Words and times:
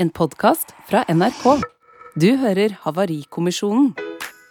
en 0.00 0.08
podkast 0.16 0.70
fra 0.88 1.02
NRK. 1.12 1.60
Du 2.16 2.32
hører 2.40 2.72
Havarikommisjonen. 2.86 3.90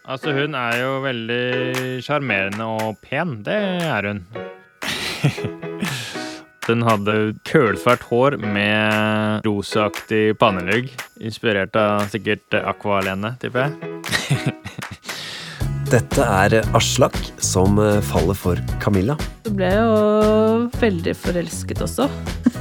Altså, 0.10 0.34
hun 0.34 0.56
er 0.58 0.78
jo 0.78 1.02
veldig 1.02 2.02
sjarmerende 2.06 2.66
og 2.78 2.98
pen. 3.02 3.44
Det 3.46 3.58
er 3.88 4.08
hun. 4.10 4.22
Den 6.70 6.86
hadde 6.86 7.34
kølsvart 7.50 8.04
hår 8.12 8.38
med 8.44 9.42
rosaaktig 9.48 10.38
pannelugg. 10.38 10.86
Inspirert 11.18 11.74
av 11.80 12.06
sikkert 12.14 12.54
Aqua-Lene, 12.62 13.34
tipper 13.42 13.60
jeg. 13.66 13.74
Dette 15.90 16.22
er 16.22 16.62
Aslak 16.78 17.18
som 17.42 17.82
faller 18.06 18.38
for 18.38 18.54
Camilla. 18.84 19.18
Du 19.48 19.52
ble 19.58 19.72
jo 19.74 20.70
veldig 20.78 21.16
forelsket 21.18 21.82
også. 21.90 22.06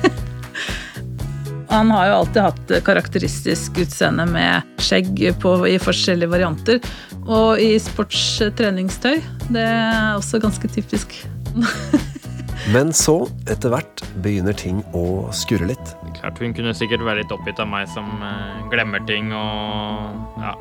Han 1.79 1.91
har 1.95 2.09
jo 2.09 2.15
alltid 2.17 2.43
hatt 2.43 2.71
karakteristisk 2.83 3.77
utseende 3.79 4.25
med 4.27 4.83
skjegg 4.83 5.21
på, 5.39 5.53
i 5.71 5.77
forskjellige 5.79 6.33
varianter. 6.33 6.81
Og 7.23 7.61
i 7.63 7.77
sportstreningstøy. 7.79 9.21
Det 9.55 9.63
er 9.63 10.17
også 10.17 10.41
ganske 10.43 10.71
typisk. 10.75 11.15
Men 12.75 12.91
så, 12.93 13.15
etter 13.47 13.71
hvert, 13.71 14.03
begynner 14.25 14.57
ting 14.59 14.81
å 14.91 15.29
skurre 15.31 15.71
litt. 15.71 15.95
Klart 16.19 16.43
Hun 16.43 16.57
kunne 16.57 16.75
sikkert 16.75 17.07
være 17.07 17.23
litt 17.23 17.33
oppgitt 17.33 17.63
av 17.63 17.71
meg 17.71 17.87
som 17.95 18.11
eh, 18.27 18.59
glemmer 18.75 19.07
ting 19.07 19.31
og 19.31 20.43
Ja. 20.43 20.57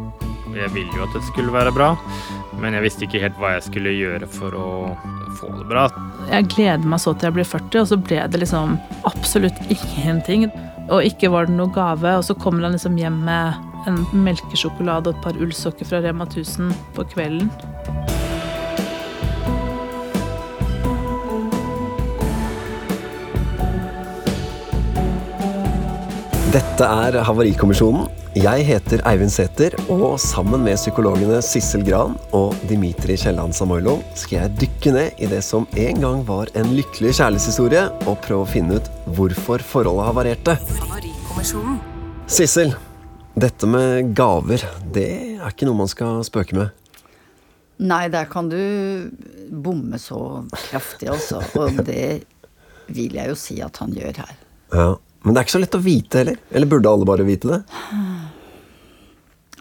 Jeg 0.55 0.72
ville 0.73 0.95
jo 0.95 1.03
at 1.03 1.11
det 1.13 1.25
skulle 1.27 1.52
være 1.52 1.73
bra, 1.75 1.89
men 2.61 2.73
jeg 2.73 2.86
visste 2.86 3.03
ikke 3.05 3.20
helt 3.20 3.36
hva 3.38 3.52
jeg 3.58 3.66
skulle 3.66 3.91
gjøre 3.91 4.30
for 4.31 4.55
å 4.55 4.70
få 5.38 5.49
det 5.58 5.67
bra. 5.67 5.84
Jeg 6.31 6.47
gleder 6.55 6.88
meg 6.88 7.02
så 7.03 7.11
til 7.13 7.27
jeg 7.27 7.36
blir 7.36 7.49
40, 7.52 7.81
og 7.81 7.89
så 7.91 7.99
ble 7.99 8.23
det 8.31 8.41
liksom 8.41 8.77
absolutt 9.11 9.59
ingenting. 9.67 10.47
Og 10.87 11.03
ikke 11.03 11.27
var 11.33 11.47
det 11.47 11.55
noe 11.57 11.71
gave, 11.75 12.13
og 12.15 12.23
så 12.23 12.35
kommer 12.39 12.63
han 12.63 12.75
liksom 12.77 12.95
hjem 12.99 13.19
med 13.27 13.87
en 13.87 14.03
melkesjokolade 14.23 15.11
og 15.11 15.17
et 15.17 15.25
par 15.25 15.39
ullsokker 15.39 15.88
fra 15.88 15.99
Rema 16.03 16.27
1000 16.27 16.71
på 16.95 17.03
kvelden. 17.11 17.52
Dette 26.55 26.88
er 26.88 27.19
Havarikommisjonen. 27.27 28.07
Jeg 28.38 28.63
heter 28.67 29.01
Eivind 29.09 29.33
Sæther, 29.33 29.73
og 29.91 30.16
sammen 30.22 30.63
med 30.63 30.77
psykologene 30.79 31.41
Sissel 31.44 31.83
Gran 31.83 32.16
og 32.38 32.55
Dimitri 32.69 33.17
Kielland 33.19 33.55
Samoilov 33.57 34.03
skal 34.16 34.45
jeg 34.45 34.61
dykke 34.61 34.94
ned 34.95 35.19
i 35.19 35.29
det 35.31 35.41
som 35.44 35.67
en 35.75 35.99
gang 36.05 36.22
var 36.27 36.53
en 36.55 36.72
lykkelig 36.77 37.17
kjærlighetshistorie, 37.17 37.89
og 38.07 38.22
prøve 38.23 38.45
å 38.45 38.51
finne 38.53 38.79
ut 38.79 38.94
hvorfor 39.16 39.63
forholdet 39.63 40.08
havarerte. 40.09 40.58
Sissel, 42.27 42.73
dette 43.38 43.69
med 43.69 44.13
gaver, 44.17 44.63
det 44.94 45.08
er 45.38 45.47
ikke 45.52 45.67
noe 45.69 45.83
man 45.83 45.91
skal 45.91 46.23
spøke 46.27 46.58
med. 46.58 46.73
Nei, 47.78 48.08
der 48.09 48.25
kan 48.30 48.50
du 48.50 48.58
bomme 49.53 50.00
så 50.02 50.44
kraftig, 50.72 51.11
altså. 51.13 51.44
Og 51.61 51.78
det 51.85 52.23
vil 52.89 53.17
jeg 53.19 53.30
jo 53.30 53.38
si 53.38 53.59
at 53.61 53.78
han 53.83 53.94
gjør 53.94 54.23
her. 54.23 54.33
Ja, 54.73 54.88
Men 55.23 55.33
det 55.33 55.39
er 55.39 55.45
ikke 55.47 55.55
så 55.58 55.61
lett 55.61 55.78
å 55.78 55.83
vite 55.83 56.22
heller. 56.22 56.41
Eller 56.55 56.69
burde 56.72 56.89
alle 56.89 57.08
bare 57.08 57.25
vite 57.28 57.52
det? 57.52 57.61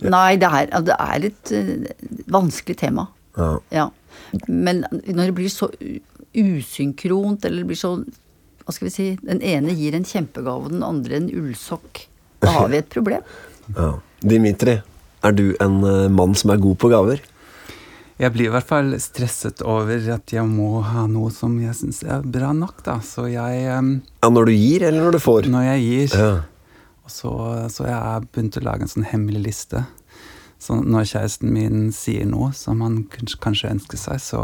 Nei, 0.07 0.37
det 0.41 0.49
er, 0.49 0.69
det 0.85 0.97
er 0.97 1.27
et 1.31 1.53
eh, 1.57 2.11
vanskelig 2.33 2.77
tema. 2.81 3.07
Ja. 3.37 3.51
Ja. 3.73 3.87
Men 4.49 4.85
når 4.91 5.23
det 5.31 5.35
blir 5.37 5.53
så 5.53 5.71
usynkront, 6.37 7.45
eller 7.45 7.65
det 7.65 7.71
blir 7.73 7.81
så 7.81 7.95
Hva 8.67 8.75
skal 8.75 8.89
vi 8.89 8.95
si 8.95 9.07
Den 9.23 9.41
ene 9.47 9.75
gir 9.79 9.95
en 9.95 10.07
kjempegave, 10.07 10.67
og 10.67 10.75
den 10.75 10.83
andre 10.83 11.21
en 11.21 11.31
ullsokk. 11.31 12.03
Da 12.43 12.51
har 12.59 12.69
vi 12.73 12.81
et 12.83 12.91
problem. 12.93 13.23
ja. 13.79 13.93
Dimitri, 14.27 14.81
er 15.23 15.35
du 15.37 15.47
en 15.63 15.81
eh, 15.87 16.07
mann 16.11 16.35
som 16.39 16.51
er 16.51 16.61
god 16.63 16.79
på 16.83 16.91
gaver? 16.91 17.23
Jeg 18.17 18.33
blir 18.33 18.49
i 18.49 18.53
hvert 18.55 18.65
fall 18.65 18.95
stresset 19.03 19.61
over 19.61 20.01
at 20.15 20.33
jeg 20.33 20.45
må 20.49 20.81
ha 20.89 21.03
noe 21.11 21.29
som 21.37 21.53
jeg 21.61 21.77
syns 21.77 22.01
er 22.03 22.25
bra 22.25 22.49
nok, 22.57 22.79
da. 22.87 22.95
Så 23.05 23.27
jeg 23.29 23.67
um, 23.77 23.91
Ja, 24.25 24.31
Når 24.33 24.49
du 24.49 24.53
gir, 24.55 24.87
eller 24.89 25.05
når 25.05 25.19
du 25.19 25.21
får? 25.21 25.51
Når 25.53 25.67
jeg 25.69 25.83
gir 25.85 26.17
Ja. 26.17 26.31
så, 27.13 27.33
så 27.71 27.85
jeg 27.87 27.99
har 28.09 28.25
begynt 28.25 28.57
å 28.57 28.65
lage 28.65 28.87
en 28.87 28.93
sånn 28.95 29.07
hemmelig 29.11 29.43
liste. 29.51 29.85
Så 30.59 30.79
når 30.81 31.05
kjæresten 31.13 31.53
min 31.53 31.91
sier 31.93 32.25
noe 32.27 32.49
som 32.57 32.81
han 32.83 33.03
kanskje, 33.13 33.39
kanskje 33.45 33.75
ønsker 33.77 34.01
seg, 34.01 34.23
så 34.25 34.41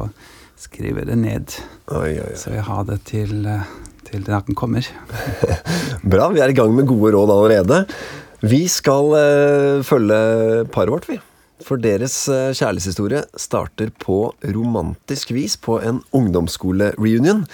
skriver 0.61 1.03
jeg 1.03 1.09
det 1.15 1.19
ned. 1.25 1.57
Oi, 1.97 2.13
oi, 2.21 2.29
oi. 2.29 2.37
Så 2.39 2.53
jeg 2.53 2.67
har 2.69 2.85
det 2.93 3.01
til, 3.09 3.33
eh, 3.49 3.65
til 4.13 4.25
dagen 4.27 4.59
kommer. 4.59 4.87
Bra, 6.13 6.31
vi 6.33 6.45
er 6.45 6.53
i 6.53 6.57
gang 6.57 6.75
med 6.77 6.89
gode 6.91 7.15
råd 7.17 7.33
allerede. 7.35 7.83
Vi 8.43 8.65
skal 8.71 9.13
uh, 9.15 9.85
følge 9.87 10.23
paret 10.75 10.93
vårt, 10.93 11.11
vi. 11.11 11.19
For 11.63 11.79
deres 11.79 12.15
eh, 12.27 12.51
kjærlighetshistorie 12.57 13.23
starter 13.39 13.93
på 14.03 14.33
romantisk 14.55 15.31
vis 15.35 15.55
på 15.61 15.79
en 15.79 16.01
ungdomsskolereunion. 16.11 17.45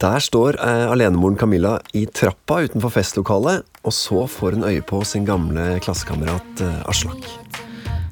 Der 0.00 0.22
står 0.24 0.56
eh, 0.56 0.86
alenemoren 0.90 1.36
Camilla 1.38 1.76
i 1.92 2.06
trappa 2.06 2.62
utenfor 2.64 2.94
festlokalet, 2.94 3.66
og 3.84 3.94
så 3.94 4.24
får 4.30 4.56
hun 4.56 4.66
øye 4.66 4.82
på 4.86 5.02
sin 5.04 5.28
gamle 5.28 5.76
klassekamerat 5.84 6.64
eh, 6.64 6.82
Aslak. 6.90 7.28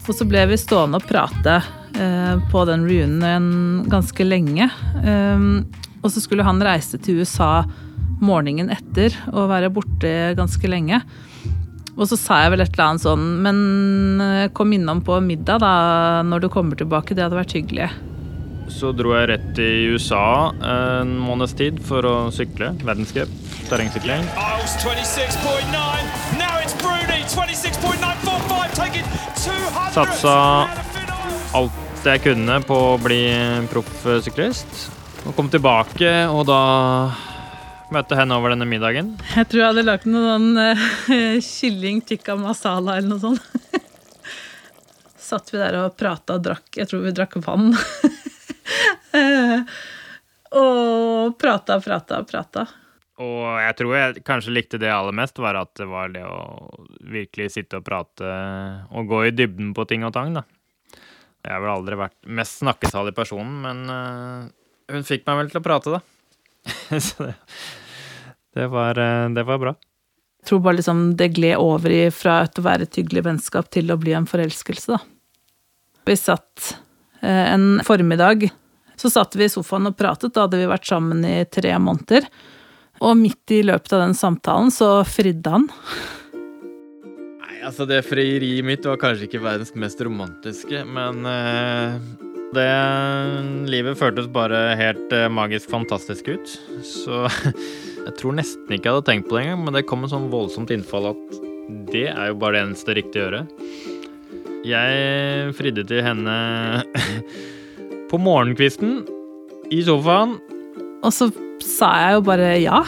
Og 0.09 0.17
så 0.17 0.25
ble 0.29 0.47
vi 0.53 0.61
stående 0.61 1.01
og 1.01 1.09
prate 1.09 1.59
eh, 1.99 2.35
på 2.53 2.65
den 2.69 2.87
reunionen 2.89 3.89
ganske 3.93 4.25
lenge. 4.25 4.71
Um, 5.05 5.67
og 6.03 6.13
så 6.13 6.23
skulle 6.23 6.47
han 6.47 6.63
reise 6.63 7.01
til 7.03 7.23
USA 7.23 7.65
morgenen 8.23 8.71
etter 8.75 9.15
og 9.33 9.51
være 9.51 9.71
borte 9.73 10.13
ganske 10.39 10.71
lenge. 10.71 11.01
Og 11.99 12.07
så 12.07 12.19
sa 12.19 12.43
jeg 12.45 12.55
vel 12.55 12.63
et 12.63 12.77
eller 12.77 12.85
annet 12.85 13.03
sånn 13.03 13.23
Men 13.43 13.57
eh, 14.23 14.51
kom 14.55 14.71
innom 14.75 15.01
på 15.03 15.17
middag 15.25 15.65
da 15.65 15.73
når 16.27 16.45
du 16.45 16.49
kommer 16.53 16.79
tilbake. 16.79 17.17
Det 17.17 17.25
hadde 17.27 17.41
vært 17.41 17.57
hyggelig. 17.59 17.89
Så 18.71 18.93
dro 18.93 19.15
jeg 19.17 19.31
rett 19.31 19.47
til 19.57 19.97
USA 19.97 20.53
en 20.63 21.17
måneds 21.25 21.57
tid 21.59 21.81
for 21.83 22.05
å 22.07 22.15
sykle. 22.35 22.75
Verdenscup, 22.85 23.33
terrengsykling. 23.71 24.29
Isles 24.37 24.77
26.9. 24.85 25.83
Now 26.39 26.61
it's 26.63 26.77
Bruni 26.79 27.25
26.945 27.33 28.77
taking 28.77 29.09
200. 29.41 29.91
Satsa 29.97 30.37
alt 31.59 32.07
jeg 32.07 32.23
kunne 32.29 32.61
på 32.69 32.79
å 32.93 32.97
bli 33.03 33.23
proffsyklist. 33.73 34.98
Og 35.27 35.35
kom 35.37 35.49
tilbake, 35.51 36.11
og 36.31 36.45
da 36.49 36.61
møtte 37.95 38.17
henne 38.19 38.37
over 38.37 38.53
denne 38.53 38.69
middagen. 38.69 39.15
Jeg 39.35 39.49
tror 39.49 39.63
jeg 39.63 39.71
hadde 39.73 39.87
lagd 39.87 40.09
noe 40.11 40.25
sånn 40.27 40.49
uh, 40.61 40.89
kylling 41.45 42.03
tikka 42.07 42.37
masala 42.39 42.99
eller 42.99 43.15
noe 43.15 43.23
sånt. 43.23 43.79
Satt 45.29 45.53
vi 45.53 45.61
der 45.61 45.77
og 45.83 45.97
prata 45.99 46.39
og 46.39 46.45
drakk. 46.45 46.69
Jeg 46.77 46.89
tror 46.91 47.05
vi 47.05 47.15
drakk 47.17 47.39
vann. 47.45 47.73
Eh, 49.17 49.57
og 50.61 51.39
prata, 51.41 51.79
prata, 51.85 52.23
prata. 52.29 52.67
Og 53.19 53.47
jeg 53.59 53.75
tror 53.81 53.97
jeg 53.97 54.23
kanskje 54.27 54.55
likte 54.55 54.81
det 54.81 54.93
aller 54.95 55.17
mest, 55.17 55.41
var 55.43 55.59
at 55.59 55.73
det 55.81 55.89
var 55.91 56.13
det 56.15 56.23
å 56.29 56.69
virkelig 57.11 57.51
sitte 57.57 57.81
og 57.81 57.87
prate 57.89 58.29
og 58.95 59.11
gå 59.11 59.25
i 59.27 59.35
dybden 59.35 59.73
på 59.77 59.89
ting 59.91 60.07
og 60.07 60.15
tang, 60.15 60.37
da. 60.39 60.45
Jeg 61.43 61.55
har 61.55 61.63
vel 61.65 61.73
aldri 61.73 61.99
vært 61.99 62.17
mest 62.39 62.61
snakkesalig 62.61 63.15
personen, 63.17 63.59
men 63.65 63.83
eh, 63.93 64.47
hun 64.93 65.05
fikk 65.07 65.27
meg 65.29 65.43
vel 65.43 65.53
til 65.53 65.61
å 65.61 65.65
prate, 65.65 65.99
da. 65.99 66.01
Så 67.09 67.29
det, 67.29 67.35
det, 68.57 68.67
var, 68.73 68.99
eh, 68.99 69.29
det 69.37 69.45
var 69.49 69.61
bra. 69.63 69.75
Jeg 70.39 70.51
tror 70.51 70.63
bare 70.65 70.79
liksom 70.79 71.01
det 71.19 71.33
gled 71.37 71.61
over 71.61 71.93
i 71.93 72.03
fra 72.15 72.41
et 72.47 72.59
å 72.61 72.65
være 72.65 72.87
et 72.87 73.01
hyggelig 73.01 73.25
vennskap 73.27 73.69
til 73.75 73.91
å 73.93 73.99
bli 74.01 74.15
en 74.17 74.29
forelskelse, 74.29 74.97
da. 74.97 75.01
Vi 76.09 76.17
satt 76.17 76.71
eh, 77.21 77.53
en 77.53 77.83
formiddag, 77.85 78.49
så 78.97 79.11
satt 79.13 79.37
vi 79.37 79.45
i 79.45 79.53
sofaen 79.53 79.91
og 79.91 79.99
pratet, 79.99 80.33
da 80.33 80.47
hadde 80.47 80.61
vi 80.61 80.71
vært 80.71 80.89
sammen 80.89 81.25
i 81.27 81.43
tre 81.53 81.75
måneder. 81.83 82.29
Og 83.05 83.19
midt 83.19 83.53
i 83.55 83.61
løpet 83.67 83.93
av 83.95 84.07
den 84.07 84.17
samtalen 84.19 84.73
så 84.75 85.03
fridde 85.07 85.53
han. 85.53 85.69
Nei, 87.45 87.61
altså 87.61 87.87
det 87.87 88.01
frieriet 88.09 88.67
mitt 88.67 88.89
var 88.89 88.99
kanskje 88.99 89.29
ikke 89.29 89.45
verdens 89.45 89.75
mest 89.79 90.01
romantiske, 90.03 90.83
men 90.89 91.29
eh, 91.29 92.01
det 92.57 92.69
livet 93.69 93.99
føltes 94.01 94.29
bare 94.33 94.73
helt 94.79 95.13
eh, 95.13 95.29
magisk 95.29 95.69
fantastisk 95.73 96.31
ut. 96.33 96.55
Så 96.87 97.27
jeg 98.07 98.15
tror 98.21 98.39
nesten 98.39 98.73
ikke 98.73 98.89
jeg 98.89 98.97
hadde 98.97 99.09
tenkt 99.11 99.29
på 99.29 99.37
det 99.37 99.45
engang, 99.45 99.67
men 99.67 99.77
det 99.77 99.85
kom 99.89 100.05
en 100.05 100.13
sånn 100.13 100.31
voldsomt 100.33 100.73
innfall 100.73 101.11
at 101.13 101.39
det 101.93 102.07
er 102.09 102.31
jo 102.31 102.39
bare 102.41 102.57
det 102.57 102.65
eneste 102.65 102.97
riktige 102.97 103.23
å 103.23 103.27
gjøre. 103.27 103.43
Jeg 104.69 105.53
fridde 105.59 105.85
til 105.89 106.03
henne 106.05 106.39
på 108.11 108.21
morgenkvisten 108.21 109.03
i 109.75 109.83
sofaen. 109.85 110.39
Og 111.05 111.13
så 111.15 111.29
sa 111.63 111.93
jeg 112.01 112.17
jo 112.17 112.27
bare 112.27 112.53
ja. 112.63 112.81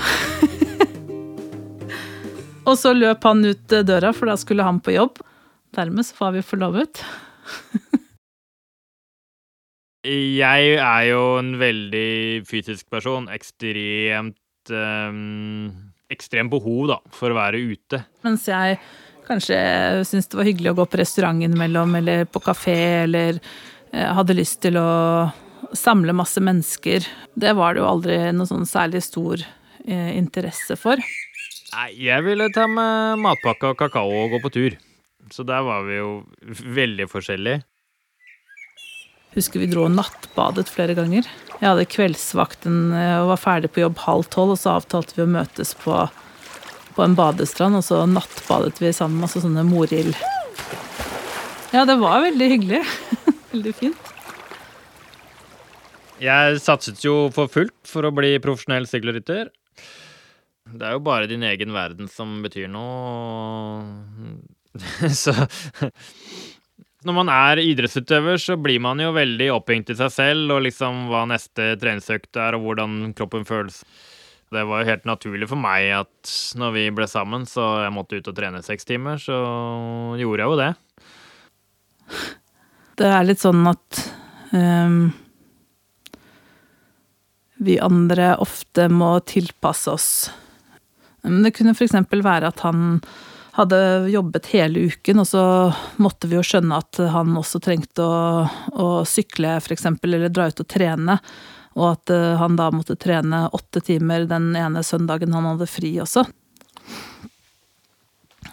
og 2.68 2.76
så 2.80 2.94
løp 2.96 3.28
han 3.28 3.44
ut 3.44 3.80
døra, 3.84 4.14
for 4.16 4.32
da 4.32 4.40
skulle 4.40 4.64
han 4.66 4.80
på 4.80 4.96
jobb. 4.96 5.20
Dermed 5.76 6.08
så 6.08 6.16
var 6.18 6.34
vi 6.34 6.42
forlovet. 6.48 7.04
Jeg 10.06 10.76
er 10.80 11.04
jo 11.10 11.22
en 11.40 11.54
veldig 11.60 12.46
fysisk 12.48 12.88
person. 12.92 13.28
Ekstremt 13.32 14.72
um, 14.72 15.90
ekstremt 16.10 16.50
behov 16.52 16.88
da, 16.90 16.98
for 17.14 17.32
å 17.32 17.38
være 17.38 17.60
ute. 17.70 18.02
Mens 18.26 18.46
jeg 18.50 18.78
kanskje 19.28 19.58
syntes 20.08 20.30
det 20.30 20.40
var 20.40 20.48
hyggelig 20.48 20.72
å 20.72 20.78
gå 20.80 20.88
på 20.90 21.00
restaurant 21.00 21.44
innimellom, 21.46 21.94
eller 22.00 22.26
på 22.26 22.42
kafé, 22.42 22.76
eller 23.04 23.38
eh, 23.38 24.10
hadde 24.16 24.36
lyst 24.38 24.60
til 24.64 24.78
å 24.80 24.90
samle 25.76 26.14
masse 26.16 26.42
mennesker. 26.42 27.06
Det 27.38 27.54
var 27.54 27.76
det 27.76 27.84
jo 27.84 27.90
aldri 27.90 28.18
noe 28.34 28.50
sånn 28.50 28.66
særlig 28.66 29.04
stor 29.06 29.42
eh, 29.44 30.12
interesse 30.18 30.74
for. 30.80 30.98
Nei, 31.70 31.90
jeg 32.02 32.26
ville 32.26 32.50
ta 32.54 32.66
med 32.66 33.20
matpakke 33.22 33.70
og 33.70 33.78
kakao 33.78 34.10
og 34.24 34.34
gå 34.34 34.42
på 34.42 34.54
tur. 34.56 34.78
Så 35.30 35.44
der 35.46 35.62
var 35.62 35.84
vi 35.86 36.00
jo 36.00 36.24
veldig 36.48 37.06
forskjellige. 37.12 37.62
Husker 39.36 39.62
vi 39.62 39.68
dro 39.70 39.84
og 39.86 39.94
nattbadet 39.94 40.66
flere 40.72 40.96
ganger. 40.98 41.28
Jeg 41.60 41.68
hadde 41.68 41.86
kveldsvakten 41.92 42.78
eh, 42.96 43.16
og 43.20 43.30
var 43.34 43.42
ferdig 43.42 43.70
på 43.74 43.84
jobb 43.84 44.00
halv 44.02 44.26
tolv, 44.32 44.56
og 44.56 44.58
så 44.58 44.78
avtalte 44.78 45.14
vi 45.14 45.26
å 45.26 45.30
møtes 45.30 45.74
på, 45.78 45.96
på 46.96 47.04
en 47.04 47.14
badestrand, 47.18 47.78
og 47.78 47.84
så 47.86 48.02
nattbadet 48.10 48.80
vi 48.82 48.90
sammen, 48.96 49.20
masse 49.22 49.42
sånne 49.44 49.62
morild. 49.68 50.16
Ja, 51.70 51.84
det 51.86 52.00
var 52.00 52.24
veldig 52.24 52.48
hyggelig. 52.56 52.82
veldig 53.52 53.74
fint. 53.78 54.10
Jeg 56.20 56.58
satset 56.60 57.00
jo 57.04 57.28
for 57.32 57.48
fullt 57.48 57.76
for 57.88 58.04
å 58.04 58.12
bli 58.12 58.34
profesjonell 58.42 58.88
sykkelrytter. 58.88 59.52
Det 60.70 60.86
er 60.86 60.96
jo 60.96 61.04
bare 61.06 61.30
din 61.30 61.46
egen 61.46 61.72
verden 61.74 62.10
som 62.10 62.40
betyr 62.44 62.66
noe. 62.72 63.86
Så 65.22 65.32
Når 67.06 67.16
man 67.16 67.30
er 67.32 67.62
idrettsutøver, 67.62 68.36
så 68.40 68.58
blir 68.60 68.80
man 68.84 69.00
jo 69.00 69.14
veldig 69.16 69.46
opphengt 69.54 69.92
i 69.92 69.96
seg 69.96 70.12
selv 70.12 70.52
og 70.52 70.64
liksom 70.66 71.06
hva 71.08 71.24
neste 71.30 71.72
treningsøkt 71.80 72.36
er, 72.36 72.58
og 72.58 72.66
hvordan 72.66 73.14
kroppen 73.16 73.46
føles. 73.48 73.80
Det 74.50 74.64
var 74.66 74.82
jo 74.82 74.90
helt 74.90 75.06
naturlig 75.08 75.48
for 75.48 75.60
meg 75.60 75.92
at 75.94 76.34
når 76.58 76.74
vi 76.74 76.84
ble 76.92 77.06
sammen, 77.08 77.46
så 77.48 77.84
jeg 77.86 77.94
måtte 77.94 78.18
ut 78.18 78.28
og 78.28 78.36
trene 78.36 78.60
seks 78.66 78.88
timer, 78.88 79.20
så 79.22 79.38
gjorde 80.20 80.44
jeg 80.44 80.52
jo 80.52 80.60
det. 80.60 80.70
Det 83.00 83.08
er 83.08 83.22
litt 83.24 83.40
sånn 83.40 83.62
at 83.64 83.98
um, 84.52 85.06
vi 87.64 87.78
andre 87.80 88.34
ofte 88.44 88.90
må 88.92 89.14
tilpasse 89.24 89.88
oss. 89.88 90.10
Men 91.24 91.46
det 91.46 91.54
kunne 91.56 91.72
f.eks. 91.72 91.96
være 91.96 92.50
at 92.50 92.60
han 92.66 92.98
hadde 93.56 94.08
jobbet 94.12 94.50
hele 94.54 94.86
uken, 94.90 95.22
og 95.22 95.26
så 95.26 95.44
måtte 96.02 96.28
vi 96.30 96.36
jo 96.38 96.44
skjønne 96.46 96.78
at 96.78 97.00
han 97.12 97.32
også 97.38 97.60
trengte 97.62 98.04
å, 98.04 98.44
å 98.72 98.90
sykle 99.08 99.56
f.eks., 99.58 99.86
eller 99.90 100.28
dra 100.30 100.48
ut 100.50 100.62
og 100.62 100.68
trene. 100.70 101.18
Og 101.78 101.86
at 101.92 102.12
eh, 102.14 102.34
han 102.40 102.58
da 102.58 102.70
måtte 102.74 102.98
trene 102.98 103.44
åtte 103.54 103.82
timer 103.86 104.26
den 104.30 104.52
ene 104.58 104.82
søndagen 104.86 105.34
han 105.36 105.48
hadde 105.52 105.70
fri 105.70 105.94
også. 106.02 106.26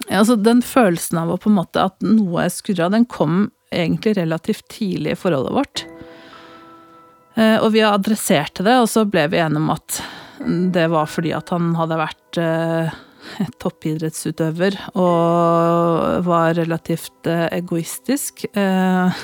Altså 0.07 0.37
Den 0.39 0.61
følelsen 0.63 1.19
av 1.23 1.33
å 1.33 1.39
på 1.41 1.49
en 1.49 1.57
måte 1.57 1.83
at 1.89 2.03
noe 2.05 2.45
er 2.45 2.53
skurra, 2.53 2.91
den 2.93 3.07
kom 3.09 3.47
egentlig 3.73 4.15
relativt 4.19 4.67
tidlig 4.71 5.15
i 5.15 5.19
forholdet 5.19 5.55
vårt. 5.57 5.85
Eh, 7.35 7.57
Og 7.61 7.71
vi 7.73 7.83
adresserte 7.85 8.63
det, 8.65 8.77
og 8.81 8.87
så 8.89 9.05
ble 9.09 9.27
vi 9.33 9.41
enige 9.41 9.63
om 9.63 9.73
at 9.73 10.01
det 10.73 10.85
var 10.93 11.09
fordi 11.09 11.33
at 11.33 11.49
han 11.49 11.73
hadde 11.75 11.97
vært 11.97 12.37
eh, 12.41 12.97
toppidrettsutøver 13.61 14.77
og 14.95 16.25
var 16.27 16.55
relativt 16.57 17.29
eh, 17.29 17.47
egoistisk. 17.57 18.45
Eh, 18.53 19.23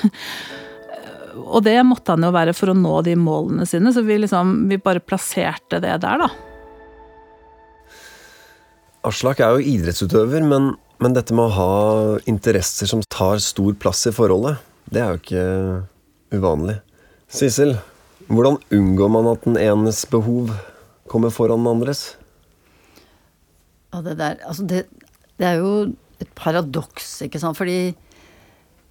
og 1.44 1.64
det 1.66 1.76
måtte 1.86 2.14
han 2.14 2.24
jo 2.24 2.32
være 2.34 2.54
for 2.56 2.70
å 2.70 2.78
nå 2.78 3.00
de 3.06 3.16
målene 3.18 3.66
sine, 3.68 3.92
så 3.94 4.04
vi 4.06 4.20
liksom 4.22 4.54
vi 4.70 4.78
bare 4.82 5.02
plasserte 5.02 5.80
det 5.82 5.96
der, 6.04 6.24
da. 6.24 6.30
Aslak 9.04 9.42
er 9.44 9.56
jo 9.56 9.72
idrettsutøver, 9.74 10.44
men, 10.48 10.70
men 11.02 11.16
dette 11.16 11.34
med 11.36 11.50
å 11.50 11.56
ha 11.58 11.72
interesser 12.30 12.88
som 12.88 13.02
tar 13.12 13.42
stor 13.44 13.74
plass 13.76 14.06
i 14.08 14.14
forholdet, 14.16 14.62
det 14.88 15.02
er 15.02 15.10
jo 15.10 15.20
ikke 15.20 16.38
uvanlig. 16.38 16.78
Sissel, 17.28 17.74
hvordan 18.30 18.60
unngår 18.72 19.10
man 19.12 19.28
at 19.34 19.44
den 19.44 19.58
enes 19.60 20.04
behov 20.08 20.54
kommer 21.10 21.34
foran 21.34 21.64
den 21.64 21.72
andres? 21.74 22.14
Ja, 23.94 24.00
det 24.02 24.16
der 24.18 24.40
Altså, 24.42 24.66
det, 24.66 24.84
det 25.38 25.46
er 25.46 25.60
jo 25.62 25.70
et 26.22 26.30
paradoks, 26.38 27.20
ikke 27.26 27.38
sant, 27.42 27.56
fordi 27.58 27.94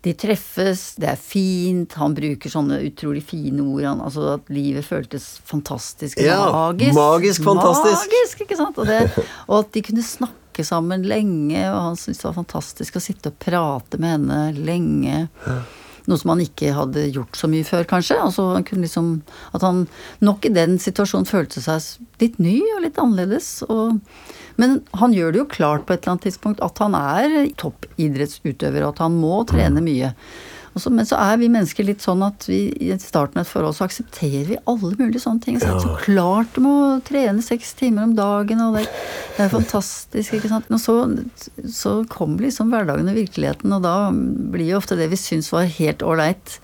de 0.03 0.11
treffes, 0.19 0.81
det 0.99 1.07
er 1.13 1.19
fint, 1.19 1.93
han 1.95 2.11
bruker 2.17 2.51
sånne 2.51 2.81
utrolig 2.89 3.21
fine 3.23 3.63
ord, 3.63 3.85
han, 3.87 4.01
altså 4.03 4.25
at 4.33 4.49
livet 4.51 4.83
føltes 4.83 5.27
fantastisk 5.47 6.19
Ja, 6.19 6.41
magisk. 6.51 6.91
magisk 6.97 7.45
fantastisk. 7.47 8.09
Magisk, 8.11 8.41
ikke 8.43 8.57
sant? 8.59 8.81
Og, 8.83 8.89
det, 8.89 8.97
og 9.47 9.61
at 9.61 9.71
de 9.77 9.83
kunne 9.87 10.03
snakke 10.03 10.65
sammen 10.67 11.07
lenge, 11.07 11.61
og 11.71 11.79
han 11.87 11.95
syntes 11.99 12.19
det 12.19 12.27
var 12.27 12.35
fantastisk 12.41 12.99
å 12.99 13.03
sitte 13.05 13.31
og 13.31 13.39
prate 13.41 13.97
med 14.03 14.17
henne 14.17 14.41
lenge. 14.59 15.23
Noe 16.09 16.19
som 16.19 16.33
han 16.33 16.43
ikke 16.43 16.73
hadde 16.75 17.05
gjort 17.15 17.37
så 17.39 17.47
mye 17.51 17.65
før, 17.67 17.85
kanskje. 17.87 18.19
Altså, 18.19 18.49
han 18.57 18.65
kunne 18.67 18.85
liksom, 18.85 19.11
at 19.55 19.63
han 19.63 19.85
nok 20.25 20.47
i 20.47 20.53
den 20.55 20.77
situasjonen 20.81 21.29
følte 21.29 21.63
seg 21.63 22.09
litt 22.23 22.39
ny 22.43 22.57
og 22.75 22.83
litt 22.83 22.99
annerledes. 22.99 23.51
Og, 23.69 24.01
men 24.59 24.81
han 24.99 25.15
gjør 25.15 25.31
det 25.31 25.43
jo 25.43 25.51
klart 25.55 25.87
på 25.87 25.95
et 25.95 26.03
eller 26.03 26.17
annet 26.17 26.27
tidspunkt 26.27 26.63
at 26.65 26.81
han 26.83 26.97
er 26.99 27.37
toppidrettsutøver, 27.61 28.83
og 28.83 28.95
at 28.95 29.05
han 29.05 29.15
må 29.21 29.43
trene 29.49 29.83
mye. 29.85 30.11
Så, 30.75 30.89
men 30.89 31.05
så 31.05 31.19
er 31.21 31.37
vi 31.37 31.51
mennesker 31.53 31.85
litt 31.85 32.01
sånn 32.01 32.23
at 32.25 32.47
vi 32.49 32.71
i 32.81 32.93
starten 33.01 33.37
av 33.37 33.45
et 33.45 33.51
forhold 33.51 33.75
så 33.77 33.85
aksepterer 33.85 34.47
vi 34.47 34.57
alle 34.69 34.95
mulige 34.97 35.21
sånne 35.21 35.43
ting. 35.43 35.59
Så, 35.61 35.75
så 35.83 35.93
klart 36.01 36.55
du 36.55 36.63
må 36.65 36.73
trene 37.05 37.45
seks 37.45 37.75
timer 37.77 38.07
om 38.07 38.15
dagen, 38.17 38.63
og 38.65 38.79
det, 38.79 38.87
det 39.37 39.45
er 39.45 39.53
fantastisk, 39.53 40.39
ikke 40.39 40.49
sant. 40.49 40.71
Og 40.73 40.81
så, 40.81 40.97
så 41.69 41.99
kommer 42.09 42.47
liksom 42.47 42.73
hverdagen 42.73 43.11
og 43.11 43.19
virkeligheten, 43.19 43.75
og 43.77 43.85
da 43.85 44.09
blir 44.13 44.73
jo 44.73 44.81
ofte 44.81 44.97
det 44.97 45.11
vi 45.13 45.21
syns 45.21 45.51
var 45.53 45.69
helt 45.77 46.01
ålreit, 46.01 46.57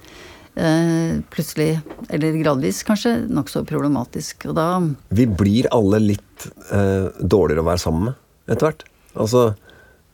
eh, 0.57 1.21
plutselig, 1.29 1.71
eller 2.09 2.41
gradvis 2.41 2.81
kanskje, 2.89 3.15
nokså 3.29 3.61
problematisk. 3.69 4.49
Og 4.49 4.57
da 4.57 4.69
Vi 5.13 5.29
blir 5.29 5.69
alle 5.75 6.01
litt 6.01 6.51
eh, 6.73 7.09
dårligere 7.21 7.61
å 7.61 7.71
være 7.71 7.85
sammen 7.85 8.09
med 8.09 8.53
etter 8.55 8.71
hvert. 8.71 8.87
Altså, 9.13 9.51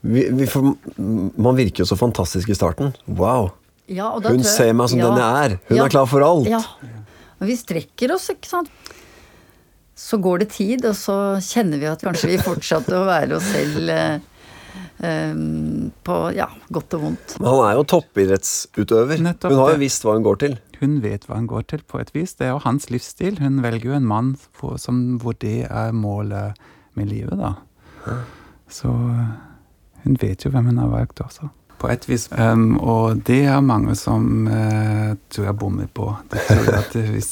vi, 0.03 0.27
vi 0.35 0.47
får, 0.51 0.73
man 0.99 1.55
virker 1.55 1.85
jo 1.85 1.93
så 1.95 1.97
fantastisk 1.99 2.51
i 2.51 2.57
starten. 2.57 2.91
Wow! 3.07 3.55
Ja, 3.87 4.09
og 4.11 4.23
da 4.23 4.29
Hun 4.33 4.39
jeg- 4.41 4.51
ser 4.53 4.73
meg 4.73 4.89
som 4.89 4.99
ja, 4.99 5.07
den 5.09 5.17
jeg 5.21 5.45
er. 5.51 5.57
Hun 5.69 5.77
ja, 5.77 5.83
er 5.85 5.89
klar 5.93 6.05
for 6.09 6.25
alt. 6.25 6.47
Ja. 6.49 6.61
Og 7.41 7.47
vi 7.49 7.55
strekker 7.59 8.13
oss, 8.15 8.29
ikke 8.31 8.47
sant. 8.47 8.69
Så 9.95 10.17
går 10.19 10.39
det 10.39 10.49
tid, 10.51 10.85
og 10.85 10.95
så 10.95 11.15
kjenner 11.39 11.79
vi 11.79 11.85
at 11.87 12.01
kanskje 12.03 12.27
vi 12.33 12.37
fortsatte 12.43 12.91
å 12.97 13.05
være 13.07 13.37
oss 13.37 13.45
selv 13.51 13.89
eh, 13.89 14.19
eh, 14.99 15.33
på 16.03 16.17
ja, 16.35 16.47
godt 16.71 16.97
og 16.97 17.01
vondt. 17.05 17.35
Men 17.39 17.47
han 17.51 17.61
er 17.69 17.75
jo 17.79 17.85
toppidrettsutøver. 17.93 19.21
Nettopp 19.23 19.51
Hun 19.51 19.61
har 19.61 19.71
jo 19.75 19.81
visst 19.85 20.03
hva 20.03 20.15
hun 20.17 20.25
går 20.27 20.39
til. 20.43 20.57
Hun 20.81 20.97
vet 21.03 21.27
hva 21.29 21.37
hun 21.39 21.47
går 21.47 21.67
til, 21.71 21.83
på 21.87 22.01
et 22.01 22.11
vis. 22.15 22.33
Det 22.35 22.47
er 22.49 22.55
jo 22.55 22.63
hans 22.65 22.89
livsstil. 22.91 23.37
Hun 23.39 23.61
velger 23.63 23.91
jo 23.93 23.99
en 23.99 24.07
mann 24.09 24.33
hvor, 24.59 24.75
som, 24.81 25.17
hvor 25.23 25.37
det 25.39 25.67
er 25.69 25.93
målet 25.95 26.57
med 26.95 27.07
livet, 27.11 27.37
da. 27.39 27.53
Så 28.71 28.91
hun 28.91 30.17
vet 30.21 30.43
jo 30.45 30.51
hvem 30.51 30.65
hun 30.73 30.77
har 30.83 30.91
valgt 30.91 31.21
også. 31.23 31.47
På 31.85 31.91
et 31.93 32.07
vis. 32.09 32.23
Um, 32.33 32.79
og 32.81 33.19
det 33.27 33.43
er 33.45 33.61
mange 33.61 33.93
som 33.99 34.47
uh, 34.49 35.11
tror 35.29 35.45
jeg 35.51 35.57
bommer 35.61 35.89
på. 35.93 36.07
De 36.31 36.41
tror 36.47 36.69
at 36.79 36.95
hvis 37.13 37.29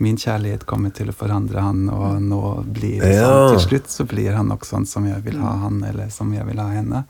min 0.00 0.16
kjærlighet 0.16 0.64
kommer 0.64 0.94
til 0.96 1.10
å 1.12 1.16
forandre 1.16 1.60
han, 1.60 1.82
og 1.92 2.22
nå 2.24 2.40
blir 2.64 3.02
det 3.04 3.10
Ja. 3.18 3.26
sånn 3.28 3.58
til 3.58 3.66
slutt, 3.66 3.90
så 3.92 4.06
blir 4.08 4.32
han 4.38 4.48
nok 4.48 4.64
sånn 4.64 4.86
som 4.88 5.04
jeg 5.04 5.20
vil 5.26 5.36
ha 5.42 5.52
han, 5.66 5.82
eller 5.84 6.08
som 6.08 6.32
jeg 6.32 6.48
vil 6.48 6.62
ha 6.64 6.70
henne. 6.72 7.02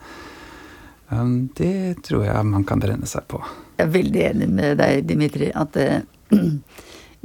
Um, 1.14 1.36
det 1.54 2.02
tror 2.08 2.24
jeg 2.26 2.50
man 2.50 2.66
kan 2.66 2.82
brenne 2.82 3.06
seg 3.06 3.28
på. 3.30 3.38
Jeg 3.78 3.86
er 3.86 3.94
veldig 3.94 4.26
enig 4.32 4.50
med 4.58 4.82
deg, 4.82 5.06
Dimitri, 5.06 5.52
at 5.54 5.78
uh, 5.78 6.00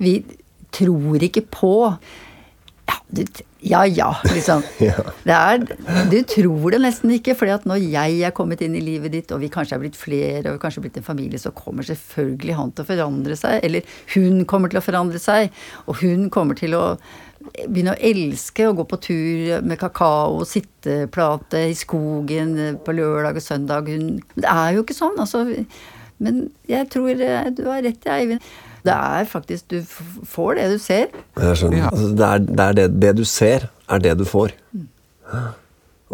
vi 0.06 0.20
tror 0.76 1.26
ikke 1.26 1.48
på 1.50 1.74
ja, 2.86 2.96
du, 3.08 3.24
ja, 3.66 3.82
ja, 3.88 4.10
liksom. 4.30 4.62
Det 5.26 5.34
er, 5.34 5.64
du 6.12 6.18
tror 6.30 6.76
det 6.76 6.82
nesten 6.84 7.14
ikke, 7.16 7.34
at 7.50 7.66
når 7.66 7.82
jeg 7.82 8.20
er 8.28 8.34
kommet 8.36 8.62
inn 8.62 8.76
i 8.78 8.84
livet 8.84 9.14
ditt, 9.16 9.34
og 9.34 9.42
vi 9.42 9.50
kanskje 9.54 9.78
er 9.78 9.82
blitt 9.82 9.98
flere, 9.98 10.44
og 10.46 10.58
vi 10.58 10.62
kanskje 10.62 10.84
blitt 10.86 11.00
en 11.02 11.08
familie, 11.08 11.42
så 11.42 11.54
kommer 11.56 11.88
selvfølgelig 11.88 12.58
han 12.60 12.74
til 12.76 12.86
å 12.86 12.90
forandre 12.92 13.38
seg. 13.40 13.58
Eller 13.66 13.98
hun 14.14 14.44
kommer 14.50 14.70
til 14.70 14.82
å 14.82 14.86
forandre 14.86 15.22
seg. 15.22 15.50
Og 15.90 15.98
hun 16.04 16.30
kommer 16.34 16.58
til 16.60 16.78
å 16.78 16.86
begynne 17.66 17.96
å 17.96 18.02
elske 18.02 18.68
å 18.70 18.76
gå 18.78 18.86
på 18.90 19.02
tur 19.02 19.66
med 19.66 19.80
kakao, 19.82 20.46
sitteplate 20.50 21.66
i 21.72 21.76
skogen 21.78 22.56
på 22.86 22.96
lørdag 22.98 23.42
og 23.42 23.46
søndag. 23.46 23.90
Hun, 23.90 24.20
det 24.38 24.50
er 24.50 24.78
jo 24.78 24.86
ikke 24.86 24.98
sånn, 24.98 25.18
altså. 25.22 25.46
Men 26.24 26.46
jeg 26.70 26.88
tror 26.94 27.12
eh, 27.18 27.52
du 27.54 27.66
har 27.68 27.84
rett, 27.86 28.06
Eivind. 28.08 28.46
Det 28.86 28.96
er 28.96 29.30
faktisk 29.30 29.70
Du 29.72 29.80
får 30.30 30.60
det 30.60 30.66
du 30.76 30.80
ser. 30.82 31.14
Jeg 31.42 31.60
skjønner. 31.60 31.80
Ja. 31.84 31.92
Altså, 31.92 32.10
det, 32.14 32.32
er, 32.32 32.44
det, 32.48 32.66
er 32.66 32.80
det, 32.80 32.88
det 33.04 33.14
du 33.20 33.24
ser, 33.28 33.70
er 33.90 34.04
det 34.04 34.18
du 34.20 34.26
får. 34.30 34.54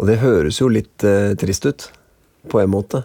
Og 0.00 0.08
det 0.08 0.22
høres 0.22 0.60
jo 0.60 0.70
litt 0.72 1.04
eh, 1.04 1.34
trist 1.38 1.68
ut, 1.68 1.90
på 2.48 2.62
en 2.62 2.72
måte. 2.72 3.04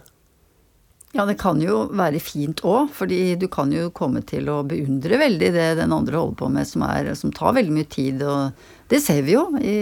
Ja, 1.16 1.26
det 1.26 1.38
kan 1.40 1.62
jo 1.64 1.86
være 1.98 2.20
fint 2.22 2.62
òg, 2.68 2.92
fordi 2.94 3.38
du 3.40 3.48
kan 3.52 3.72
jo 3.74 3.88
komme 3.96 4.22
til 4.28 4.50
å 4.52 4.60
beundre 4.68 5.18
veldig 5.18 5.52
det 5.56 5.68
den 5.80 5.94
andre 5.96 6.20
holder 6.20 6.38
på 6.38 6.50
med, 6.54 6.68
som, 6.70 6.84
er, 6.86 7.14
som 7.18 7.32
tar 7.34 7.56
veldig 7.58 7.74
mye 7.74 7.88
tid. 7.90 8.22
Og 8.28 8.92
det 8.92 9.00
ser 9.04 9.24
vi 9.26 9.34
jo 9.34 9.48
i 9.58 9.78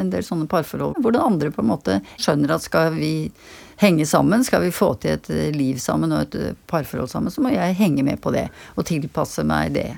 en 0.00 0.12
del 0.12 0.24
sånne 0.24 0.48
parforhold. 0.50 0.96
Hvor 1.02 1.14
den 1.14 1.26
andre 1.26 1.50
på 1.52 1.64
en 1.64 1.72
måte 1.72 1.98
skjønner 2.16 2.54
at 2.54 2.64
skal 2.64 2.94
vi 2.96 3.12
henge 3.80 4.04
sammen, 4.06 4.44
skal 4.44 4.62
vi 4.66 4.70
få 4.74 4.92
til 5.00 5.16
et 5.16 5.28
liv 5.56 5.78
sammen 5.80 6.12
og 6.12 6.26
et 6.34 6.56
parforhold 6.70 7.08
sammen, 7.12 7.32
så 7.32 7.40
må 7.44 7.52
jeg 7.54 7.76
henge 7.78 8.04
med 8.06 8.20
på 8.20 8.32
det. 8.34 8.46
Og 8.76 8.84
tilpasse 8.88 9.44
meg 9.48 9.72
det. 9.76 9.88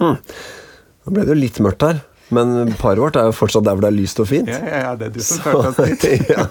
Nå 0.00 1.12
ble 1.12 1.24
det 1.26 1.34
jo 1.34 1.40
litt 1.40 1.58
mørkt 1.64 1.82
her. 1.86 2.02
Men 2.34 2.72
paret 2.80 3.02
vårt 3.02 3.18
er 3.20 3.26
jo 3.28 3.34
fortsatt 3.36 3.66
der 3.66 3.74
hvor 3.76 3.84
det 3.84 3.90
er 3.92 3.98
lyst 3.98 4.20
og 4.22 4.30
fint. 4.30 4.48
Ja, 4.48 4.60
ja, 4.64 4.78
ja, 4.86 4.92
det 4.98 5.10
er 5.10 5.12
du 5.14 5.20
som 5.22 5.42
så, 5.44 5.58
oss 5.60 5.76
dit. 5.76 6.28
ja. 6.32 6.46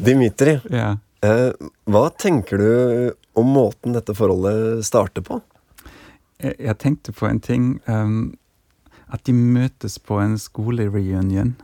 Dimitri, 0.00 0.60
Ja. 0.70 0.96
eh, 1.26 1.50
hva 1.90 2.04
tenker 2.16 2.58
du 2.62 3.14
om 3.36 3.50
måten 3.52 3.92
dette 3.96 4.14
forholdet 4.16 4.84
starter 4.86 5.24
på? 5.26 5.40
Jeg, 6.40 6.54
jeg 6.62 6.78
tenkte 6.80 7.12
på 7.12 7.26
en 7.28 7.40
ting. 7.42 7.66
Um, 7.90 8.36
at 9.10 9.24
de 9.26 9.34
møtes 9.34 9.98
på 9.98 10.20
en 10.22 10.36
skolereunion, 10.38 11.56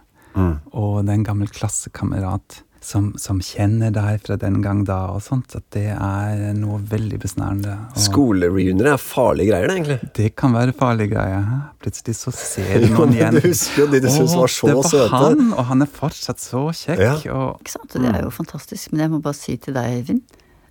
og 0.74 1.04
det 1.06 1.12
er 1.12 1.16
en 1.20 1.24
gammel 1.24 1.48
klassekamerat 1.48 2.58
som, 2.86 3.08
som 3.18 3.40
kjenner 3.42 3.90
deg 3.90 4.20
fra 4.22 4.36
den 4.38 4.60
gang 4.62 4.84
da, 4.86 5.00
og 5.10 5.22
sånt. 5.24 5.56
At 5.58 5.64
det 5.74 5.88
er 5.96 6.52
noe 6.54 6.78
veldig 6.86 7.18
besnærende. 7.24 7.74
Skolereunioner 7.98 8.92
er 8.92 9.00
farlige 9.02 9.50
greier, 9.50 9.66
det, 9.68 9.76
egentlig. 9.80 9.98
Det 10.20 10.28
kan 10.38 10.54
være 10.54 10.74
farlige 10.78 11.10
greier. 11.16 11.42
hæ? 11.50 11.58
Plutselig 11.82 12.14
så 12.20 12.32
ser 12.38 12.70
du 12.84 12.86
Jo, 12.86 12.94
noen 12.94 13.10
men 13.10 13.18
igjen. 13.18 13.40
du 13.40 13.48
husker 13.48 13.82
jo 13.82 13.88
de 13.92 14.00
du 14.06 14.08
syntes 14.14 14.36
var 14.38 14.54
så 14.54 14.56
søte. 14.56 14.70
det 14.70 14.78
var 14.78 14.90
søte. 14.94 15.20
Han, 15.26 15.52
og 15.58 15.64
han 15.72 15.82
er 15.86 15.92
fortsatt 15.98 16.42
så 16.46 16.64
kjekk. 16.84 17.02
Ja. 17.02 17.14
Og 17.34 17.60
Ikke 17.64 17.74
sant? 17.76 17.92
Det 17.98 18.12
er 18.14 18.22
jo 18.24 18.32
fantastisk. 18.38 18.92
Men 18.94 19.04
jeg 19.06 19.14
må 19.16 19.22
bare 19.26 19.38
si 19.42 19.56
til 19.66 19.74
deg, 19.76 20.00
Øyvind. 20.00 20.22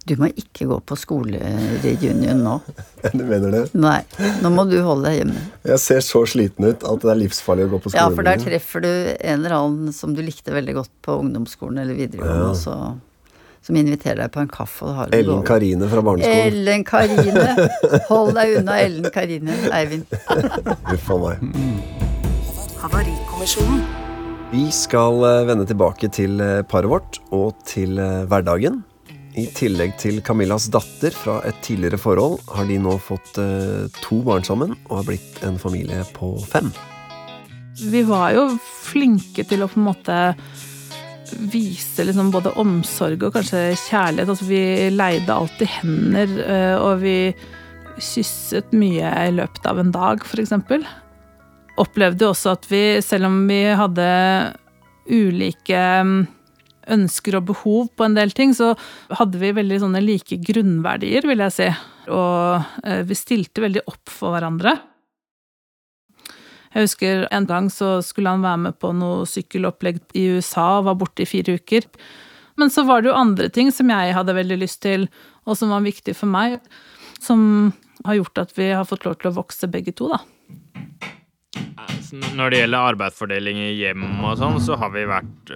Du 0.06 0.14
må 0.22 0.28
ikke 0.38 0.68
gå 0.70 0.76
på 0.86 0.96
skolereunion 1.02 2.44
nå. 2.46 2.60
Du 3.16 3.24
mener 3.26 3.50
det? 3.54 3.64
Nei, 3.74 4.00
nå 4.44 4.52
må 4.54 4.68
du 4.70 4.78
holde 4.86 5.10
deg 5.10 5.18
hjemme. 5.24 5.42
Jeg 5.66 5.82
ser 5.82 6.06
så 6.06 6.22
sliten 6.30 6.68
ut 6.68 6.86
at 6.86 7.02
det 7.02 7.12
er 7.14 7.20
livsfarlig 7.24 7.66
å 7.66 7.72
gå 7.74 7.80
på 7.82 7.94
Ja, 7.96 8.06
for 8.14 8.26
der 8.28 8.38
treffer 8.42 8.86
du 8.86 8.92
en 8.92 9.40
eller 9.40 9.58
annen 9.58 9.96
som 9.96 10.14
du 10.18 10.22
likte 10.26 10.54
veldig 10.54 10.78
godt 10.78 10.94
på 11.06 11.18
ungdomsskolen 11.24 11.82
eller 11.82 11.98
videregående, 11.98 12.54
ja. 12.54 12.54
så, 12.54 13.36
som 13.66 13.82
inviterer 13.82 14.22
deg 14.24 14.34
på 14.38 14.46
en 14.46 14.54
kaffe. 14.54 14.86
Og 14.86 14.96
har 15.00 15.18
Ellen. 15.18 15.42
Karine 15.48 15.90
fra 15.90 16.06
barneskolen. 16.06 16.54
Ellen 16.54 16.86
Karine. 16.86 17.68
Hold 18.12 18.34
deg 18.38 18.58
unna 18.62 18.80
Ellen 18.86 19.12
Karine, 19.14 19.60
Eivind. 19.74 20.18
Huff 20.92 21.14
a 21.18 21.22
meg. 21.26 21.46
Havarikommisjonen. 22.86 23.86
Vi 24.54 24.68
skal 24.70 25.24
eh, 25.26 25.46
vende 25.50 25.66
tilbake 25.66 26.14
til 26.14 26.38
eh, 26.44 26.60
paret 26.70 26.94
vårt 26.94 27.18
og 27.34 27.58
til 27.66 27.98
eh, 27.98 28.28
hverdagen. 28.30 28.84
I 29.36 29.46
tillegg 29.52 29.98
til 30.00 30.22
Camillas 30.24 30.70
datter 30.72 31.12
fra 31.12 31.42
et 31.48 31.58
tidligere 31.66 32.00
forhold, 32.00 32.38
har 32.56 32.68
de 32.70 32.78
nå 32.80 32.94
fått 33.04 33.36
eh, 33.42 33.88
to 34.00 34.22
barn 34.24 34.46
sammen 34.48 34.76
og 34.88 35.02
har 35.02 35.10
blitt 35.10 35.42
en 35.44 35.60
familie 35.60 36.06
på 36.16 36.38
fem. 36.48 36.70
Vi 37.76 38.06
var 38.08 38.32
jo 38.32 38.46
flinke 38.64 39.44
til 39.44 39.66
å 39.66 39.68
på 39.68 39.82
en 39.82 39.90
måte 39.90 40.20
vise 41.52 42.06
liksom 42.06 42.30
både 42.32 42.54
omsorg 42.62 43.26
og 43.28 43.36
kanskje 43.36 43.74
kjærlighet. 43.90 44.32
Altså 44.32 44.48
vi 44.48 44.64
leide 44.94 45.36
alltid 45.36 45.74
hender, 45.82 46.38
eh, 46.46 46.76
og 46.80 47.04
vi 47.04 47.18
kysset 47.96 48.72
mye 48.76 49.12
i 49.26 49.34
løpet 49.36 49.68
av 49.68 49.82
en 49.82 49.92
dag, 49.92 50.24
f.eks. 50.24 50.56
Opplevde 51.82 52.24
jo 52.24 52.32
også 52.32 52.56
at 52.56 52.70
vi, 52.72 52.84
selv 53.04 53.28
om 53.28 53.42
vi 53.50 53.62
hadde 53.76 54.08
ulike 55.12 55.84
mm, 56.08 56.20
ønsker 56.92 57.40
og 57.40 57.48
behov 57.52 57.88
på 57.98 58.06
en 58.06 58.18
del 58.18 58.34
ting, 58.36 58.54
så 58.58 58.74
hadde 59.20 59.40
vi 59.42 59.54
veldig 59.56 59.80
sånne 59.84 60.02
like 60.04 60.38
grunnverdier, 60.46 61.26
vil 61.28 61.44
jeg 61.46 61.56
si. 61.56 61.70
Og 62.14 62.84
eh, 62.86 63.02
vi 63.08 63.18
stilte 63.18 63.64
veldig 63.66 63.86
opp 63.90 64.12
for 64.12 64.36
hverandre. 64.36 64.76
Jeg 66.76 66.90
husker 66.90 67.24
en 67.32 67.48
gang 67.48 67.70
så 67.72 68.02
skulle 68.04 68.34
han 68.34 68.44
være 68.44 68.62
med 68.66 68.78
på 68.84 68.92
noe 68.98 69.24
sykkelopplegg 69.32 70.02
i 70.20 70.26
USA 70.36 70.82
og 70.82 70.90
var 70.90 70.98
borte 71.00 71.24
i 71.24 71.30
fire 71.30 71.56
uker. 71.56 71.88
Men 72.60 72.72
så 72.72 72.84
var 72.88 73.02
det 73.02 73.12
jo 73.12 73.20
andre 73.20 73.48
ting 73.52 73.72
som 73.72 73.92
jeg 73.92 74.16
hadde 74.16 74.36
veldig 74.36 74.60
lyst 74.60 74.82
til, 74.84 75.08
og 75.48 75.56
som 75.60 75.72
var 75.72 75.86
viktig 75.86 76.16
for 76.18 76.32
meg, 76.32 76.60
som 77.24 77.72
har 78.06 78.20
gjort 78.20 78.44
at 78.44 78.54
vi 78.58 78.70
har 78.76 78.88
fått 78.88 79.08
lov 79.08 79.18
til 79.20 79.32
å 79.32 79.38
vokse 79.38 79.70
begge 79.72 79.96
to, 79.96 80.10
da. 80.12 80.20
Når 82.36 82.52
det 82.54 82.60
gjelder 82.62 82.90
arbeidsfordeling 82.94 83.58
i 83.60 83.72
hjem 83.82 84.04
og 84.24 84.38
sånn, 84.40 84.60
så 84.64 84.78
har 84.80 84.92
vi 84.94 85.04
vært 85.10 85.52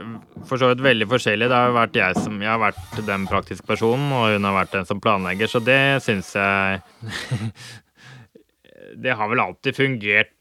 for 0.50 0.60
så 0.60 0.72
vidt 0.72 0.82
veldig 0.84 1.08
forskjellige. 1.12 1.48
Det 1.52 1.60
har 1.60 1.76
vært 1.76 2.00
jeg 2.00 2.18
som 2.20 2.42
Jeg 2.44 2.50
har 2.52 2.60
vært 2.60 3.00
den 3.08 3.28
praktiske 3.30 3.68
personen, 3.68 4.10
og 4.12 4.34
hun 4.34 4.48
har 4.50 4.58
vært 4.58 4.76
den 4.76 4.90
som 4.90 5.00
planlegger, 5.04 5.48
så 5.52 5.62
det 5.64 5.80
syns 6.04 6.34
jeg 6.36 6.82
Det 9.00 9.16
har 9.16 9.30
vel 9.32 9.42
alltid 9.44 9.78
fungert 9.78 10.34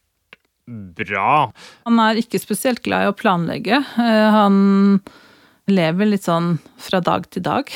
bra. 0.69 1.51
Han 1.87 2.01
er 2.03 2.21
ikke 2.21 2.41
spesielt 2.41 2.83
glad 2.85 3.07
i 3.07 3.11
å 3.13 3.17
planlegge. 3.17 3.79
Eh, 4.01 4.29
Han 4.35 5.01
lever 5.69 6.09
litt 6.09 6.25
sånn 6.25 6.57
fra 6.81 7.01
dag 7.05 7.29
til 7.33 7.45
dag. 7.45 7.71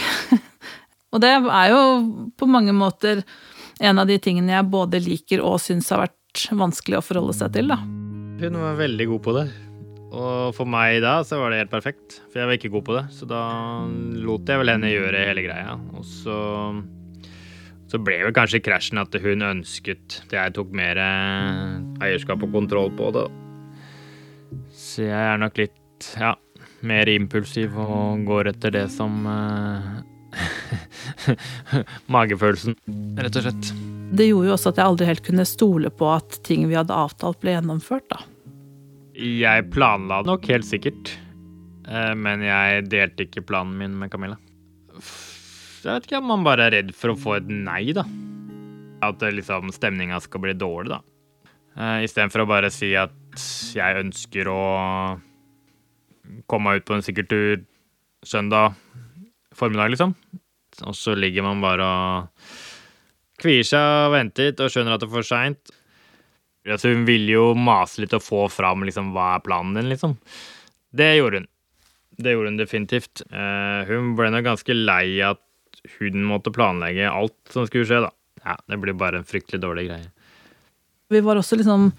Og 1.12 1.20
det 1.20 1.30
er 1.36 1.68
jo 1.72 1.82
på 2.40 2.48
mange 2.48 2.72
måter 2.72 3.22
en 3.82 4.00
av 4.00 4.08
de 4.08 4.16
tingene 4.22 4.54
jeg 4.54 4.70
både 4.72 5.00
liker 5.02 5.42
og 5.44 5.58
syns 5.60 5.90
har 5.92 6.06
vært 6.06 6.16
vanskelig 6.32 6.98
å 6.98 7.04
forholde 7.04 7.34
seg 7.36 7.52
til, 7.56 7.68
da. 7.72 7.78
Hun 8.42 8.58
var 8.58 8.80
veldig 8.80 9.06
god 9.12 9.22
på 9.22 9.34
det. 9.36 9.46
Og 10.12 10.52
for 10.56 10.68
meg 10.68 10.98
da 11.04 11.22
så 11.24 11.38
var 11.40 11.52
det 11.52 11.62
helt 11.62 11.72
perfekt, 11.72 12.18
for 12.28 12.42
jeg 12.42 12.48
var 12.48 12.58
ikke 12.58 12.72
god 12.74 12.84
på 12.88 12.96
det. 12.98 13.04
Så 13.16 13.28
da 13.28 13.42
lot 14.20 14.48
jeg 14.48 14.60
vel 14.60 14.72
henne 14.74 14.92
gjøre 14.92 15.26
hele 15.28 15.44
greia. 15.46 15.76
Og 15.96 16.04
så, 16.04 16.36
så 17.88 18.00
ble 18.02 18.18
vel 18.26 18.36
kanskje 18.36 18.60
krasjen 18.64 19.00
at 19.00 19.16
hun 19.24 19.46
ønsket 19.46 20.20
at 20.26 20.36
jeg 20.36 20.56
tok 20.58 20.74
mer 20.76 21.00
eh, 21.00 21.78
eierskap 22.04 22.44
og 22.44 22.52
kontroll 22.52 22.92
på 22.98 23.12
det. 23.16 23.26
Så 24.76 25.06
jeg 25.08 25.16
er 25.16 25.40
nok 25.40 25.56
litt, 25.62 26.10
ja, 26.20 26.34
mer 26.84 27.08
impulsiv 27.08 27.78
og 27.80 28.26
går 28.28 28.52
etter 28.52 28.74
det 28.74 28.88
som 28.92 29.24
eh, 29.28 29.92
Magefølelsen, 32.12 32.76
rett 33.20 33.40
og 33.40 33.48
slett. 33.48 33.91
Det 34.12 34.26
gjorde 34.28 34.50
jo 34.50 34.54
også 34.54 34.72
at 34.72 34.78
jeg 34.80 34.90
aldri 34.90 35.08
helt 35.08 35.24
kunne 35.24 35.44
stole 35.48 35.90
på 35.96 36.08
at 36.12 36.36
ting 36.44 36.66
vi 36.68 36.76
hadde 36.76 36.92
avtalt, 36.92 37.40
ble 37.40 37.54
gjennomført, 37.54 38.04
da. 38.12 38.20
Jeg 39.16 39.68
planla 39.72 40.22
nok 40.28 40.44
helt 40.52 40.68
sikkert, 40.68 41.14
eh, 41.88 42.12
men 42.16 42.44
jeg 42.44 42.86
delte 42.92 43.24
ikke 43.24 43.44
planen 43.48 43.78
min 43.80 43.96
med 43.96 44.12
Camilla. 44.12 44.36
Jeg 45.82 45.88
vet 45.88 46.06
ikke 46.06 46.20
om 46.20 46.28
man 46.30 46.44
bare 46.46 46.68
er 46.68 46.76
redd 46.76 46.92
for 46.96 47.12
å 47.12 47.18
få 47.18 47.38
et 47.38 47.48
nei, 47.48 47.94
da. 47.96 48.04
At 49.02 49.24
liksom 49.24 49.72
stemninga 49.74 50.20
skal 50.22 50.44
bli 50.44 50.54
dårlig, 50.60 50.92
da. 50.92 51.00
Eh, 51.76 52.04
Istedenfor 52.04 52.44
å 52.44 52.50
bare 52.52 52.70
si 52.70 52.92
at 52.98 53.16
jeg 53.72 54.04
ønsker 54.04 54.48
å 54.52 54.62
komme 56.46 56.68
meg 56.68 56.82
ut 56.82 56.88
på 56.88 56.98
en 56.98 57.04
sykkeltur 57.04 57.64
søndag 58.28 58.76
formiddag, 59.56 59.96
liksom. 59.96 60.14
Og 60.86 60.94
så 60.96 61.16
ligger 61.16 61.44
man 61.44 61.64
bare 61.64 61.84
og 61.84 62.31
kvier 63.42 63.66
seg 63.66 64.06
og 64.06 64.16
venter 64.16 64.50
litt 64.50 64.62
og 64.62 64.72
skjønner 64.72 64.96
at 64.96 65.02
det 65.02 65.08
er 65.10 65.14
for 65.16 65.26
seint. 65.26 65.72
Altså, 66.68 66.92
hun 66.92 67.06
ville 67.08 67.34
jo 67.34 67.46
mase 67.58 68.02
litt 68.02 68.14
og 68.14 68.22
få 68.22 68.46
fram 68.52 68.84
liksom, 68.86 69.10
hva 69.16 69.34
er 69.36 69.44
planen 69.46 69.78
din, 69.78 69.90
liksom. 69.90 70.14
Det 70.94 71.10
gjorde 71.16 71.42
hun. 71.42 71.48
Det 72.22 72.34
gjorde 72.34 72.52
hun 72.52 72.60
definitivt. 72.60 73.24
Uh, 73.32 73.82
hun 73.88 74.12
ble 74.18 74.30
nok 74.30 74.46
ganske 74.46 74.76
lei 74.76 75.06
at 75.26 75.42
hun 75.98 76.26
måtte 76.28 76.52
planlegge 76.54 77.10
alt 77.10 77.38
som 77.50 77.66
skulle 77.66 77.88
skje, 77.88 78.02
da. 78.04 78.12
Ja, 78.44 78.58
det 78.70 78.78
blir 78.82 78.98
bare 78.98 79.22
en 79.22 79.26
fryktelig 79.26 79.62
dårlig 79.62 79.88
greie. 79.88 80.10
Vi 81.12 81.22
var 81.24 81.38
også 81.38 81.58
liksom 81.58 81.90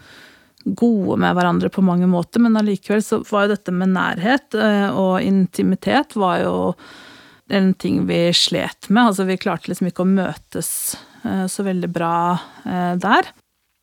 gode 0.64 1.18
med 1.20 1.36
hverandre 1.36 1.70
på 1.70 1.84
mange 1.84 2.08
måter, 2.08 2.42
men 2.44 2.56
allikevel 2.58 3.04
så 3.04 3.20
var 3.28 3.46
jo 3.46 3.54
dette 3.54 3.74
med 3.76 3.92
nærhet 3.96 4.56
eh, 4.56 4.90
og 4.96 5.20
intimitet 5.24 6.16
var 6.20 6.40
jo 6.44 6.56
en 7.52 7.74
ting 7.76 8.06
vi 8.08 8.26
slet 8.36 8.88
med. 8.90 9.12
Altså 9.12 9.28
vi 9.28 9.40
klarte 9.40 9.72
liksom 9.72 9.90
ikke 9.90 10.06
å 10.06 10.14
møtes 10.14 10.72
så 11.48 11.66
veldig 11.66 11.90
bra 11.94 12.16
eh, 12.66 12.96
der. 13.02 13.30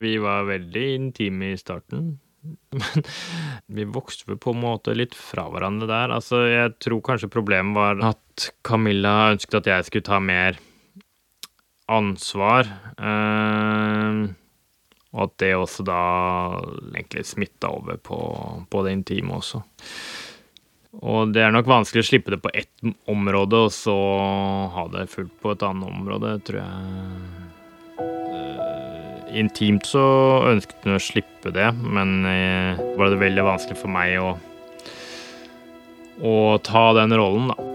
Vi 0.01 0.17
var 0.23 0.49
veldig 0.49 0.87
intime 0.95 1.53
i 1.53 1.61
starten. 1.61 2.19
Men 2.73 3.05
vi 3.67 3.85
vokste 3.85 4.31
vel 4.31 4.41
på 4.41 4.55
en 4.55 4.63
måte 4.63 4.95
litt 4.97 5.17
fra 5.17 5.47
hverandre 5.53 5.89
der. 5.91 6.15
Altså, 6.17 6.45
jeg 6.49 6.75
tror 6.81 7.03
kanskje 7.05 7.33
problemet 7.33 7.77
var 7.77 8.01
at 8.15 8.51
Camilla 8.67 9.33
ønsket 9.35 9.61
at 9.61 9.73
jeg 9.75 9.89
skulle 9.89 10.09
ta 10.09 10.21
mer 10.25 10.61
ansvar. 11.91 12.71
Eh, 12.97 14.23
og 15.11 15.23
at 15.27 15.37
det 15.43 15.55
også 15.59 15.85
da 15.87 16.01
egentlig 16.95 17.27
smitta 17.27 17.73
over 17.75 17.99
på, 17.99 18.19
på 18.71 18.83
det 18.87 18.95
intime 18.95 19.41
også. 19.41 19.65
Og 20.99 21.31
det 21.35 21.45
er 21.45 21.53
nok 21.55 21.69
vanskelig 21.71 22.03
å 22.03 22.09
slippe 22.09 22.35
det 22.35 22.41
på 22.43 22.51
ett 22.51 22.83
område, 23.09 23.67
og 23.69 23.75
så 23.75 23.95
ha 24.75 24.89
det 24.91 25.07
fullt 25.13 25.37
på 25.43 25.55
et 25.55 25.63
annet 25.67 25.87
område, 25.87 26.35
tror 26.47 26.65
jeg 26.65 27.41
intimt 29.37 29.87
så 29.89 30.03
ønsket 30.51 30.87
hun 30.87 30.97
å 30.97 31.03
slippe 31.03 31.53
det, 31.55 31.69
men 31.81 32.27
eh, 32.29 32.81
var 32.99 33.13
det 33.13 33.21
veldig 33.21 33.47
vanskelig 33.47 33.79
for 33.79 33.93
meg 33.93 34.17
å, 34.21 34.35
å 36.27 36.35
ta 36.67 36.85
den 36.99 37.15
rollen, 37.17 37.51
da. 37.53 37.69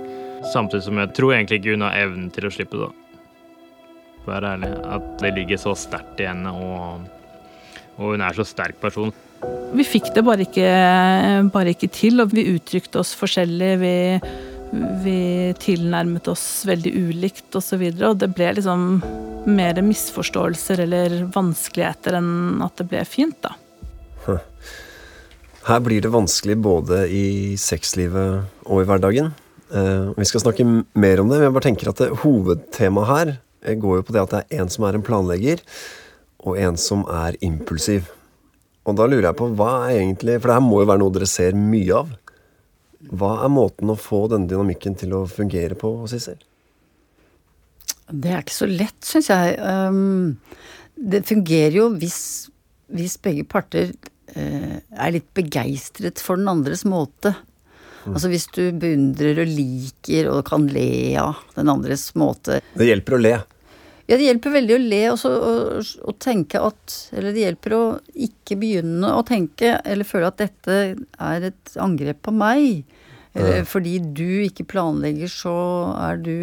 Samtidig 0.52 0.86
som 0.86 1.00
jeg 1.02 1.14
tror 1.18 1.34
egentlig 1.34 1.62
ikke 1.62 1.74
hun 1.74 1.88
har 1.88 1.98
evnen 1.98 2.30
til 2.34 2.46
å 2.46 2.54
slippe 2.54 2.78
det. 2.78 2.90
da. 2.92 3.22
være 4.28 4.52
ærlig. 4.56 4.74
At 4.94 5.08
det 5.24 5.32
ligger 5.40 5.62
så 5.62 5.74
sterkt 5.80 6.22
i 6.22 6.28
henne, 6.30 6.52
og, 6.54 7.80
og 7.98 8.14
hun 8.14 8.22
er 8.22 8.38
så 8.38 8.46
sterk 8.46 8.78
person. 8.82 9.14
Vi 9.75 9.84
fikk 9.84 10.13
det 10.15 10.24
bare 10.24 10.46
ikke, 10.46 10.70
bare 11.51 11.74
ikke 11.75 11.92
til, 11.92 12.22
og 12.24 12.32
vi 12.36 12.48
uttrykte 12.54 13.01
oss 13.01 13.12
forskjellig. 13.20 13.72
Vi, 13.82 13.96
vi 15.04 15.20
tilnærmet 15.60 16.30
oss 16.32 16.63
veldig 16.68 16.94
ulikt 16.96 17.58
osv. 17.60 17.84
Og, 17.92 18.04
og 18.12 18.20
det 18.24 18.32
ble 18.38 18.54
liksom 18.56 19.01
mer 19.46 19.82
misforståelser 19.86 20.86
eller 20.88 21.18
vanskeligheter 21.36 22.18
enn 22.20 22.63
at 22.65 22.80
det 22.80 22.88
ble 22.89 23.04
fint, 23.10 23.38
da. 23.44 23.56
Her 25.65 25.82
blir 25.82 26.01
det 26.01 26.13
vanskelig 26.13 26.58
både 26.62 27.06
i 27.10 27.25
sexlivet 27.58 28.65
og 28.70 28.82
i 28.82 28.88
hverdagen. 28.89 29.34
Eh, 29.74 30.12
vi 30.18 30.27
skal 30.30 30.44
snakke 30.44 30.65
mer 30.65 31.22
om 31.22 31.30
det, 31.30 31.39
men 31.39 31.48
jeg 31.48 31.56
bare 31.56 31.68
tenker 31.68 31.92
at 31.92 32.04
hovedtemaet 32.24 33.10
her 33.10 33.32
eh, 33.65 33.77
går 33.82 34.00
jo 34.00 34.06
på 34.06 34.15
det 34.15 34.24
at 34.24 34.34
det 34.34 34.42
er 34.44 34.62
en 34.62 34.70
som 34.72 34.86
er 34.86 34.98
en 34.98 35.06
planlegger, 35.06 35.63
og 36.46 36.60
en 36.62 36.77
som 36.77 37.01
er 37.10 37.38
impulsiv. 37.46 38.12
Og 38.86 38.98
da 38.98 39.08
lurer 39.10 39.30
jeg 39.30 39.38
på, 39.39 39.50
hva 39.58 39.72
er 39.88 40.00
egentlig 40.04 40.38
For 40.39 40.51
det 40.51 40.58
her 40.60 40.65
må 40.65 40.82
jo 40.84 40.89
være 40.92 41.01
noe 41.01 41.13
dere 41.15 41.30
ser 41.30 41.58
mye 41.58 42.01
av. 42.04 42.12
Hva 43.06 43.32
er 43.46 43.54
måten 43.54 43.92
å 43.92 43.98
få 44.00 44.25
denne 44.32 44.50
dynamikken 44.50 44.98
til 44.98 45.13
å 45.18 45.25
fungere 45.30 45.77
på, 45.77 45.92
Sissel? 46.10 46.39
Det 48.06 48.32
er 48.32 48.44
ikke 48.44 48.54
så 48.54 48.68
lett, 48.70 48.98
syns 49.06 49.32
jeg. 49.32 49.56
Um, 49.62 50.38
det 50.96 51.25
fungerer 51.27 51.80
jo 51.80 51.89
hvis, 51.98 52.20
hvis 52.94 53.18
begge 53.22 53.46
parter 53.50 53.92
eh, 54.38 54.77
er 54.77 55.13
litt 55.13 55.27
begeistret 55.38 56.22
for 56.22 56.39
den 56.39 56.50
andres 56.50 56.86
måte. 56.88 57.34
Altså 58.06 58.30
hvis 58.30 58.46
du 58.54 58.70
beundrer 58.77 59.42
og 59.42 59.50
liker 59.50 60.30
og 60.30 60.44
kan 60.46 60.68
le 60.70 61.18
av 61.18 61.42
den 61.56 61.72
andres 61.74 62.12
måte. 62.18 62.60
Det 62.77 62.89
hjelper 62.89 63.18
å 63.18 63.22
le. 63.22 63.36
Ja, 64.06 64.20
det 64.20 64.28
hjelper 64.28 64.54
veldig 64.54 64.76
å 64.76 64.82
le 64.84 65.02
og, 65.10 65.18
så, 65.18 65.32
og, 65.34 65.94
og 66.06 66.18
tenke 66.22 66.62
at 66.62 66.98
Eller 67.16 67.34
det 67.34 67.42
hjelper 67.42 67.74
å 67.74 67.84
ikke 68.28 68.58
begynne 68.62 69.16
å 69.18 69.24
tenke 69.26 69.80
eller 69.82 70.06
føle 70.06 70.30
at 70.30 70.44
dette 70.44 70.78
er 70.94 71.48
et 71.50 71.78
angrep 71.82 72.22
på 72.26 72.34
meg. 72.36 72.84
Eller 73.36 73.66
fordi 73.68 73.98
du 74.16 74.46
ikke 74.46 74.68
planlegger, 74.72 75.32
så 75.32 75.56
er 76.00 76.22
du 76.22 76.38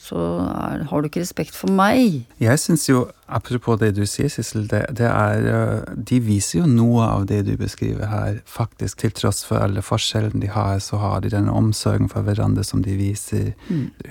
Så 0.00 0.16
er, 0.16 0.84
har 0.88 1.02
du 1.02 1.10
ikke 1.10 1.20
respekt 1.20 1.56
for 1.56 1.68
meg. 1.76 2.22
Jeg 2.40 2.60
syns 2.62 2.86
jo, 2.88 3.02
apropos 3.28 3.76
det 3.82 3.90
du 3.98 4.06
sier, 4.08 4.30
Sissel, 4.32 4.64
det, 4.70 4.86
det 4.96 5.04
er 5.06 5.48
øh, 5.52 5.90
De 6.08 6.20
viser 6.24 6.62
jo 6.62 6.70
noe 6.70 7.04
av 7.04 7.26
det 7.28 7.42
du 7.50 7.52
beskriver 7.60 8.08
her. 8.08 8.38
Faktisk, 8.48 9.02
til 9.02 9.12
tross 9.16 9.42
for 9.44 9.60
alle 9.60 9.84
forskjellene 9.84 10.40
de 10.40 10.48
har, 10.54 10.78
så 10.80 11.02
har 11.02 11.20
de 11.20 11.34
denne 11.34 11.52
omsorgen 11.52 12.08
for 12.08 12.24
hverandre 12.24 12.64
som 12.64 12.80
de 12.86 12.96
viser. 12.96 13.52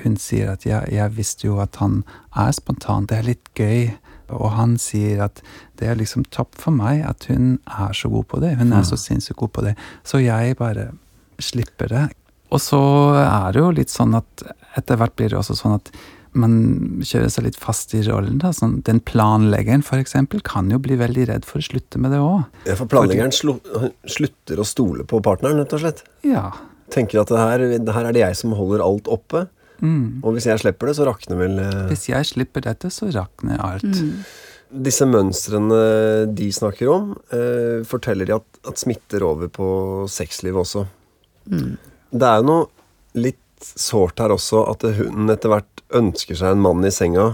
Hun 0.03 0.19
sier 0.21 0.53
at 0.53 0.67
jeg, 0.69 0.93
jeg 0.93 1.17
visste 1.17 1.49
jo 1.49 1.57
at 1.63 1.81
han 1.81 2.03
er 2.37 2.53
spontan, 2.53 3.09
det 3.09 3.17
er 3.17 3.29
litt 3.31 3.51
gøy. 3.57 3.89
Og 4.29 4.51
han 4.53 4.77
sier 4.77 5.23
at 5.25 5.41
det 5.81 5.89
er 5.89 5.97
liksom 5.97 6.27
topp 6.29 6.53
for 6.61 6.75
meg 6.75 7.01
at 7.07 7.25
hun 7.31 7.57
er 7.65 7.97
så 7.97 8.11
god 8.13 8.29
på 8.29 8.41
det. 8.43 8.55
Hun 8.59 8.75
er 8.77 8.85
så 8.85 8.99
sinnssykt 8.99 9.39
god 9.41 9.55
på 9.57 9.65
det. 9.65 9.73
Så 10.05 10.21
jeg 10.21 10.57
bare 10.59 10.91
slipper 11.41 11.89
det. 11.89 12.05
Og 12.49 12.61
så 12.63 12.79
er 13.21 13.51
det 13.53 13.61
jo 13.61 13.73
litt 13.75 13.91
sånn 13.93 14.15
at 14.17 14.47
etter 14.77 14.97
hvert 14.99 15.15
blir 15.17 15.31
det 15.31 15.37
også 15.39 15.57
sånn 15.57 15.77
at 15.77 15.91
man 16.37 17.01
kjører 17.01 17.31
seg 17.33 17.45
litt 17.47 17.57
fast 17.57 17.93
i 17.97 18.03
rollen. 18.05 18.37
Da. 18.41 18.51
Sånn, 18.53 18.79
den 18.85 19.01
planleggeren 19.01 19.83
eksempel 19.97 20.43
kan 20.45 20.69
jo 20.69 20.77
bli 20.81 20.97
veldig 20.99 21.25
redd 21.31 21.47
for 21.47 21.61
å 21.61 21.65
slutte 21.65 22.01
med 22.01 22.13
det 22.13 22.19
òg. 22.21 22.43
Ja, 22.69 22.75
for 22.77 22.89
planleggeren 22.91 23.33
slu, 23.33 23.55
slutter 24.05 24.61
å 24.61 24.67
stole 24.67 25.07
på 25.09 25.21
partneren, 25.25 25.61
rett 25.61 25.73
og 25.73 25.81
slett. 25.83 26.03
Ja. 26.27 26.51
Tenker 26.93 27.23
at 27.23 27.33
det 27.33 27.41
her, 27.41 27.65
det 27.81 27.95
her 27.95 28.09
er 28.09 28.15
det 28.15 28.23
jeg 28.23 28.37
som 28.37 28.53
holder 28.57 28.85
alt 28.85 29.09
oppe. 29.09 29.47
Mm. 29.79 30.21
Og 30.21 30.35
hvis 30.35 30.49
jeg 30.49 30.61
slipper 30.61 30.91
det, 30.91 30.99
så 30.99 31.07
rakner 31.07 31.39
vel 31.39 31.59
eh, 31.63 31.83
Hvis 31.87 32.09
jeg 32.09 32.27
slipper 32.27 32.65
dette, 32.65 32.91
så 32.93 33.09
rakner 33.15 33.61
alt. 33.63 34.01
Disse 34.69 35.05
mønstrene 35.09 35.77
de 36.35 36.49
snakker 36.53 36.91
om, 36.93 37.13
eh, 37.33 37.79
forteller 37.89 38.29
de 38.29 38.37
at, 38.37 38.59
at 38.69 38.81
smitter 38.81 39.25
over 39.25 39.49
på 39.49 39.69
sexlivet 40.11 40.61
også. 40.61 40.85
Det 42.09 42.25
er 42.25 42.41
jo 42.41 42.47
noe 42.47 43.19
litt 43.19 43.37
sårt 43.59 44.21
her 44.21 44.33
også 44.33 44.63
at 44.71 44.85
hun 44.97 45.29
etter 45.31 45.51
hvert 45.51 45.83
ønsker 45.95 46.37
seg 46.37 46.55
en 46.55 46.63
mann 46.63 46.85
i 46.85 46.93
senga 46.93 47.33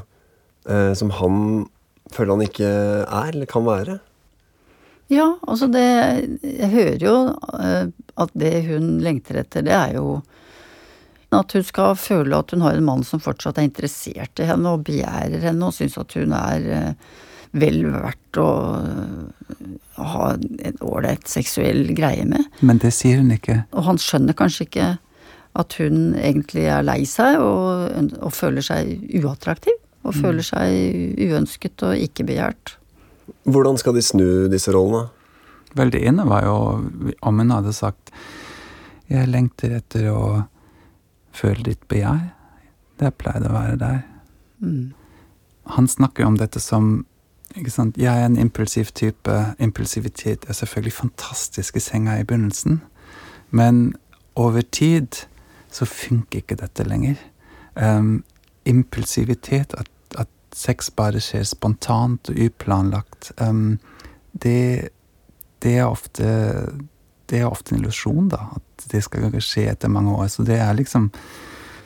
eh, 0.69 0.91
som 0.97 1.13
han 1.19 1.65
føler 2.13 2.35
han 2.35 2.45
ikke 2.45 2.69
er, 2.69 3.31
eller 3.33 3.49
kan 3.49 3.65
være. 3.65 3.99
Ja, 5.11 5.35
altså 5.45 5.67
det 5.69 5.85
Jeg 6.41 6.69
hører 6.71 7.03
jo 7.03 7.17
eh, 7.59 7.91
at 8.15 8.31
det 8.33 8.55
hun 8.69 8.95
lengter 9.05 9.41
etter, 9.43 9.65
det 9.65 9.75
er 9.75 9.99
jo 9.99 10.21
at 11.35 11.51
hun 11.51 11.65
skal 11.67 11.97
føle 11.99 12.37
at 12.37 12.53
hun 12.53 12.63
har 12.63 12.77
en 12.77 12.85
mann 12.87 13.03
som 13.03 13.19
fortsatt 13.19 13.57
er 13.59 13.67
interessert 13.67 14.39
i 14.39 14.47
henne 14.47 14.71
og 14.71 14.85
begjærer 14.87 15.43
henne 15.43 15.67
og 15.67 15.75
syns 15.75 15.97
at 15.99 16.15
hun 16.15 16.31
er 16.37 16.67
eh, 16.71 17.15
vel 17.55 17.81
verdt 17.87 18.39
å 18.41 18.49
ha 19.95 20.29
en 20.35 20.79
ålreit 20.83 21.27
seksuell 21.29 21.87
greie 21.95 22.25
med. 22.27 22.45
Men 22.59 22.81
det 22.83 22.91
sier 22.95 23.21
hun 23.21 23.31
ikke. 23.35 23.61
Og 23.75 23.87
han 23.87 23.99
skjønner 24.01 24.37
kanskje 24.37 24.67
ikke 24.67 24.89
at 25.55 25.75
hun 25.79 26.15
egentlig 26.19 26.65
er 26.67 26.83
lei 26.83 27.01
seg 27.07 27.39
og, 27.39 28.15
og 28.19 28.33
føler 28.35 28.65
seg 28.65 28.95
uattraktiv. 29.21 29.79
Og 30.05 30.13
føler 30.13 30.45
seg 30.45 31.15
uønsket 31.17 31.81
og 31.87 31.97
ikke 31.97 32.27
begjært. 32.27 32.75
Hvordan 33.49 33.79
skal 33.81 33.95
de 33.97 34.03
snu 34.05 34.27
disse 34.53 34.69
rollene? 34.69 35.07
Vel, 35.75 35.89
det 35.91 36.03
ene 36.05 36.27
var 36.29 36.45
jo 36.45 36.57
om 37.25 37.39
hun 37.41 37.51
hadde 37.51 37.73
sagt 37.75 38.13
Jeg 39.09 39.27
lengter 39.27 39.73
etter 39.79 40.05
å 40.13 40.43
føle 41.35 41.65
ditt 41.65 41.81
begjær. 41.91 42.21
Det 43.01 43.11
pleide 43.17 43.49
å 43.49 43.55
være 43.55 43.79
der. 43.81 43.97
Han 45.75 45.89
snakker 45.89 46.25
om 46.29 46.37
dette 46.39 46.61
som? 46.63 47.05
Jeg 47.55 48.21
er 48.21 48.25
en 48.25 48.37
impulsiv 48.37 48.85
type. 48.95 49.31
Impulsivitet 49.59 50.45
er 50.47 50.53
selvfølgelig 50.53 50.93
fantastisk 50.93 51.75
i 51.75 51.79
senga 51.79 52.17
i 52.19 52.23
begynnelsen. 52.23 52.81
Men 53.51 53.95
over 54.35 54.61
tid 54.61 55.07
så 55.71 55.85
funker 55.85 56.39
ikke 56.39 56.55
dette 56.55 56.83
lenger. 56.83 57.15
Um, 57.75 58.23
impulsivitet, 58.65 59.73
at, 59.77 59.87
at 60.17 60.27
sex 60.53 60.89
bare 60.91 61.19
skjer 61.19 61.43
spontant 61.43 62.29
og 62.29 62.35
uplanlagt, 62.45 63.31
um, 63.41 63.79
det, 64.43 64.89
det 65.63 65.77
er 65.77 65.85
ofte 65.85 66.27
det 67.29 67.39
er 67.39 67.49
ofte 67.49 67.73
en 67.73 67.81
illusjon, 67.81 68.29
da. 68.29 68.43
At 68.55 68.87
det 68.91 69.01
skal 69.05 69.33
skje 69.41 69.69
etter 69.71 69.91
mange 69.91 70.13
år. 70.13 70.27
Så 70.29 70.45
det 70.45 70.59
er 70.61 70.75
liksom 70.77 71.09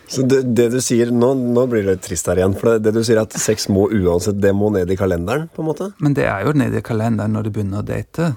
Så 0.09 0.25
det, 0.25 0.41
det 0.57 0.69
du 0.73 0.79
sier, 0.81 1.11
nå, 1.13 1.33
nå 1.37 1.65
blir 1.69 1.85
det 1.85 1.97
litt 1.97 2.05
trist 2.07 2.29
her 2.31 2.41
igjen. 2.41 2.55
For 2.57 2.73
det, 2.73 2.89
det 2.89 2.95
du 2.97 3.03
sier 3.05 3.21
at 3.21 3.35
sex 3.37 3.69
må 3.69 3.85
uansett, 3.93 4.39
det 4.41 4.55
må 4.57 4.71
ned 4.73 4.89
i 4.89 4.97
kalenderen, 4.97 5.49
på 5.53 5.61
en 5.63 5.69
måte? 5.69 5.91
Men 6.01 6.15
det 6.17 6.25
er 6.29 6.47
jo 6.47 6.55
ned 6.57 6.75
i 6.75 6.85
kalenderen 6.85 7.37
når 7.37 7.45
du 7.45 7.51
begynner 7.53 7.83
å 7.83 7.85
date. 7.85 8.31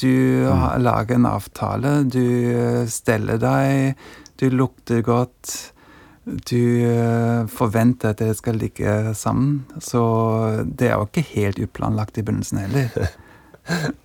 Du 0.00 0.10
mm. 0.10 0.64
lager 0.82 1.20
en 1.20 1.30
avtale, 1.30 1.94
du 2.10 2.24
eh, 2.50 2.82
steller 2.90 3.38
deg, 3.38 4.02
du 4.42 4.48
lukter 4.50 5.04
godt. 5.06 5.54
Du 6.24 6.58
eh, 6.88 7.44
forventer 7.52 8.14
at 8.14 8.22
dere 8.22 8.34
skal 8.34 8.58
ligge 8.58 9.14
sammen. 9.14 9.60
Så 9.78 10.02
det 10.64 10.88
er 10.88 10.96
jo 10.96 11.06
ikke 11.06 11.26
helt 11.34 11.60
uplanlagt 11.62 12.18
i 12.18 12.24
begynnelsen 12.26 12.64
heller. 12.64 12.90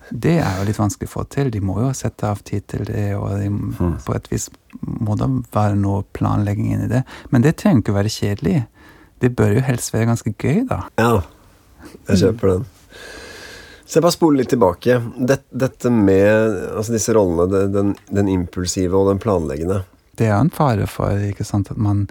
Det 0.10 0.38
er 0.40 0.54
jo 0.56 0.64
litt 0.70 0.78
vanskelig 0.80 1.10
å 1.10 1.12
få 1.12 1.24
til. 1.28 1.50
De 1.52 1.60
må 1.60 1.74
jo 1.84 1.90
sette 1.98 2.30
av 2.30 2.40
tid 2.48 2.64
til 2.72 2.86
det, 2.88 3.10
og 3.20 3.42
de, 3.42 3.50
på 4.06 4.14
et 4.16 4.30
vis 4.32 4.46
må 4.82 5.16
det 5.20 5.30
være 5.56 5.78
noe 5.80 6.04
planlegging 6.16 6.74
inni 6.74 6.90
det. 6.92 7.04
Men 7.34 7.46
det 7.46 7.58
trenger 7.60 7.84
ikke 7.84 7.98
være 7.98 8.14
kjedelig. 8.14 8.58
Det 9.20 9.32
bør 9.36 9.56
jo 9.58 9.64
helst 9.68 9.94
være 9.94 10.10
ganske 10.12 10.34
gøy, 10.36 10.66
da. 10.70 10.84
Ja, 11.00 11.22
jeg 12.10 12.22
kjøper 12.24 12.54
den. 12.54 12.68
Så 13.90 13.98
jeg 13.98 14.06
bare 14.06 14.14
spoler 14.14 14.44
litt 14.44 14.52
tilbake. 14.54 15.00
Dette, 15.18 15.48
dette 15.50 15.90
med 15.90 16.60
altså 16.78 16.94
disse 16.94 17.14
rollene, 17.18 17.64
den, 17.74 17.96
den 18.14 18.30
impulsive 18.30 18.94
og 19.00 19.10
den 19.10 19.22
planleggende. 19.22 19.82
Det 20.20 20.28
er 20.30 20.38
en 20.38 20.52
fare 20.54 20.86
for 20.92 21.18
ikke 21.26 21.48
sant, 21.48 21.72
at 21.74 21.80
man 21.82 22.04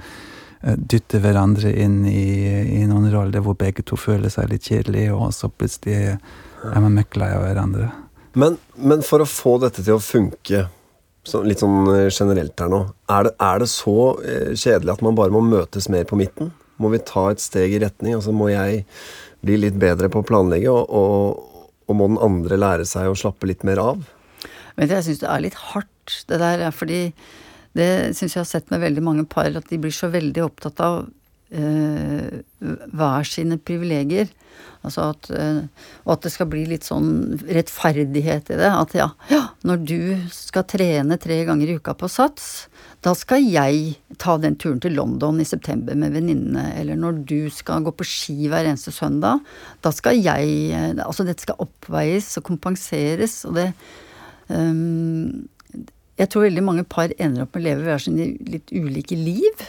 eh, 0.63 0.75
dytter 0.75 1.23
hverandre 1.23 1.71
inn 1.71 2.01
i, 2.11 2.49
i 2.81 2.83
noen 2.91 3.07
roller 3.13 3.45
hvor 3.45 3.55
begge 3.61 3.85
to 3.87 3.99
føler 4.01 4.33
seg 4.33 4.51
litt 4.51 4.67
kjedelige, 4.67 5.15
og 5.15 5.31
så 5.37 5.53
plutselig 5.53 6.17
er 6.19 6.83
man 6.83 6.99
møkklei 6.99 7.31
av 7.37 7.47
hverandre. 7.47 7.93
Men, 8.39 8.59
men 8.75 9.05
for 9.07 9.23
å 9.23 9.29
få 9.31 9.57
dette 9.63 9.85
til 9.85 9.97
å 9.97 10.03
funke 10.03 10.67
litt 11.45 11.63
sånn 11.63 11.89
eh, 11.93 12.09
generelt 12.09 12.59
her 12.61 12.71
nå, 12.73 12.83
er 13.13 13.29
det, 13.29 13.35
er 13.45 13.63
det 13.63 13.69
så 13.73 13.99
eh, 14.23 14.53
kjedelig 14.55 14.97
at 14.97 15.05
man 15.05 15.19
bare 15.19 15.35
må 15.35 15.43
møtes 15.45 15.89
mer 15.93 16.07
på 16.09 16.19
midten? 16.21 16.53
Må 16.79 16.93
vi 16.93 17.03
ta 17.03 17.29
et 17.33 17.43
steg 17.43 17.75
i 17.75 17.81
retning? 17.83 18.17
Altså 18.19 18.35
Må 18.35 18.51
jeg 18.53 18.85
bli 19.45 19.59
litt 19.59 19.79
bedre 19.79 20.11
på 20.11 20.23
å 20.23 20.27
planlegge, 20.27 20.71
og, 20.71 20.89
og, 20.91 21.67
og 21.87 21.99
må 21.99 22.09
den 22.11 22.23
andre 22.23 22.59
lære 22.59 22.87
seg 22.89 23.11
å 23.11 23.19
slappe 23.19 23.51
litt 23.51 23.67
mer 23.67 23.83
av? 23.83 24.07
Men 24.79 24.91
jeg 24.95 25.09
syns 25.09 25.23
det 25.23 25.31
er 25.31 25.45
litt 25.45 25.61
hardt, 25.73 26.17
det 26.31 26.41
der. 26.41 26.65
er 26.69 26.75
Fordi 26.75 27.01
det 27.79 27.91
syns 28.19 28.35
jeg 28.35 28.41
har 28.41 28.51
sett 28.51 28.71
med 28.73 28.83
veldig 28.83 29.05
mange 29.05 29.27
par, 29.31 29.51
at 29.51 29.71
de 29.71 29.79
blir 29.81 29.95
så 29.95 30.11
veldig 30.13 30.45
opptatt 30.47 30.83
av 30.85 31.07
hver 31.51 33.25
sine 33.25 33.57
privilegier. 33.57 34.29
Altså 34.87 35.09
at, 35.11 35.29
eh, 35.35 35.65
og 36.07 36.13
at 36.15 36.25
det 36.25 36.31
skal 36.33 36.49
bli 36.53 36.63
litt 36.71 36.87
sånn 36.87 37.39
rettferdighet 37.43 38.53
i 38.55 38.59
det. 38.61 38.69
At 38.71 38.95
ja, 38.97 39.09
ja, 39.31 39.43
når 39.67 39.81
du 39.91 40.01
skal 40.33 40.67
trene 40.71 41.19
tre 41.21 41.41
ganger 41.49 41.71
i 41.71 41.79
uka 41.81 41.97
på 41.99 42.11
Sats, 42.13 42.69
da 43.03 43.13
skal 43.19 43.45
jeg 43.45 43.97
ta 44.23 44.37
den 44.41 44.57
turen 44.59 44.81
til 44.83 44.95
London 44.99 45.41
i 45.43 45.47
september 45.49 45.99
med 45.99 46.15
venninnene. 46.15 46.71
Eller 46.79 46.99
når 46.99 47.23
du 47.29 47.51
skal 47.55 47.85
gå 47.87 47.95
på 47.99 48.07
ski 48.07 48.49
hver 48.51 48.71
eneste 48.71 48.95
søndag, 48.95 49.43
da 49.83 49.93
skal 49.95 50.21
jeg 50.23 50.55
eh, 50.71 50.95
Altså 51.05 51.27
dette 51.27 51.45
skal 51.45 51.59
oppveies 51.63 52.31
og 52.39 52.47
kompenseres, 52.49 53.41
og 53.49 53.59
det 53.59 53.73
um, 54.49 55.49
Jeg 56.19 56.31
tror 56.31 56.47
veldig 56.49 56.65
mange 56.65 56.87
par 56.87 57.13
ender 57.19 57.45
opp 57.45 57.55
med 57.55 57.63
å 57.63 57.67
leve 57.69 57.87
hver 57.87 58.03
sine 58.03 58.33
litt 58.47 58.73
ulike 58.75 59.19
liv. 59.19 59.69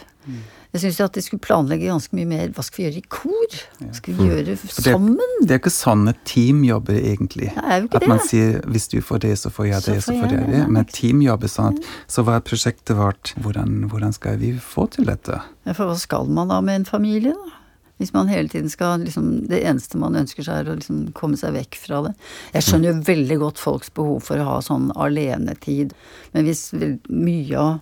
Jeg 0.69 0.81
syns 0.83 0.99
at 1.01 1.15
de 1.17 1.21
skulle 1.25 1.41
planlegge 1.41 1.87
ganske 1.89 2.13
mye 2.13 2.27
mer 2.29 2.51
Hva 2.53 2.61
skal 2.61 2.77
vi 2.77 2.83
gjøre 2.85 2.99
i 2.99 3.07
kor? 3.09 3.55
Hva 3.79 3.93
skal 3.97 4.17
vi 4.19 4.27
gjøre 4.29 4.55
sammen? 4.69 5.15
det, 5.17 5.47
det 5.49 5.55
er 5.55 5.61
ikke 5.63 5.73
sånne 5.73 6.13
teamjobber, 6.29 6.99
egentlig. 6.99 7.49
Det 7.55 7.63
er 7.65 7.79
jo 7.81 7.87
ikke 7.89 8.01
At 8.03 8.07
man 8.11 8.21
det. 8.21 8.27
sier 8.29 8.59
hvis 8.69 8.85
du 8.91 8.99
får 9.01 9.23
det, 9.25 9.31
så 9.41 9.49
får 9.53 9.69
jeg 9.71 9.85
det, 9.87 9.95
så 10.05 10.13
får 10.13 10.19
får 10.27 10.35
jeg 10.37 10.51
det. 10.53 10.63
Men 10.75 10.89
team 10.93 11.23
jobber 11.25 11.49
er 11.49 11.53
sånn 11.55 11.79
at 11.79 11.89
Så 12.05 12.25
hva 12.27 12.37
er 12.37 12.45
prosjektet 12.45 12.99
vårt? 12.99 13.33
Hvordan, 13.41 13.79
hvordan 13.89 14.13
skal 14.13 14.37
vi 14.37 14.53
få 14.61 14.85
til 14.93 15.09
dette? 15.09 15.41
Ja, 15.65 15.73
for 15.73 15.89
hva 15.89 15.97
skal 15.97 16.29
man 16.29 16.53
da 16.53 16.61
med 16.61 16.83
en 16.83 16.85
familie, 16.91 17.33
da? 17.33 17.55
Hvis 17.99 18.13
man 18.15 18.29
hele 18.31 18.47
tiden 18.47 18.69
skal 18.71 19.01
liksom 19.03 19.49
Det 19.49 19.57
eneste 19.67 19.97
man 19.99 20.15
ønsker 20.15 20.45
seg, 20.45 20.61
er 20.61 20.71
å 20.71 20.77
liksom 20.79 21.09
komme 21.17 21.35
seg 21.35 21.51
vekk 21.57 21.75
fra 21.81 22.05
det. 22.05 22.13
Jeg 22.53 22.63
skjønner 22.69 22.93
jo 22.93 23.01
veldig 23.09 23.37
godt 23.41 23.59
folks 23.59 23.89
behov 23.91 24.21
for 24.29 24.39
å 24.39 24.45
ha 24.53 24.59
sånn 24.63 24.91
alenetid, 24.95 25.91
men 26.31 26.45
hvis 26.47 26.69
mye 27.09 27.57
av 27.59 27.79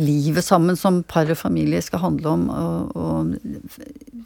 livet 0.00 0.44
sammen 0.46 0.78
som 0.78 1.02
par 1.06 1.30
og 1.30 1.38
familie 1.38 1.82
skal 1.84 2.02
handle 2.04 2.34
om 2.34 2.48
å, 2.50 2.66
å 2.90 3.06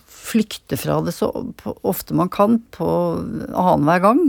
flykte 0.07 0.79
fra 0.81 1.01
det 1.05 1.15
så 1.17 1.31
ofte 1.83 2.17
man 2.17 2.31
kan, 2.33 2.61
på 2.75 2.89
annenhver 3.51 4.05
gang, 4.07 4.25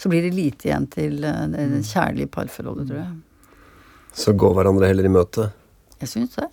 så 0.00 0.10
blir 0.12 0.24
det 0.26 0.36
lite 0.36 0.70
igjen 0.70 0.88
til 0.92 1.24
eh, 1.26 1.44
det 1.50 1.84
kjærlige 1.88 2.32
parforholdet, 2.32 2.88
tror 2.90 3.02
jeg. 3.02 3.12
Så 4.16 4.34
gå 4.34 4.50
hverandre 4.56 4.88
heller 4.90 5.06
i 5.06 5.12
møte. 5.12 5.50
Jeg 6.00 6.10
syns 6.14 6.38
det. 6.38 6.48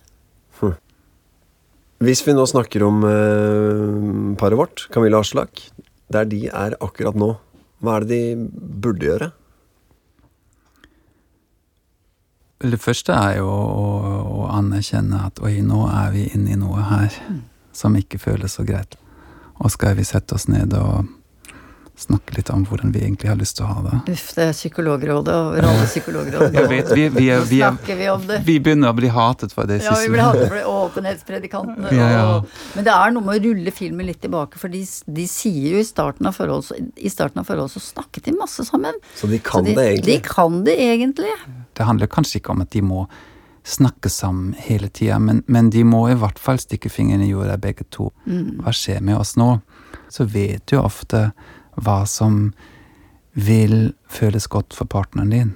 Hvis 1.98 2.20
vi 2.22 2.30
nå 2.30 2.44
snakker 2.46 2.84
om 2.86 3.02
eh, 3.08 4.34
paret 4.38 4.58
vårt, 4.60 4.84
Camilla 4.94 5.18
og 5.18 5.26
Aslak, 5.26 5.64
der 6.14 6.28
de 6.30 6.44
er 6.46 6.76
akkurat 6.84 7.16
nå, 7.18 7.32
hva 7.82 7.96
er 7.98 8.06
det 8.06 8.18
de 8.20 8.46
burde 8.84 9.08
gjøre? 9.08 9.30
Det 12.58 12.78
første 12.82 13.14
er 13.14 13.36
jo 13.38 13.46
å, 13.46 13.84
å 14.42 14.46
anerkjenne 14.50 15.20
at 15.28 15.38
oi, 15.46 15.60
nå 15.62 15.84
er 15.92 16.10
vi 16.16 16.24
inne 16.34 16.56
i 16.56 16.58
noe 16.58 16.82
her 16.90 17.12
som 17.76 17.94
ikke 17.94 18.18
føles 18.18 18.56
så 18.58 18.64
greit. 18.66 18.96
Og 19.62 19.70
skal 19.74 19.94
vi 19.98 20.06
sette 20.06 20.34
oss 20.34 20.48
ned 20.50 20.74
og 20.74 21.06
snakke 21.98 22.36
litt 22.36 22.50
om 22.54 22.60
hvordan 22.66 22.92
vi 22.94 23.00
egentlig 23.02 23.26
har 23.30 23.38
lyst 23.38 23.56
til 23.58 23.66
å 23.66 23.72
ha 23.74 23.80
det? 23.86 23.96
Uff, 24.14 24.28
det 24.36 24.44
er 24.44 24.52
psykologrådet 24.54 25.34
over 25.34 25.66
alle 25.66 25.86
psykologråd. 25.90 26.54
Jeg 26.58 26.68
vet, 26.70 26.90
vi, 26.94 27.06
vi, 27.14 27.24
er, 27.34 27.40
Nå 27.42 27.48
vi, 27.50 27.58
er, 27.62 27.72
snakker 27.74 27.98
vi 27.98 28.08
om 28.12 28.26
det. 28.28 28.36
vi 28.46 28.54
begynner 28.62 28.92
å 28.92 28.96
bli 28.98 29.10
hatet 29.14 29.54
for 29.54 29.66
det. 29.70 29.80
Ja, 29.82 29.94
vi 29.98 30.10
blir 30.14 30.22
hatet 30.22 30.46
for 30.50 30.58
det, 30.60 30.66
åpenhetspredikantene. 30.74 31.90
Ja, 31.98 32.10
ja. 32.14 32.26
og- 32.36 32.52
Men 32.78 32.86
det 32.86 32.94
er 32.94 33.14
noe 33.16 33.26
med 33.26 33.38
å 33.40 33.44
rulle 33.48 33.74
filmen 33.74 34.06
litt 34.06 34.20
tilbake, 34.22 34.58
for 34.62 34.70
de, 34.74 34.84
de 35.18 35.26
sier 35.30 35.74
jo 35.74 35.82
i 35.82 35.86
starten 35.86 36.26
av 36.30 36.38
forholdet 36.38 36.70
så, 36.70 36.78
i 36.78 37.10
starten 37.10 37.42
av 37.42 37.50
forholdet 37.50 37.74
så 37.78 37.82
snakket 37.88 38.30
de 38.30 38.36
masse 38.38 38.66
sammen. 38.70 38.94
Så 39.18 39.30
de 39.30 39.42
kan 39.42 39.62
Så 39.66 39.70
de, 39.70 39.74
det 39.78 39.88
egentlig. 39.96 40.20
De 40.22 40.30
kan 40.34 40.60
det 40.70 40.78
egentlig. 40.86 41.34
Det 41.78 41.86
handler 41.86 42.10
kanskje 42.10 42.40
ikke 42.40 42.54
om 42.56 42.64
at 42.64 42.72
de 42.74 42.82
må 42.82 43.04
snakke 43.68 44.10
sammen 44.10 44.54
hele 44.58 44.88
tida, 44.88 45.18
men, 45.20 45.42
men 45.46 45.68
de 45.70 45.82
må 45.84 46.06
i 46.08 46.16
hvert 46.16 46.38
fall 46.40 46.58
stikke 46.58 46.90
fingeren 46.90 47.22
i 47.22 47.30
jorda 47.30 47.58
begge 47.60 47.84
to. 47.94 48.08
Hva 48.24 48.72
skjer 48.74 49.02
med 49.04 49.18
oss 49.20 49.34
nå? 49.38 49.58
Så 50.08 50.24
vet 50.24 50.64
du 50.70 50.78
ofte 50.80 51.28
hva 51.76 52.00
som 52.08 52.48
vil 53.38 53.92
føles 54.10 54.48
godt 54.50 54.74
for 54.74 54.88
partneren 54.90 55.30
din. 55.34 55.52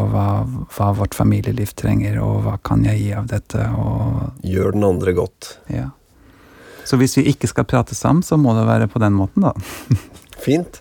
Og 0.00 0.10
hva, 0.12 0.26
hva 0.74 0.90
vårt 0.96 1.14
familieliv 1.16 1.74
trenger, 1.76 2.18
og 2.24 2.44
hva 2.46 2.58
kan 2.64 2.84
jeg 2.88 3.00
gi 3.02 3.08
av 3.16 3.26
dette, 3.30 3.64
og 3.76 4.44
Gjør 4.46 4.76
den 4.76 4.86
andre 4.86 5.16
godt. 5.16 5.54
ja. 5.70 5.90
Så 6.88 6.96
hvis 6.98 7.14
vi 7.18 7.28
ikke 7.30 7.46
skal 7.46 7.66
prate 7.68 7.94
sammen, 7.94 8.24
så 8.26 8.38
må 8.40 8.54
det 8.56 8.64
være 8.66 8.88
på 8.90 8.98
den 8.98 9.14
måten, 9.14 9.44
da. 9.44 9.52
Fint. 10.46 10.80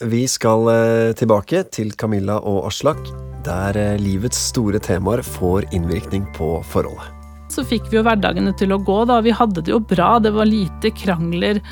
Vi 0.00 0.26
skal 0.28 0.68
eh, 0.68 1.12
tilbake 1.16 1.62
til 1.72 1.94
Camilla 1.96 2.34
og 2.44 2.66
Aslak, 2.68 3.00
der 3.46 3.78
eh, 3.80 3.94
livets 3.96 4.36
store 4.50 4.76
temaer 4.82 5.22
får 5.24 5.70
innvirkning 5.72 6.26
på 6.36 6.58
forholdet. 6.68 7.14
Så 7.48 7.64
fikk 7.64 7.86
vi 7.88 7.96
jo 7.96 8.02
hverdagene 8.04 8.52
til 8.60 8.74
å 8.74 8.80
gå, 8.84 8.98
da. 9.08 9.22
Vi 9.24 9.32
hadde 9.32 9.62
det 9.64 9.72
jo 9.72 9.80
bra, 9.80 10.18
det 10.20 10.34
var 10.36 10.50
lite 10.50 10.92
krangler. 10.92 11.62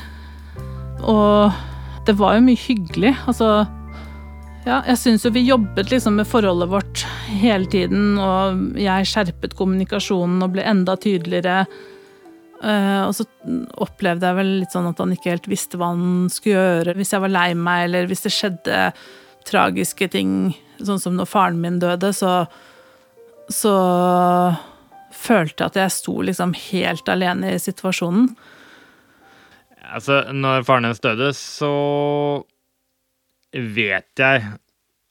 Og 1.04 1.52
det 2.08 2.14
var 2.16 2.38
jo 2.38 2.46
mye 2.46 2.62
hyggelig. 2.64 3.12
Altså 3.28 3.66
Ja, 4.64 4.78
jeg 4.88 4.96
syns 5.02 5.26
jo 5.26 5.34
vi 5.34 5.44
jobbet 5.44 5.92
liksom 5.92 6.16
med 6.16 6.28
forholdet 6.30 6.70
vårt 6.72 7.02
hele 7.28 7.68
tiden, 7.68 8.14
og 8.16 8.78
jeg 8.80 9.10
skjerpet 9.10 9.58
kommunikasjonen 9.58 10.40
og 10.46 10.54
ble 10.54 10.64
enda 10.64 10.96
tydeligere. 10.96 11.66
Eh, 12.62 13.00
og 13.04 13.14
så 13.16 13.26
opplevde 13.82 14.28
jeg 14.28 14.38
vel 14.38 14.52
litt 14.60 14.74
sånn 14.74 14.86
at 14.88 15.00
han 15.02 15.12
ikke 15.14 15.32
helt 15.34 15.48
visste 15.50 15.80
hva 15.80 15.90
han 15.92 16.28
skulle 16.32 16.60
gjøre 16.60 16.94
hvis 16.98 17.12
jeg 17.16 17.24
var 17.24 17.32
lei 17.34 17.48
meg, 17.58 17.88
eller 17.88 18.06
hvis 18.10 18.24
det 18.24 18.32
skjedde 18.32 18.84
tragiske 19.44 20.08
ting, 20.12 20.54
sånn 20.80 21.02
som 21.02 21.18
når 21.18 21.28
faren 21.28 21.60
min 21.60 21.80
døde, 21.82 22.12
så 22.16 22.44
så 23.52 23.74
følte 25.14 25.64
jeg 25.64 25.72
at 25.72 25.78
jeg 25.78 25.92
sto 25.92 26.14
liksom 26.24 26.54
helt 26.70 27.08
alene 27.12 27.54
i 27.54 27.60
situasjonen. 27.60 28.30
Altså, 29.94 30.22
når 30.32 30.64
faren 30.66 30.88
hennes 30.88 31.02
døde, 31.04 31.30
så 31.36 31.72
vet 33.52 34.08
jeg 34.18 34.46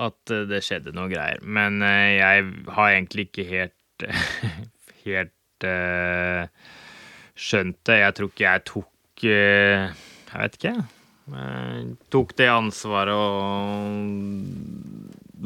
at 0.03 0.33
eh, 0.33 0.45
det 0.49 0.63
skjedde 0.65 0.95
noe 0.97 1.11
greier. 1.11 1.39
Men 1.45 1.81
eh, 1.85 2.17
jeg 2.17 2.47
har 2.75 2.89
egentlig 2.89 3.29
ikke 3.29 3.45
helt 3.47 4.07
helt 5.05 5.67
eh, 5.67 6.49
skjønt 7.43 7.79
det. 7.87 7.99
Jeg 8.01 8.15
tror 8.17 8.29
ikke 8.31 8.47
jeg 8.47 8.65
tok 8.69 9.25
eh, 9.27 9.87
Jeg 10.29 10.41
vet 10.41 10.59
ikke. 10.59 10.75
Jeg 11.33 11.85
tok 12.11 12.33
det 12.39 12.49
ansvaret 12.51 13.15
og 13.15 13.93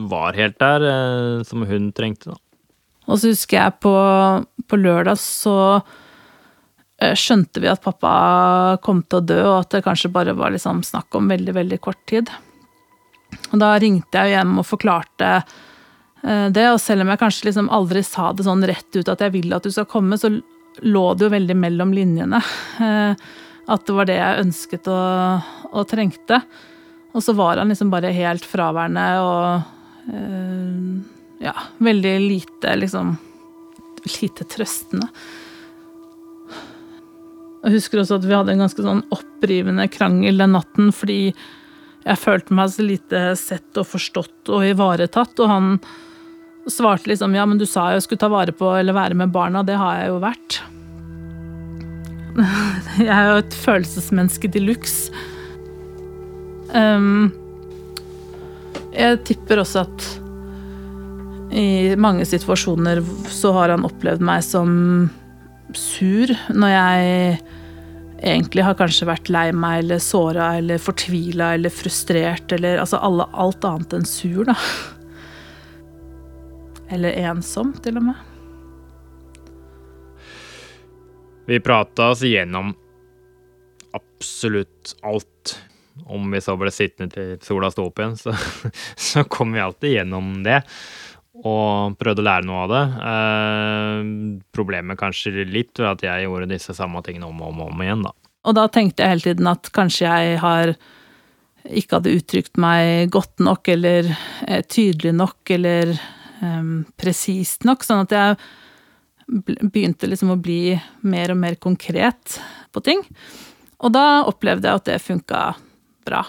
var 0.08 0.38
helt 0.38 0.58
der, 0.62 0.82
eh, 0.86 1.44
som 1.46 1.66
hun 1.66 1.92
trengte, 1.96 2.34
da. 2.34 2.38
Og 3.08 3.22
så 3.22 3.32
husker 3.32 3.58
jeg 3.60 3.78
på, 3.84 3.94
på 4.68 4.80
lørdag 4.80 5.18
så 5.22 5.56
eh, 7.00 7.16
skjønte 7.18 7.62
vi 7.64 7.70
at 7.72 7.84
pappa 7.84 8.12
kom 8.84 9.02
til 9.06 9.22
å 9.22 9.28
dø, 9.32 9.40
og 9.46 9.60
at 9.62 9.78
det 9.78 9.86
kanskje 9.86 10.12
bare 10.14 10.36
var 10.38 10.52
liksom 10.54 10.84
snakk 10.86 11.16
om 11.18 11.30
veldig, 11.32 11.56
veldig 11.56 11.80
kort 11.84 12.02
tid. 12.10 12.30
Og 13.52 13.58
da 13.62 13.74
ringte 13.80 14.22
jeg 14.22 14.36
hjem 14.36 14.60
og 14.60 14.68
forklarte 14.68 15.32
eh, 15.38 16.48
det, 16.54 16.68
og 16.74 16.82
selv 16.84 17.06
om 17.06 17.14
jeg 17.14 17.24
kanskje 17.24 17.50
liksom 17.50 17.72
aldri 17.74 18.04
sa 18.06 18.32
det 18.36 18.46
sånn 18.48 18.68
rett 18.68 19.00
ut 19.00 19.14
at 19.14 19.24
jeg 19.24 19.36
vil 19.38 19.56
at 19.56 19.66
du 19.66 19.72
skal 19.74 19.90
komme, 19.90 20.20
så 20.20 20.36
lå 20.86 21.04
det 21.14 21.28
jo 21.28 21.34
veldig 21.34 21.58
mellom 21.58 21.94
linjene. 21.96 22.42
eh, 22.84 23.28
At 23.68 23.86
det 23.88 23.96
var 23.98 24.08
det 24.08 24.18
jeg 24.20 24.44
ønsket 24.46 24.88
og, 24.94 25.48
og 25.74 25.88
trengte. 25.90 26.42
Og 27.14 27.24
så 27.24 27.34
var 27.36 27.58
han 27.58 27.72
liksom 27.72 27.90
bare 27.92 28.14
helt 28.16 28.46
fraværende 28.46 29.06
og 29.24 30.14
eh, 30.14 31.46
ja, 31.48 31.56
veldig 31.78 32.16
lite 32.28 32.76
liksom 32.84 33.18
Lite 34.22 34.46
trøstende. 34.48 35.08
Jeg 37.66 37.74
husker 37.74 38.00
også 38.00 38.20
at 38.22 38.28
vi 38.30 38.36
hadde 38.38 38.54
en 38.54 38.62
ganske 38.64 38.84
sånn 38.86 39.02
opprivende 39.12 39.88
krangel 39.92 40.40
den 40.40 40.54
natten 40.56 40.94
fordi 40.96 41.34
jeg 42.06 42.22
følte 42.22 42.56
meg 42.56 42.72
så 42.72 42.86
lite 42.86 43.24
sett 43.36 43.82
og 43.82 43.90
forstått 43.90 44.54
og 44.54 44.64
ivaretatt, 44.64 45.34
og 45.44 45.52
han 45.52 45.74
svarte 46.72 47.10
liksom 47.12 47.36
ja, 47.38 47.46
men 47.48 47.60
du 47.60 47.66
sa 47.70 47.90
jeg 47.94 48.06
skulle 48.06 48.22
ta 48.22 48.30
vare 48.32 48.54
på 48.56 48.72
eller 48.78 48.96
være 48.98 49.18
med 49.18 49.34
barna, 49.36 49.64
det 49.66 49.78
har 49.80 50.02
jeg 50.02 50.12
jo 50.14 50.22
vært. 50.24 50.62
Jeg 53.02 53.10
er 53.10 53.32
jo 53.32 53.38
et 53.42 53.56
følelsesmenneske 53.64 54.50
de 54.54 54.62
luxe. 54.62 55.10
Um, 56.70 57.32
jeg 58.94 59.22
tipper 59.26 59.62
også 59.62 59.86
at 59.88 60.08
i 61.56 61.96
mange 61.98 62.26
situasjoner 62.28 63.02
så 63.32 63.54
har 63.56 63.72
han 63.74 63.86
opplevd 63.88 64.22
meg 64.26 64.44
som 64.46 64.72
sur, 65.78 66.34
når 66.54 66.74
jeg 66.74 67.40
egentlig 68.18 68.66
har 68.66 68.78
kanskje 68.80 69.08
vært 69.08 69.32
lei 69.32 69.48
meg 69.54 69.84
eller 69.84 70.02
såra 70.04 70.52
eller 70.58 70.82
fortvila 70.82 71.54
eller 71.58 71.74
frustrert 71.74 72.52
eller 72.56 72.82
altså 72.82 73.00
alle, 73.06 73.28
alt 73.34 73.66
annet 73.68 73.98
enn 74.00 74.08
sur, 74.10 74.44
da. 74.48 74.58
Eller 76.90 77.18
ensom, 77.28 77.74
til 77.84 78.00
og 78.00 78.10
med. 78.10 78.26
Vi 81.48 81.60
prata 81.64 82.10
oss 82.12 82.24
igjennom 82.28 82.74
absolutt 83.96 84.96
alt. 85.02 85.58
Om 86.06 86.32
vi 86.32 86.42
så 86.42 86.54
ble 86.60 86.72
sittende 86.72 87.12
til 87.12 87.30
sola 87.44 87.72
sto 87.74 87.88
opp 87.88 88.00
igjen, 88.00 88.18
så, 88.20 88.34
så 89.10 89.24
kom 89.32 89.56
vi 89.56 89.64
alltid 89.64 89.96
gjennom 89.96 90.42
det. 90.46 90.62
Og 91.38 91.96
prøvde 92.00 92.24
å 92.24 92.28
lære 92.28 92.48
noe 92.50 92.66
av 92.66 92.74
det. 92.74 92.84
Eh, 93.12 94.12
problemet 94.56 95.00
kanskje 95.00 95.46
litt 95.46 95.78
ved 95.80 95.90
at 95.92 96.06
jeg 96.06 96.28
gjorde 96.28 96.50
disse 96.52 96.76
samme 96.78 97.04
tingene 97.06 97.30
om 97.30 97.42
og 97.42 97.54
om, 97.54 97.66
om 97.70 97.84
igjen, 97.86 98.06
da. 98.08 98.14
Og 98.48 98.56
da 98.56 98.68
tenkte 98.72 99.04
jeg 99.04 99.16
hele 99.16 99.26
tiden 99.26 99.50
at 99.52 99.70
kanskje 99.76 100.08
jeg 100.08 100.38
har 100.42 100.76
ikke 101.68 101.98
hadde 101.98 102.14
uttrykt 102.16 102.60
meg 102.62 103.12
godt 103.12 103.44
nok 103.44 103.68
eller 103.74 104.08
eh, 104.48 104.64
tydelig 104.64 105.12
nok 105.18 105.52
eller 105.58 105.98
eh, 106.42 106.72
presist 107.00 107.68
nok, 107.68 107.86
sånn 107.86 108.06
at 108.06 108.16
jeg 108.16 108.40
begynte 109.28 110.08
liksom 110.08 110.34
å 110.34 110.40
bli 110.40 110.78
mer 111.08 111.34
og 111.34 111.40
mer 111.42 111.58
konkret 111.60 112.40
på 112.72 112.84
ting. 112.86 113.04
Og 113.84 113.94
da 113.94 114.24
opplevde 114.26 114.70
jeg 114.70 114.82
at 114.82 114.90
det 114.90 115.00
funka 115.04 115.42
bra. 116.08 116.24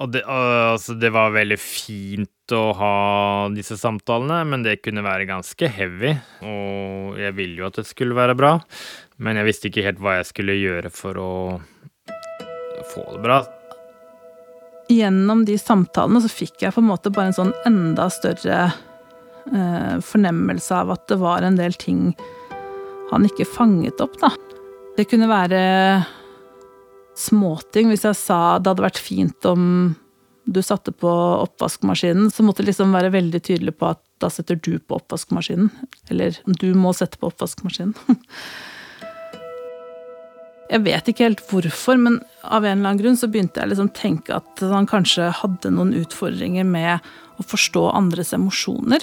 Og 0.00 0.08
det, 0.14 0.22
altså, 0.24 0.94
det 0.96 1.10
var 1.12 1.34
veldig 1.34 1.58
fint 1.60 2.54
å 2.56 2.62
ha 2.78 2.94
disse 3.52 3.76
samtalene, 3.76 4.40
men 4.48 4.64
det 4.64 4.80
kunne 4.80 5.04
være 5.04 5.28
ganske 5.28 5.68
heavy. 5.68 6.14
Og 6.40 7.20
jeg 7.20 7.36
ville 7.36 7.60
jo 7.60 7.68
at 7.68 7.82
det 7.82 7.88
skulle 7.90 8.16
være 8.16 8.38
bra, 8.38 8.54
men 9.20 9.36
jeg 9.36 9.48
visste 9.50 9.68
ikke 9.68 9.84
helt 9.84 10.00
hva 10.00 10.16
jeg 10.18 10.30
skulle 10.30 10.56
gjøre 10.56 10.92
for 10.94 11.20
å 11.20 11.32
få 12.94 13.04
det 13.12 13.20
bra. 13.26 13.42
Gjennom 14.90 15.44
de 15.46 15.58
samtalene 15.60 16.22
så 16.24 16.30
fikk 16.32 16.64
jeg 16.64 16.74
på 16.74 16.80
en 16.82 16.88
måte 16.88 17.12
bare 17.14 17.30
en 17.30 17.36
sånn 17.36 17.52
enda 17.68 18.08
større 18.10 18.70
fornemmelse 19.50 20.76
av 20.76 20.92
at 20.94 21.08
det 21.10 21.16
var 21.18 21.42
en 21.42 21.56
del 21.58 21.74
ting 21.74 22.12
han 23.10 23.26
ikke 23.26 23.48
fanget 23.48 24.00
opp, 24.02 24.14
da. 24.22 24.30
Det 24.96 25.08
kunne 25.10 25.26
være 25.30 25.60
småting. 27.18 27.90
Hvis 27.90 28.06
jeg 28.06 28.18
sa 28.18 28.58
det 28.58 28.70
hadde 28.70 28.86
vært 28.86 29.02
fint 29.02 29.48
om 29.48 29.64
du 30.50 30.60
satte 30.64 30.92
på 30.94 31.10
oppvaskmaskinen, 31.10 32.30
så 32.32 32.44
måtte 32.46 32.62
jeg 32.62 32.72
liksom 32.72 32.94
være 32.94 33.12
veldig 33.14 33.42
tydelig 33.46 33.76
på 33.78 33.90
at 33.92 34.02
da 34.20 34.30
setter 34.32 34.58
du 34.58 34.74
på 34.78 34.98
oppvaskmaskinen. 34.98 35.70
Eller 36.12 36.38
du 36.46 36.68
må 36.78 36.92
sette 36.96 37.20
på 37.20 37.30
oppvaskmaskinen. 37.30 37.96
Jeg 40.70 40.84
vet 40.86 41.08
ikke 41.10 41.24
helt 41.26 41.40
hvorfor, 41.50 41.98
men 41.98 42.20
av 42.46 42.62
en 42.62 42.78
eller 42.78 42.92
annen 42.92 43.00
grunn 43.00 43.16
så 43.18 43.26
begynte 43.26 43.58
jeg 43.58 43.72
liksom 43.72 43.88
tenke 43.90 44.36
at 44.36 44.60
han 44.70 44.86
kanskje 44.86 45.24
hadde 45.40 45.72
noen 45.74 45.90
utfordringer 45.98 46.62
med 46.62 47.08
å 47.42 47.46
forstå 47.50 47.88
andres 47.90 48.30
emosjoner. 48.36 49.02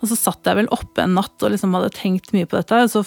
Og 0.00 0.08
så 0.08 0.16
satt 0.16 0.48
jeg 0.48 0.58
vel 0.62 0.70
oppe 0.72 1.04
en 1.04 1.18
natt 1.18 1.44
og 1.44 1.52
liksom 1.52 1.74
hadde 1.76 1.92
tenkt 1.96 2.32
mye 2.36 2.48
på 2.48 2.56
dette, 2.56 2.78
og 2.86 2.92
så 2.92 3.04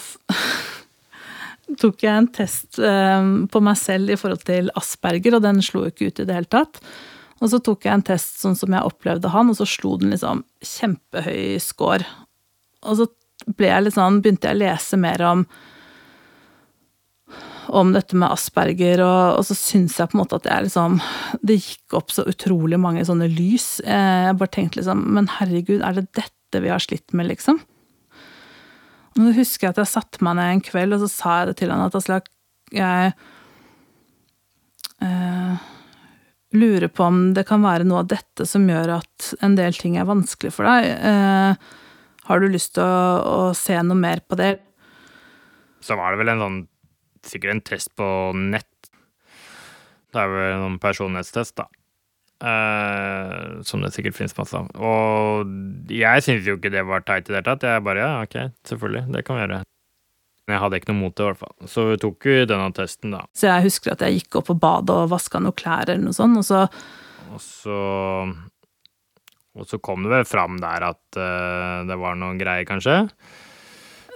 tok 1.82 2.04
jeg 2.04 2.14
en 2.14 2.30
test 2.34 2.78
eh, 2.78 3.26
på 3.50 3.64
meg 3.64 3.80
selv 3.80 4.14
i 4.14 4.18
forhold 4.20 4.46
til 4.46 4.70
asperger, 4.78 5.36
og 5.36 5.44
den 5.46 5.62
slo 5.64 5.86
ikke 5.88 6.10
ut 6.10 6.22
i 6.22 6.28
det 6.28 6.38
hele 6.38 6.50
tatt. 6.50 6.80
Og 7.42 7.50
så 7.50 7.58
tok 7.64 7.84
jeg 7.84 7.96
en 7.96 8.06
test 8.06 8.38
sånn 8.40 8.56
som 8.56 8.72
jeg 8.72 8.86
opplevde 8.86 9.32
han, 9.34 9.50
og 9.50 9.58
så 9.58 9.66
slo 9.68 9.96
den 10.00 10.14
liksom 10.14 10.44
kjempehøy 10.64 11.58
score. 11.62 12.06
Og 12.86 13.00
så 13.00 13.10
jeg 13.44 13.92
sånn, 13.92 14.20
begynte 14.22 14.48
jeg 14.48 14.56
å 14.56 14.62
lese 14.62 15.00
mer 15.00 15.24
om 15.28 15.48
om 17.74 17.94
dette 17.94 18.16
med 18.20 18.28
asperger, 18.28 19.00
og, 19.00 19.38
og 19.38 19.46
så 19.48 19.54
syns 19.56 19.96
jeg 19.98 20.10
på 20.10 20.18
en 20.18 20.20
måte 20.20 20.36
at 20.36 20.48
jeg 20.50 20.66
liksom 20.66 20.98
Det 21.40 21.56
gikk 21.56 21.96
opp 21.96 22.12
så 22.12 22.26
utrolig 22.28 22.76
mange 22.78 23.04
sånne 23.08 23.28
lys. 23.32 23.80
Eh, 23.80 24.26
jeg 24.28 24.36
bare 24.40 24.52
tenkte 24.52 24.82
liksom 24.82 25.00
Men 25.16 25.30
herregud, 25.38 25.80
er 25.80 25.96
det 25.96 26.04
dette 26.12 26.43
vi 26.62 26.70
har 26.72 26.82
slitt 26.82 27.14
med, 27.16 27.30
liksom? 27.30 27.60
Og 29.14 29.20
så 29.20 29.34
husker 29.36 29.68
jeg 29.68 29.74
at 29.74 29.82
jeg 29.84 29.92
satte 29.92 30.24
meg 30.26 30.38
ned 30.38 30.56
en 30.56 30.64
kveld, 30.64 30.96
og 30.96 31.04
så 31.04 31.10
sa 31.10 31.36
jeg 31.40 31.52
det 31.52 31.56
til 31.60 31.70
han 31.70 31.84
at 31.84 31.94
Aslak, 31.98 32.26
jeg 32.74 33.12
eh, 35.06 35.64
lurer 36.58 36.90
på 36.90 37.06
om 37.06 37.20
det 37.36 37.46
kan 37.46 37.62
være 37.62 37.86
noe 37.86 38.02
av 38.02 38.10
dette 38.10 38.46
som 38.48 38.66
gjør 38.68 38.96
at 38.98 39.32
en 39.44 39.54
del 39.58 39.76
ting 39.78 39.98
er 40.00 40.08
vanskelig 40.08 40.54
for 40.56 40.66
deg. 40.66 40.90
Eh, 40.98 41.72
har 42.24 42.40
du 42.40 42.48
lyst 42.50 42.74
til 42.78 42.82
å, 42.82 43.20
å, 43.22 43.38
se 43.58 43.76
noe 43.84 43.98
mer 43.98 44.24
på 44.26 44.38
det? 44.40 44.56
Så 45.84 45.98
var 46.00 46.14
det 46.14 46.22
vel 46.22 46.34
en 46.34 46.46
sånn 46.46 46.62
Sikkert 47.24 47.54
en 47.54 47.60
test 47.64 47.88
på 47.96 48.06
nett. 48.36 48.90
Det 50.12 50.20
er 50.20 50.28
vel 50.28 50.64
en 50.66 50.74
personlighetstest, 50.76 51.54
da. 51.56 51.64
Uh, 52.42 53.62
som 53.64 53.80
det 53.80 53.92
sikkert 53.94 54.16
finnes 54.18 54.34
masse 54.36 54.58
av. 54.58 54.66
Og 54.74 55.92
jeg 55.92 56.24
syntes 56.24 56.48
jo 56.48 56.58
ikke 56.58 56.72
det 56.74 56.82
var 56.84 57.04
teit 57.06 57.28
i 57.28 57.32
det 57.32 57.38
hele 57.38 57.46
tatt. 57.46 57.64
Jeg 57.68 57.84
bare 57.86 58.02
ja, 58.02 58.10
ok, 58.26 58.34
selvfølgelig, 58.68 59.04
det 59.14 59.22
kan 59.24 59.38
vi 59.38 59.44
gjøre. 59.44 59.60
Men 60.44 60.56
jeg 60.56 60.60
hadde 60.60 60.80
ikke 60.80 60.90
noe 60.90 61.00
mot 61.00 61.14
det, 61.14 61.24
i 61.24 61.28
hvert 61.30 61.40
fall. 61.40 61.68
Så 61.72 61.84
vi 61.88 62.00
tok 62.02 62.26
jo 62.28 62.48
denne 62.50 62.66
testen, 62.76 63.14
da. 63.14 63.22
Så 63.38 63.48
jeg 63.48 63.64
husker 63.64 63.94
at 63.94 64.04
jeg 64.04 64.18
gikk 64.18 64.40
opp 64.40 64.50
på 64.50 64.58
badet 64.60 64.96
og 65.04 65.14
vaska 65.14 65.40
noen 65.40 65.56
klær 65.56 65.86
eller 65.86 66.04
noe 66.04 66.16
sånt, 66.16 66.36
og 66.40 66.44
så 66.44 66.66
Og 67.32 67.40
så 67.40 67.78
Og 69.54 69.70
så 69.70 69.78
kom 69.78 70.04
det 70.04 70.12
vel 70.12 70.28
fram 70.28 70.58
der 70.60 70.84
at 70.90 71.16
uh, 71.16 71.86
det 71.88 71.96
var 71.96 72.18
noen 72.18 72.36
greier, 72.40 72.66
kanskje. 72.68 73.06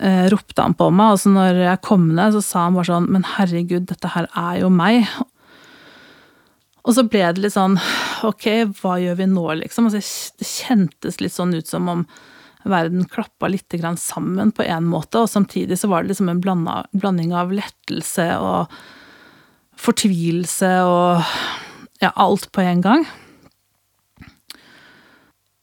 Uh, 0.02 0.26
ropte 0.34 0.62
han 0.62 0.76
på 0.76 0.90
meg, 0.92 1.14
og 1.14 1.22
så 1.22 1.32
når 1.32 1.62
jeg 1.64 1.84
kom 1.86 2.10
ned, 2.10 2.36
så 2.36 2.42
sa 2.44 2.66
han 2.66 2.76
bare 2.76 2.90
sånn 2.90 3.08
Men 3.14 3.24
herregud, 3.38 3.88
dette 3.88 4.12
her 4.12 4.28
er 4.34 4.60
jo 4.64 4.68
meg. 4.74 5.06
Og 6.88 6.96
så 6.96 7.04
ble 7.04 7.20
det 7.36 7.44
litt 7.44 7.52
sånn 7.52 7.76
Ok, 8.26 8.48
hva 8.80 8.96
gjør 9.02 9.20
vi 9.20 9.28
nå, 9.30 9.44
liksom? 9.60 9.90
Altså, 9.90 10.00
det 10.40 10.48
kjentes 10.48 11.20
litt 11.20 11.34
sånn 11.36 11.52
ut 11.54 11.68
som 11.68 11.90
om 11.92 12.06
verden 12.68 13.04
klappa 13.08 13.48
litt 13.48 13.74
sammen 13.96 14.50
på 14.52 14.64
en 14.66 14.88
måte, 14.90 15.20
og 15.22 15.30
samtidig 15.30 15.78
så 15.78 15.88
var 15.88 16.02
det 16.02 16.10
liksom 16.10 16.28
en 16.28 16.40
blanding 16.42 17.32
av 17.32 17.52
lettelse 17.54 18.26
og 18.42 18.74
fortvilelse 19.78 20.72
og 20.82 21.22
ja, 22.02 22.10
alt 22.14 22.50
på 22.52 22.64
en 22.66 22.82
gang. 22.82 23.06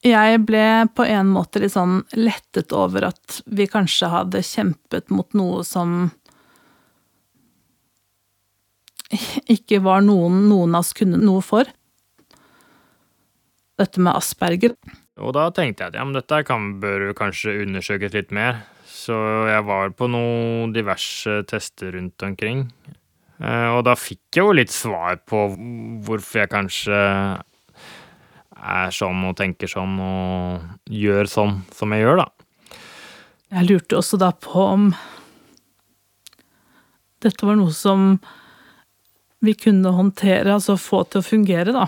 Jeg 0.06 0.42
ble 0.46 0.86
på 0.96 1.06
en 1.10 1.32
måte 1.34 1.60
litt 1.62 1.74
sånn 1.74 2.04
lettet 2.16 2.74
over 2.78 3.10
at 3.10 3.42
vi 3.46 3.68
kanskje 3.68 4.12
hadde 4.14 4.44
kjempet 4.46 5.10
mot 5.10 5.28
noe 5.34 5.64
som 5.66 6.12
ikke 9.56 9.82
var 9.86 10.06
noen 10.06 10.46
noen 10.50 10.76
av 10.76 10.86
oss 10.86 10.94
kunne 10.98 11.20
noe 11.22 11.44
for. 11.46 11.70
Dette 13.80 14.00
med 14.00 14.16
asperger. 14.16 14.76
Og 15.20 15.34
da 15.36 15.48
tenkte 15.56 15.84
jeg 15.84 15.94
at 15.94 15.98
ja, 16.00 16.04
men 16.04 16.16
dette 16.16 16.42
kan, 16.48 16.76
bør 16.84 17.10
kanskje 17.18 17.58
undersøkes 17.64 18.16
litt 18.16 18.32
mer. 18.36 18.64
Så 18.88 19.16
jeg 19.50 19.64
var 19.68 19.92
på 19.96 20.08
noen 20.12 20.74
diverse 20.76 21.42
tester 21.50 21.94
rundt 21.96 22.24
omkring. 22.26 22.66
Eh, 23.44 23.68
og 23.76 23.84
da 23.88 23.96
fikk 24.00 24.40
jeg 24.40 24.46
jo 24.46 24.56
litt 24.56 24.72
svar 24.72 25.20
på 25.28 25.48
hvorfor 26.08 26.44
jeg 26.44 26.52
kanskje 26.54 27.02
er 28.56 28.96
sånn 28.96 29.26
og 29.28 29.36
tenker 29.38 29.70
sånn 29.70 30.00
og 30.02 30.90
gjør 30.90 31.30
sånn 31.30 31.60
som 31.76 31.94
jeg 31.94 32.06
gjør, 32.06 32.24
da. 32.24 32.30
Jeg 33.56 33.70
lurte 33.70 34.00
også 34.00 34.20
da 34.20 34.32
på 34.32 34.64
om 34.64 34.88
dette 37.24 37.46
var 37.48 37.58
noe 37.60 37.74
som 37.74 38.18
vi 39.46 39.56
kunne 39.58 39.94
håndtere, 39.96 40.54
altså 40.56 40.78
få 40.80 41.04
til 41.10 41.22
å 41.22 41.26
fungere, 41.26 41.76
da. 41.76 41.88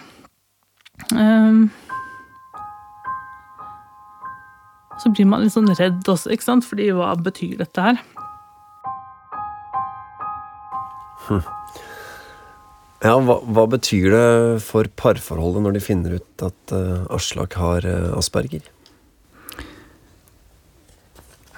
Um, 1.14 1.68
så 4.98 5.12
blir 5.14 5.28
man 5.30 5.44
litt 5.44 5.54
sånn 5.54 5.70
redd 5.78 6.08
også, 6.10 6.32
ikke 6.34 6.48
sant, 6.48 6.66
fordi 6.66 6.90
hva 6.96 7.14
betyr 7.22 7.60
dette 7.62 7.90
her? 7.90 8.02
Hm. 11.28 11.46
Ja, 13.06 13.14
hva, 13.22 13.36
hva, 13.46 13.68
betyr 13.70 14.10
det 14.10 14.62
for 14.66 14.88
parforholdet 14.98 15.62
når 15.62 15.76
de 15.76 15.82
finner 15.86 16.16
ut 16.18 16.44
at 16.44 16.74
uh, 16.74 17.06
Aslak 17.14 17.54
har 17.62 17.86
uh, 17.86 18.16
asperger? 18.18 18.66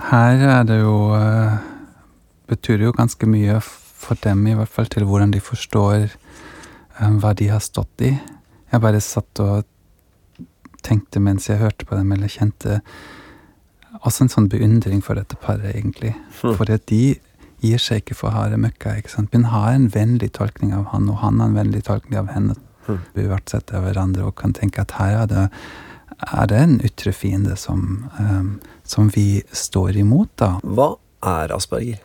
Her 0.09 0.43
er 0.59 0.67
det 0.67 0.81
jo 0.81 0.97
uh, 1.15 1.55
Betyr 2.51 2.81
det 2.81 2.89
jo 2.89 2.97
ganske 2.97 3.29
mye 3.29 3.55
for 3.99 4.19
dem, 4.23 4.45
i 4.47 4.55
hvert 4.57 4.71
fall 4.71 4.87
til 4.91 5.05
hvordan 5.07 5.33
de 5.35 5.41
forstår 5.43 6.07
um, 7.01 7.19
hva 7.21 7.33
de 7.37 7.49
har 7.51 7.63
stått 7.63 8.05
i. 8.07 8.13
Jeg 8.69 8.83
bare 8.83 9.01
satt 9.03 9.41
og 9.43 9.67
tenkte 10.85 11.21
mens 11.23 11.49
jeg 11.49 11.59
hørte 11.59 11.87
på 11.87 11.97
dem, 11.99 12.11
eller 12.15 12.31
kjente 12.31 12.79
også 13.99 14.25
en 14.25 14.31
sånn 14.31 14.47
beundring 14.51 15.01
for 15.03 15.19
dette 15.19 15.37
paret, 15.41 15.73
egentlig. 15.73 16.13
Mm. 16.43 16.55
For 16.55 16.79
de 16.91 17.03
gir 17.59 17.81
seg 17.81 18.03
ikke 18.03 18.15
for 18.15 18.35
harde 18.35 18.59
møkka. 18.61 18.95
ikke 18.97 19.11
sant? 19.11 19.35
Hun 19.35 19.49
har 19.51 19.73
en 19.73 19.89
vennlig 19.91 20.31
tolkning 20.37 20.73
av 20.75 20.89
han, 20.93 21.09
og 21.11 21.19
han 21.23 21.41
har 21.41 21.51
en 21.51 21.59
vennlig 21.59 21.83
tolkning 21.89 22.19
av 22.21 22.31
henne. 22.33 22.55
Mm. 22.89 23.37
sett 23.45 23.71
av 23.73 23.83
hverandre, 23.85 24.23
og 24.25 24.35
kan 24.35 24.53
tenke 24.53 24.81
at 24.81 24.95
her 24.97 25.23
er 25.23 25.27
det, 25.29 25.43
er 26.33 26.47
det 26.47 26.57
en 26.57 26.79
ytre 26.81 27.11
fiende 27.13 27.55
som, 27.55 28.09
um, 28.17 28.59
som 28.83 29.11
vi 29.13 29.43
står 29.51 29.97
imot, 29.97 30.31
da. 30.37 30.55
Hva 30.63 30.95
er 31.21 31.53
asperger? 31.53 31.99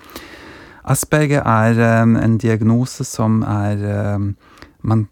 Asperger 0.85 1.43
er 1.49 2.03
um, 2.03 2.17
en 2.21 2.37
diagnose 2.39 3.05
som 3.09 3.43
er 3.43 3.81
um, 4.17 4.35
Man 4.83 5.09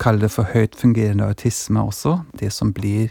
kaller 0.00 0.26
det 0.26 0.34
for 0.34 0.50
høytfungerende 0.50 1.24
autisme 1.24 1.80
også. 1.80 2.18
Det 2.38 2.52
som 2.52 2.72
blir 2.76 3.08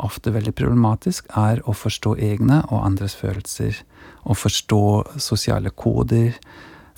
ofte 0.00 0.32
veldig 0.32 0.54
problematisk, 0.56 1.26
er 1.36 1.60
å 1.68 1.74
forstå 1.76 2.14
egne 2.16 2.62
og 2.70 2.84
andres 2.86 3.16
følelser. 3.18 3.76
Å 4.24 4.36
forstå 4.36 4.84
sosiale 5.20 5.70
koder. 5.70 6.38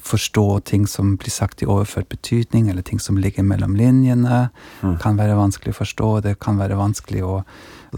Forstå 0.03 0.46
ting 0.68 0.87
som 0.87 1.16
blir 1.16 1.35
sagt 1.35 1.62
i 1.62 1.66
overført 1.66 2.09
betydning, 2.12 2.68
eller 2.70 2.83
ting 2.87 3.01
som 3.01 3.18
ligger 3.18 3.42
mellom 3.42 3.75
linjene. 3.79 4.48
Mm. 4.83 4.96
Kan 5.03 5.18
være 5.18 5.38
vanskelig 5.38 5.75
å 5.75 5.81
forstå. 5.81 6.12
Det 6.29 6.38
kan 6.42 6.61
være 6.61 6.79
vanskelig 6.79 7.25
å 7.27 7.35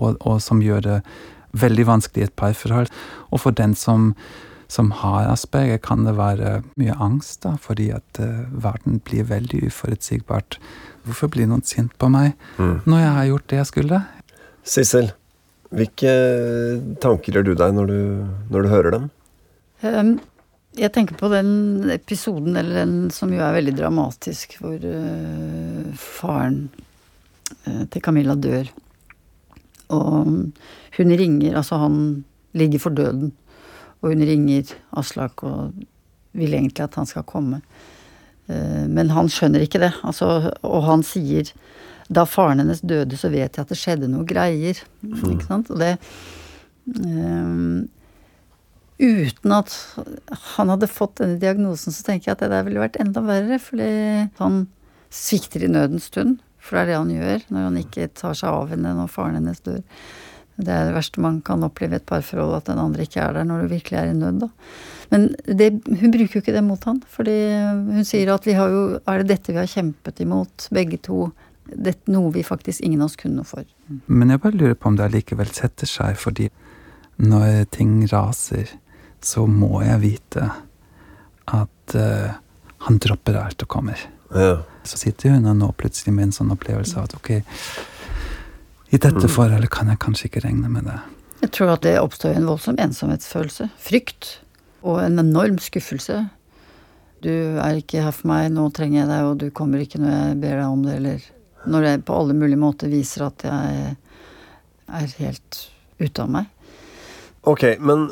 og, 0.00 0.16
og 0.20 0.40
som 0.42 0.62
gjør 0.62 0.82
det 0.84 0.98
veldig 1.54 1.86
vanskelig 1.86 2.24
i 2.24 2.28
et 2.28 2.36
parforhold. 2.38 2.90
Og 3.30 3.42
for 3.44 3.54
den 3.54 3.76
som 3.78 4.12
som 4.74 4.90
har 5.04 5.28
asperger, 5.30 5.78
kan 5.78 6.02
det 6.06 6.16
være 6.18 6.56
mye 6.80 6.96
angst, 7.02 7.44
da, 7.44 7.54
fordi 7.62 7.92
at 7.94 8.18
uh, 8.18 8.44
verden 8.50 8.98
blir 9.06 9.28
veldig 9.30 9.62
uforutsigbart. 9.68 10.58
Hvorfor 11.06 11.30
blir 11.30 11.46
noen 11.50 11.62
sint 11.66 11.94
på 12.00 12.08
meg 12.10 12.32
Mm. 12.58 12.80
når 12.88 12.98
jeg 12.98 13.12
har 13.18 13.26
gjort 13.30 13.48
det 13.52 13.58
jeg 13.60 13.70
skulle? 13.70 13.98
Sissel, 14.64 15.10
hvilke 15.74 16.12
tanker 17.02 17.36
gjør 17.36 17.44
du 17.50 17.54
deg 17.60 17.74
når 17.76 17.90
du, 17.90 17.98
når 18.50 18.64
du 18.64 18.68
hører 18.72 18.96
dem? 18.96 19.10
Um, 19.84 20.14
jeg 20.74 20.90
tenker 20.94 21.18
på 21.20 21.28
den 21.30 21.90
episoden, 21.94 22.56
eller 22.56 22.80
den 22.82 23.10
som 23.14 23.30
jo 23.34 23.42
er 23.44 23.54
veldig 23.58 23.76
dramatisk, 23.78 24.56
hvor 24.62 24.74
uh, 24.80 25.92
faren 26.00 26.64
uh, 27.68 27.84
til 27.92 28.02
Camilla 28.02 28.34
dør. 28.34 28.72
Og 29.94 30.32
hun 30.96 31.14
ringer, 31.20 31.58
altså 31.60 31.78
han 31.84 32.24
ligger 32.56 32.80
for 32.80 32.96
døden, 32.96 33.34
og 34.04 34.12
hun 34.12 34.24
ringer 34.28 34.74
Aslak 35.00 35.42
og 35.48 35.72
vil 36.36 36.52
egentlig 36.52 36.84
at 36.84 36.98
han 37.00 37.08
skal 37.08 37.24
komme. 37.26 37.62
Uh, 38.50 38.84
men 38.90 39.14
han 39.16 39.30
skjønner 39.32 39.64
ikke 39.64 39.80
det, 39.80 39.94
altså, 40.04 40.52
og 40.60 40.84
han 40.84 41.04
sier 41.06 41.48
da 42.12 42.26
faren 42.28 42.60
hennes 42.60 42.82
døde, 42.84 43.16
så 43.16 43.30
vet 43.32 43.56
jeg 43.56 43.64
at 43.64 43.70
det 43.72 43.80
skjedde 43.80 44.10
noe 44.12 44.26
greier. 44.28 44.76
Ikke 45.08 45.46
sant? 45.46 45.70
Og 45.72 45.80
det 45.80 45.94
um, 46.84 47.86
uten 49.00 49.54
at 49.56 49.72
han 50.54 50.72
hadde 50.72 50.90
fått 50.90 51.22
denne 51.22 51.40
diagnosen, 51.40 51.94
så 51.94 52.04
tenker 52.04 52.30
jeg 52.30 52.36
at 52.36 52.44
det 52.44 52.52
der 52.52 52.66
ville 52.66 52.82
vært 52.82 53.00
enda 53.00 53.24
verre. 53.24 53.56
Fordi 53.62 53.88
han 54.40 54.66
svikter 55.14 55.64
i 55.64 55.72
nødens 55.72 56.10
stund. 56.12 56.42
For 56.64 56.76
det 56.76 56.84
er 56.84 56.92
det 56.92 57.00
han 57.00 57.12
gjør 57.12 57.48
når 57.52 57.66
han 57.68 57.80
ikke 57.82 58.12
tar 58.16 58.36
seg 58.38 58.52
av 58.52 58.70
henne 58.72 58.94
når 58.96 59.10
faren 59.12 59.36
hennes 59.40 59.60
dør. 59.64 59.82
Det 60.56 60.70
er 60.70 60.88
det 60.88 60.94
verste 60.94 61.22
man 61.22 61.40
kan 61.42 61.64
oppleve 61.66 61.96
i 61.96 62.00
et 62.00 62.06
parforhold, 62.06 62.54
at 62.60 62.68
den 62.68 62.78
andre 62.78 63.06
ikke 63.06 63.22
er 63.22 63.32
der 63.34 63.46
når 63.48 63.64
du 63.64 63.72
virkelig 63.74 63.98
er 63.98 64.10
i 64.10 64.18
nød. 64.18 64.44
da. 64.44 64.48
Men 65.10 65.26
det, 65.44 65.70
hun 65.86 66.14
bruker 66.14 66.38
jo 66.38 66.42
ikke 66.42 66.54
det 66.54 66.64
mot 66.64 66.84
han. 66.84 67.02
fordi 67.08 67.38
hun 67.90 68.06
sier 68.06 68.32
at 68.34 68.46
vi 68.46 68.54
har 68.56 68.68
jo 68.72 68.84
Er 69.06 69.22
det 69.22 69.28
dette 69.28 69.52
vi 69.52 69.58
har 69.58 69.70
kjempet 69.70 70.20
imot, 70.20 70.68
begge 70.70 70.98
to? 71.02 71.30
Det, 71.64 71.96
noe 72.12 72.30
vi 72.32 72.42
faktisk 72.44 72.84
ingen 72.84 73.00
av 73.00 73.10
oss 73.10 73.16
kunne 73.16 73.40
noe 73.40 73.48
for. 73.48 73.64
Men 74.06 74.30
jeg 74.30 74.40
bare 74.40 74.56
lurer 74.56 74.74
på 74.74 74.88
om 74.90 74.96
det 74.96 75.06
allikevel 75.06 75.48
setter 75.48 75.88
seg, 75.88 76.18
fordi 76.20 76.50
når 77.16 77.64
ting 77.72 78.02
raser, 78.10 78.68
så 79.24 79.46
må 79.46 79.80
jeg 79.82 80.02
vite 80.02 80.50
at 81.46 81.96
uh, 81.96 82.36
han 82.84 83.00
dropper 83.00 83.38
alt 83.40 83.64
og 83.64 83.70
kommer. 83.70 84.00
Ja. 84.34 84.58
Så 84.84 84.98
sitter 85.00 85.36
hun 85.36 85.48
nå 85.58 85.70
plutselig 85.78 86.12
med 86.12 86.28
en 86.28 86.36
sånn 86.36 86.52
opplevelse 86.52 86.98
av 86.98 87.08
at 87.08 87.16
ok, 87.16 87.30
i 88.92 89.00
dette 89.00 89.28
forholdet 89.30 89.70
kan 89.72 89.90
jeg 89.90 90.00
kanskje 90.02 90.28
ikke 90.28 90.44
regne 90.44 90.70
med 90.70 90.88
det. 90.88 90.98
Jeg 91.44 91.52
tror 91.56 91.74
at 91.74 91.84
det 91.84 91.98
oppstår 92.00 92.38
en 92.38 92.48
voldsom 92.48 92.78
ensomhetsfølelse. 92.80 93.68
Frykt. 93.82 94.38
Og 94.84 95.00
en 95.02 95.20
enorm 95.20 95.58
skuffelse. 95.62 96.22
Du 97.24 97.32
er 97.32 97.80
ikke 97.80 98.04
her 98.04 98.12
for 98.12 98.28
meg, 98.28 98.50
nå 98.52 98.66
trenger 98.76 99.02
jeg 99.02 99.10
deg, 99.10 99.28
og 99.28 99.38
du 99.40 99.46
kommer 99.56 99.80
ikke 99.80 100.00
når 100.02 100.12
jeg 100.12 100.40
ber 100.42 100.58
deg 100.60 100.66
om 100.68 100.82
det, 100.84 100.96
eller 101.00 101.28
når 101.72 101.86
jeg 101.88 102.02
på 102.04 102.16
alle 102.20 102.36
mulige 102.36 102.60
måter 102.60 102.92
viser 102.92 103.24
at 103.30 103.46
jeg 103.48 103.94
er 105.00 105.14
helt 105.22 105.60
ute 106.02 106.26
av 106.26 106.34
meg. 106.34 106.50
Ok, 107.48 107.64
men 107.80 108.06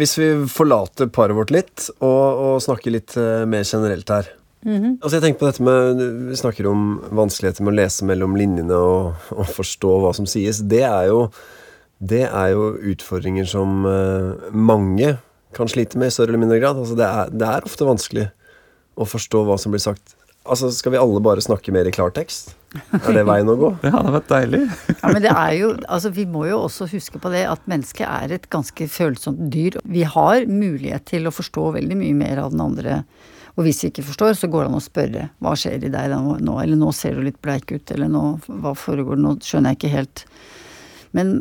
hvis 0.00 0.14
vi 0.16 0.28
forlater 0.48 1.10
paret 1.12 1.36
vårt 1.36 1.52
litt, 1.52 1.88
og, 2.00 2.40
og 2.40 2.62
snakker 2.64 2.94
litt 2.94 3.16
eh, 3.20 3.44
mer 3.48 3.64
generelt 3.68 4.12
her. 4.12 4.30
Altså 4.66 5.16
jeg 5.16 5.22
tenker 5.22 5.38
på 5.38 5.46
dette 5.46 5.62
med 5.62 6.00
Vi 6.32 6.36
snakker 6.38 6.66
om 6.66 6.98
vanskeligheter 7.14 7.62
med 7.62 7.76
å 7.76 7.78
lese 7.78 8.08
mellom 8.08 8.34
linjene 8.38 8.74
og, 8.74 9.28
og 9.36 9.52
forstå 9.54 9.92
hva 10.02 10.10
som 10.16 10.26
sies. 10.26 10.64
Det 10.66 10.82
er 10.82 11.08
jo, 11.12 11.28
det 11.98 12.24
er 12.26 12.52
jo 12.56 12.72
utfordringer 12.92 13.46
som 13.48 13.86
uh, 13.86 14.50
mange 14.50 15.14
kan 15.56 15.70
slite 15.70 15.98
med 16.00 16.10
i 16.10 16.14
større 16.14 16.34
eller 16.34 16.42
mindre 16.42 16.60
grad. 16.60 16.80
Altså 16.80 16.98
det, 16.98 17.06
er, 17.06 17.30
det 17.32 17.48
er 17.48 17.68
ofte 17.68 17.86
vanskelig 17.88 18.28
å 18.98 19.06
forstå 19.08 19.44
hva 19.46 19.58
som 19.62 19.74
blir 19.74 19.84
sagt. 19.84 20.18
Altså 20.48 20.70
Skal 20.72 20.94
vi 20.94 21.00
alle 21.00 21.20
bare 21.22 21.44
snakke 21.44 21.72
mer 21.74 21.88
i 21.88 21.92
klartekst? 21.94 22.54
Er 22.98 23.14
det 23.16 23.24
veien 23.28 23.48
å 23.48 23.56
gå? 23.58 23.70
Det 23.82 23.92
hadde 23.94 24.12
vært 24.14 24.30
deilig. 24.32 24.60
Ja, 24.90 25.12
men 25.12 25.22
det 25.24 25.32
er 25.32 25.54
jo, 25.56 25.72
altså 25.88 26.12
Vi 26.16 26.24
må 26.28 26.44
jo 26.48 26.62
også 26.66 26.88
huske 26.90 27.20
på 27.20 27.32
det 27.32 27.44
at 27.48 27.64
mennesket 27.70 28.06
er 28.08 28.36
et 28.36 28.48
ganske 28.52 28.88
følsomt 28.92 29.40
dyr. 29.52 29.78
Vi 29.88 30.04
har 30.08 30.48
mulighet 30.50 31.06
til 31.08 31.28
å 31.28 31.34
forstå 31.34 31.72
veldig 31.78 31.98
mye 32.00 32.16
mer 32.16 32.42
av 32.44 32.54
den 32.54 32.64
andre. 32.64 33.02
Og 33.58 33.66
hvis 33.66 33.82
vi 33.82 33.90
ikke 33.90 34.06
forstår, 34.06 34.36
så 34.38 34.46
går 34.50 34.64
det 34.64 34.70
an 34.70 34.78
å 34.78 34.84
spørre 34.84 35.24
hva 35.42 35.56
skjer 35.58 35.88
i 35.88 35.90
deg 35.90 36.12
nå, 36.14 36.54
eller 36.62 36.78
nå 36.78 36.92
ser 36.94 37.18
du 37.18 37.24
litt 37.26 37.40
bleik 37.42 37.72
ut, 37.74 37.90
eller 37.90 38.10
nå, 38.12 38.24
hva 38.62 38.74
foregår, 38.78 39.18
nå 39.18 39.34
skjønner 39.42 39.74
jeg 39.74 39.80
ikke 39.80 39.94
helt. 39.96 40.22
Men 41.16 41.40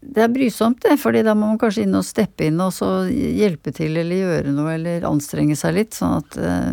det 0.00 0.24
er 0.24 0.32
brysomt, 0.32 0.80
det, 0.82 0.96
fordi 0.98 1.22
da 1.22 1.36
må 1.38 1.52
man 1.52 1.60
kanskje 1.60 1.84
inn 1.86 1.94
og 1.94 2.06
steppe 2.06 2.48
inn 2.48 2.58
og 2.64 2.72
så 2.74 3.04
hjelpe 3.12 3.70
til 3.76 3.94
eller 4.00 4.24
gjøre 4.24 4.54
noe 4.56 4.74
eller 4.74 5.06
anstrenge 5.06 5.54
seg 5.58 5.76
litt, 5.76 5.94
sånn 5.94 6.18
at 6.18 6.38
eh, 6.40 6.70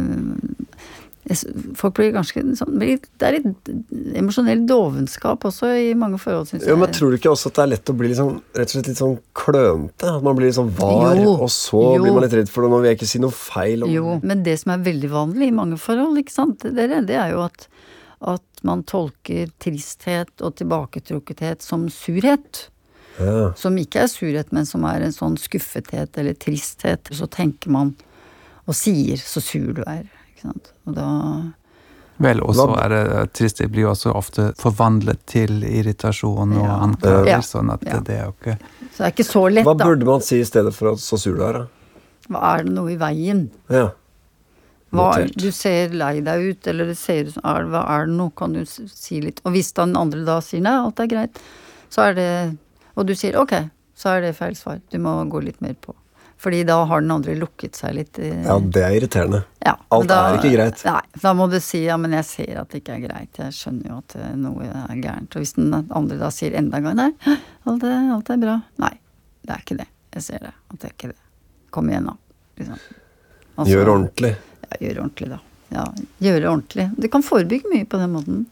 Folk 1.77 1.93
blir 1.99 2.09
ganske 2.15 2.41
sånn 2.57 2.79
Det 2.81 3.25
er 3.25 3.35
litt 3.35 3.69
emosjonell 4.17 4.63
dovenskap 4.69 5.43
også 5.45 5.67
i 5.77 5.91
mange 5.97 6.17
forhold, 6.21 6.47
syns 6.49 6.63
jeg. 6.63 6.71
Jo, 6.71 6.77
men 6.81 6.93
Tror 6.95 7.13
du 7.13 7.19
ikke 7.19 7.33
også 7.33 7.51
at 7.51 7.59
det 7.59 7.63
er 7.63 7.71
lett 7.75 7.91
å 7.91 7.95
bli 7.99 8.09
sånn, 8.17 8.39
rett 8.57 8.71
og 8.71 8.73
slett 8.73 8.89
litt 8.89 9.01
sånn 9.01 9.17
klønete? 9.37 10.09
At 10.15 10.25
man 10.25 10.39
blir 10.39 10.49
litt 10.49 10.57
sånn 10.57 10.73
var, 10.79 11.13
Jo, 11.19 11.35
og 11.35 11.51
så 11.53 11.83
jo. 11.83 12.01
blir 12.01 12.15
man 12.17 12.25
litt 12.25 12.35
redd 12.39 12.49
for 12.49 12.65
det. 12.65 12.71
Nå 12.73 12.81
vil 12.81 12.91
jeg 12.91 12.99
ikke 12.99 13.11
si 13.11 13.21
noe 13.21 13.35
feil. 13.35 13.85
Om, 13.85 13.93
Jo, 13.93 14.17
men 14.23 14.43
det 14.47 14.57
som 14.63 14.73
er 14.73 14.83
veldig 14.89 15.13
vanlig 15.13 15.51
i 15.51 15.55
mange 15.61 15.79
forhold, 15.81 16.17
ikke 16.23 16.33
sant, 16.33 16.65
dere, 16.65 17.03
det 17.05 17.21
er 17.21 17.35
jo 17.35 17.45
at, 17.45 17.69
at 18.33 18.65
man 18.65 18.83
tolker 18.89 19.53
tristhet 19.61 20.33
og 20.41 20.57
tilbaketrukkethet 20.59 21.65
som 21.65 21.87
surhet. 21.93 22.65
Ja. 23.19 23.51
Som 23.59 23.77
ikke 23.77 24.05
er 24.05 24.09
surhet, 24.11 24.53
men 24.55 24.65
som 24.65 24.85
er 24.89 25.05
en 25.05 25.13
sånn 25.15 25.37
skuffethet 25.39 26.17
eller 26.17 26.37
tristhet. 26.39 27.11
Så 27.13 27.29
tenker 27.29 27.69
man 27.73 27.93
og 28.69 28.77
sier 28.77 29.17
'så 29.17 29.41
sur 29.41 29.73
du 29.73 29.83
er'. 29.83 30.09
Ikke 30.39 30.47
sant. 30.53 30.71
Og 30.87 30.95
da 30.95 31.07
Vel, 32.19 32.41
og 32.43 32.51
så 32.55 32.65
er 32.75 32.89
det 32.91 32.99
eh, 33.15 33.25
trist, 33.31 33.57
det 33.61 33.69
blir 33.71 33.85
jo 33.85 33.91
også 33.93 34.11
ofte 34.15 34.49
forvandlet 34.59 35.21
til 35.31 35.61
irritasjon 35.63 36.51
og 36.57 36.65
Ja. 36.65 36.73
anklager, 36.83 37.27
Ja. 37.27 37.39
sånn 37.39 37.71
at 37.71 37.83
Ja. 37.85 37.99
det 37.99 38.15
er 38.17 38.25
jo 38.25 38.33
ikke 38.33 38.57
Så 38.91 38.97
det 38.97 39.05
er 39.07 39.11
ikke 39.15 39.27
så 39.31 39.43
lett, 39.53 39.63
Hva 39.65 39.75
burde 39.77 40.03
man 40.05 40.19
si 40.21 40.39
i 40.41 40.43
stedet 40.43 40.73
for 40.75 40.91
at 40.91 40.97
så 40.99 41.17
sur 41.17 41.37
du 41.37 41.43
er? 41.43 41.53
da? 41.53 41.65
Hva 42.29 42.59
er 42.59 42.63
det 42.65 42.73
noe 42.73 42.91
i 42.91 42.97
veien? 42.97 43.49
Ja. 43.69 43.91
Hva, 44.91 45.27
du 45.37 45.51
ser 45.51 45.89
lei 45.89 46.19
deg 46.19 46.49
ut, 46.57 46.67
eller 46.67 46.85
det 46.85 46.97
ser 46.97 47.23
ut 47.27 47.33
som 47.33 47.43
er, 47.45 47.63
Hva 47.63 47.85
er 47.87 48.05
det 48.07 48.15
nå? 48.17 48.35
Kan 48.35 48.53
du 48.53 48.65
si 48.65 49.21
litt? 49.21 49.39
Og 49.45 49.53
hvis 49.53 49.71
den 49.73 49.95
andre 49.95 50.25
da 50.25 50.39
sier 50.41 50.61
nei, 50.61 50.75
alt 50.75 50.99
er 50.99 51.07
greit, 51.07 51.39
så 51.89 52.09
er 52.09 52.13
det 52.15 52.57
Og 52.97 53.05
du 53.05 53.13
sier 53.15 53.37
ok, 53.39 53.69
så 53.95 54.17
er 54.17 54.21
det 54.21 54.35
feil 54.35 54.55
svar. 54.55 54.81
Du 54.91 54.97
må 54.99 55.23
gå 55.29 55.41
litt 55.41 55.61
mer 55.61 55.73
på. 55.79 55.93
Fordi 56.39 56.61
da 56.63 56.77
har 56.87 57.01
den 57.03 57.11
andre 57.11 57.33
lukket 57.35 57.75
seg 57.75 57.93
litt. 57.97 58.17
ja, 58.17 58.53
det 58.63 58.81
er 58.85 58.93
irriterende. 58.95 59.41
Ja, 59.65 59.73
Alt 59.91 60.07
da- 60.07 60.19
er 60.29 60.37
ikke 60.37 60.53
greit. 60.55 60.83
Nei, 60.87 61.01
da 61.21 61.33
må 61.35 61.49
du 61.51 61.57
si 61.59 61.81
ja, 61.83 61.97
men 61.99 62.11
jeg 62.15 62.23
ser 62.29 62.61
at 62.61 62.69
det 62.71 62.79
ikke 62.83 62.95
er 62.95 63.01
greit. 63.09 63.33
Jeg 63.41 63.51
skjønner 63.57 63.89
jo 63.91 63.97
at 63.97 64.15
eh, 64.15 64.35
noe 64.39 64.63
er 64.63 64.95
gærent. 65.03 65.35
Og 65.35 65.43
hvis 65.43 65.53
den 65.57 65.73
andre 65.75 66.17
da 66.21 66.29
sier 66.31 66.55
enda 66.55 66.77
en 66.79 66.83
gang 66.87 66.95
nei, 66.95 67.09
alt 67.67 67.83
er, 67.83 67.97
alt 68.15 68.29
er 68.31 68.37
bra. 68.45 68.55
Nei, 68.79 68.93
det 69.43 69.51
er 69.57 69.65
ikke 69.65 69.77
det. 69.81 69.87
Jeg 70.15 70.23
ser 70.29 70.39
det. 70.47 70.53
At 70.71 70.79
det 70.79 70.87
er 70.87 70.95
ikke 70.95 71.11
det. 71.11 71.19
Kom 71.75 71.89
igjen, 71.91 72.07
da. 72.07 72.15
Liksom. 72.57 72.79
Altså, 73.59 73.73
Gjør 73.75 73.91
ordentlig. 73.97 74.31
Ja, 74.69 74.77
gjør 74.87 75.03
ordentlig, 75.03 75.29
da. 75.35 75.39
Ja, 75.75 75.83
gjøre 76.23 76.47
ordentlig. 76.55 76.87
Du 77.03 77.07
kan 77.11 77.21
forebygge 77.21 77.69
mye 77.75 77.85
på 77.85 77.99
den 77.99 78.13
måten. 78.15 78.45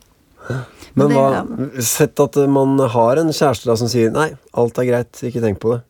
Men 0.93 1.07
det- 1.09 1.17
hva, 1.17 1.81
sett 1.83 2.19
at 2.19 2.35
man 2.49 2.77
har 2.79 3.17
en 3.23 3.31
kjæreste 3.31 3.65
da 3.65 3.75
som 3.75 3.87
sier 3.87 4.11
'nei, 4.11 4.35
alt 4.53 4.77
er 4.77 4.85
greit, 4.85 5.11
ikke 5.23 5.41
tenk 5.41 5.59
på 5.59 5.71
det'. 5.77 5.81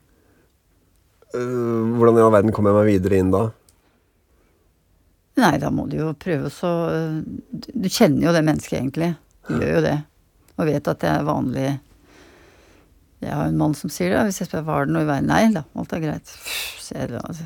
Eh, 1.38 1.95
hvordan 1.97 2.17
i 2.17 2.23
all 2.26 2.34
verden 2.34 2.54
kommer 2.56 2.73
jeg 2.73 2.80
meg 2.82 2.91
videre 2.97 3.21
inn 3.21 3.32
da? 3.34 3.45
Nei, 5.38 5.54
da 5.62 5.69
må 5.69 5.86
du 5.89 6.00
jo 6.00 6.12
prøve 6.17 6.50
så 6.50 6.69
Du 7.54 7.67
du 7.78 7.89
kjenner 7.93 8.26
jo 8.26 8.34
det 8.34 8.41
mennesket, 8.47 8.80
egentlig. 8.82 9.12
Du 9.47 9.60
gjør 9.62 9.76
jo 9.78 9.84
det. 9.86 9.97
Og 10.58 10.65
vet 10.65 10.88
at 10.89 11.00
det 11.04 11.10
er 11.12 11.28
vanlig 11.28 11.67
Jeg 13.21 13.34
har 13.34 13.45
en 13.52 13.58
mann 13.60 13.76
som 13.78 13.89
sier 13.93 14.15
det. 14.15 14.23
Hvis 14.32 14.41
jeg 14.41 14.50
spør 14.50 14.65
var 14.67 14.86
det 14.89 14.95
noe 14.95 15.06
i 15.06 15.10
veien 15.10 15.30
Nei 15.30 15.43
da, 15.54 15.63
alt 15.78 15.93
er 15.93 16.02
greit. 16.04 16.34
Ser, 16.82 17.12
du, 17.13 17.17
altså, 17.21 17.45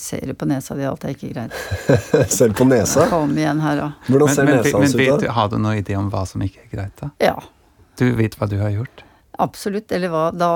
ser 0.00 0.24
du 0.30 0.34
på 0.38 0.48
nesa 0.48 0.76
di, 0.78 0.84
alt 0.88 1.04
er 1.04 1.12
ikke 1.16 1.32
greit. 1.34 1.56
Selv 2.38 2.56
på 2.58 2.64
nesa? 2.68 3.04
Kom 3.12 3.36
igjen 3.36 3.60
her, 3.64 3.76
da. 3.82 3.90
Hvordan 4.08 4.28
Men, 4.30 4.34
ser 4.38 4.48
men, 4.48 4.60
nesa 4.62 4.76
hans 4.80 4.94
ut 4.96 5.00
vet, 5.00 5.20
du- 5.26 5.32
har 5.36 5.48
du 5.52 5.58
noen 5.58 5.80
idé 5.82 5.96
om 6.00 6.08
hva 6.12 6.24
som 6.28 6.44
ikke 6.44 6.64
er 6.64 6.72
greit, 6.72 6.96
da? 7.02 7.10
Ja, 7.22 7.36
Du 7.96 8.10
vet 8.16 8.34
hva 8.36 8.48
du 8.48 8.56
har 8.60 8.72
gjort? 8.74 9.02
Absolutt. 9.38 9.92
Eller 9.92 10.08
hva 10.12 10.30
Da, 10.32 10.48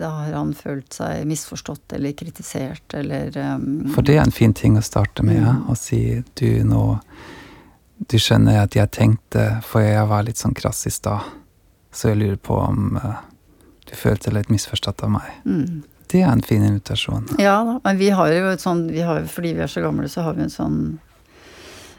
da 0.00 0.08
har 0.20 0.32
han 0.36 0.52
følt 0.54 0.92
seg 0.92 1.24
misforstått 1.26 1.92
eller 1.96 2.12
kritisert 2.12 2.94
eller 2.94 3.36
um, 3.56 3.86
For 3.94 4.02
det 4.06 4.16
er 4.18 4.22
en 4.24 4.34
fin 4.34 4.54
ting 4.54 4.76
å 4.78 4.82
starte 4.84 5.22
med, 5.26 5.40
ja, 5.42 5.52
Mm. 5.56 5.64
å 5.70 5.76
si 5.76 6.22
du 6.34 6.62
nå 6.64 7.00
Du 7.98 8.18
skjønner 8.20 8.62
at 8.62 8.74
jeg 8.76 8.90
tenkte, 8.92 9.62
for 9.64 9.80
jeg 9.80 10.06
var 10.08 10.22
litt 10.26 10.36
sånn 10.36 10.54
krass 10.54 10.82
i 10.86 10.90
stad, 10.92 11.20
så 11.92 12.10
jeg 12.10 12.18
lurer 12.20 12.36
på 12.36 12.58
om 12.60 12.96
uh, 13.00 13.22
du 13.88 13.94
følte 13.96 14.28
deg 14.30 14.34
litt 14.42 14.50
misforstått 14.52 15.02
av 15.06 15.10
meg. 15.16 15.30
mm. 15.46 15.82
Det 16.06 16.20
er 16.22 16.28
en 16.30 16.42
fin 16.42 16.62
invitasjon. 16.62 17.24
Ja 17.42 17.56
da, 17.66 17.80
men 17.82 17.96
vi 17.98 18.10
har 18.14 18.28
jo 18.30 18.50
et 18.52 18.60
sånn 18.62 18.84
vi 18.92 19.00
har, 19.02 19.24
Fordi 19.26 19.54
vi 19.56 19.62
er 19.64 19.66
så 19.72 19.80
gamle, 19.82 20.06
så 20.08 20.22
har 20.22 20.34
vi 20.36 20.42
en 20.44 20.52
sånn 20.52 20.76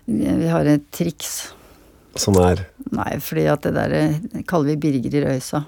Vi 0.08 0.48
har 0.48 0.66
et 0.66 0.86
triks. 0.96 1.50
Sånn 2.16 2.38
er 2.40 2.62
Nei, 2.96 3.18
fordi 3.20 3.44
at 3.52 3.66
det 3.68 3.74
der 3.76 3.92
eh, 3.98 4.44
kaller 4.48 4.72
vi 4.72 4.78
Birger 4.86 5.18
i 5.20 5.24
røysa. 5.26 5.66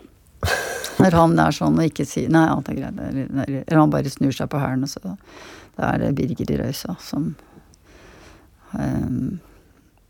Når 0.99 1.15
han 1.15 1.39
er 1.39 1.55
sånn 1.55 1.77
og 1.79 1.85
ikke 1.87 2.05
sier 2.07 2.29
'nei, 2.29 2.45
alt 2.51 2.69
er 2.69 2.75
greit', 2.75 2.99
eller, 3.47 3.77
han 3.77 3.89
bare 3.93 4.11
snur 4.11 4.35
seg 4.35 4.49
på 4.51 4.59
hælen, 4.59 4.83
og 4.83 4.89
så 4.89 5.17
Da 5.79 5.93
er 5.93 5.97
det 5.99 6.15
Birger 6.15 6.51
i 6.51 6.57
Røysa 6.59 6.97
som 6.99 7.35
um, 8.73 9.39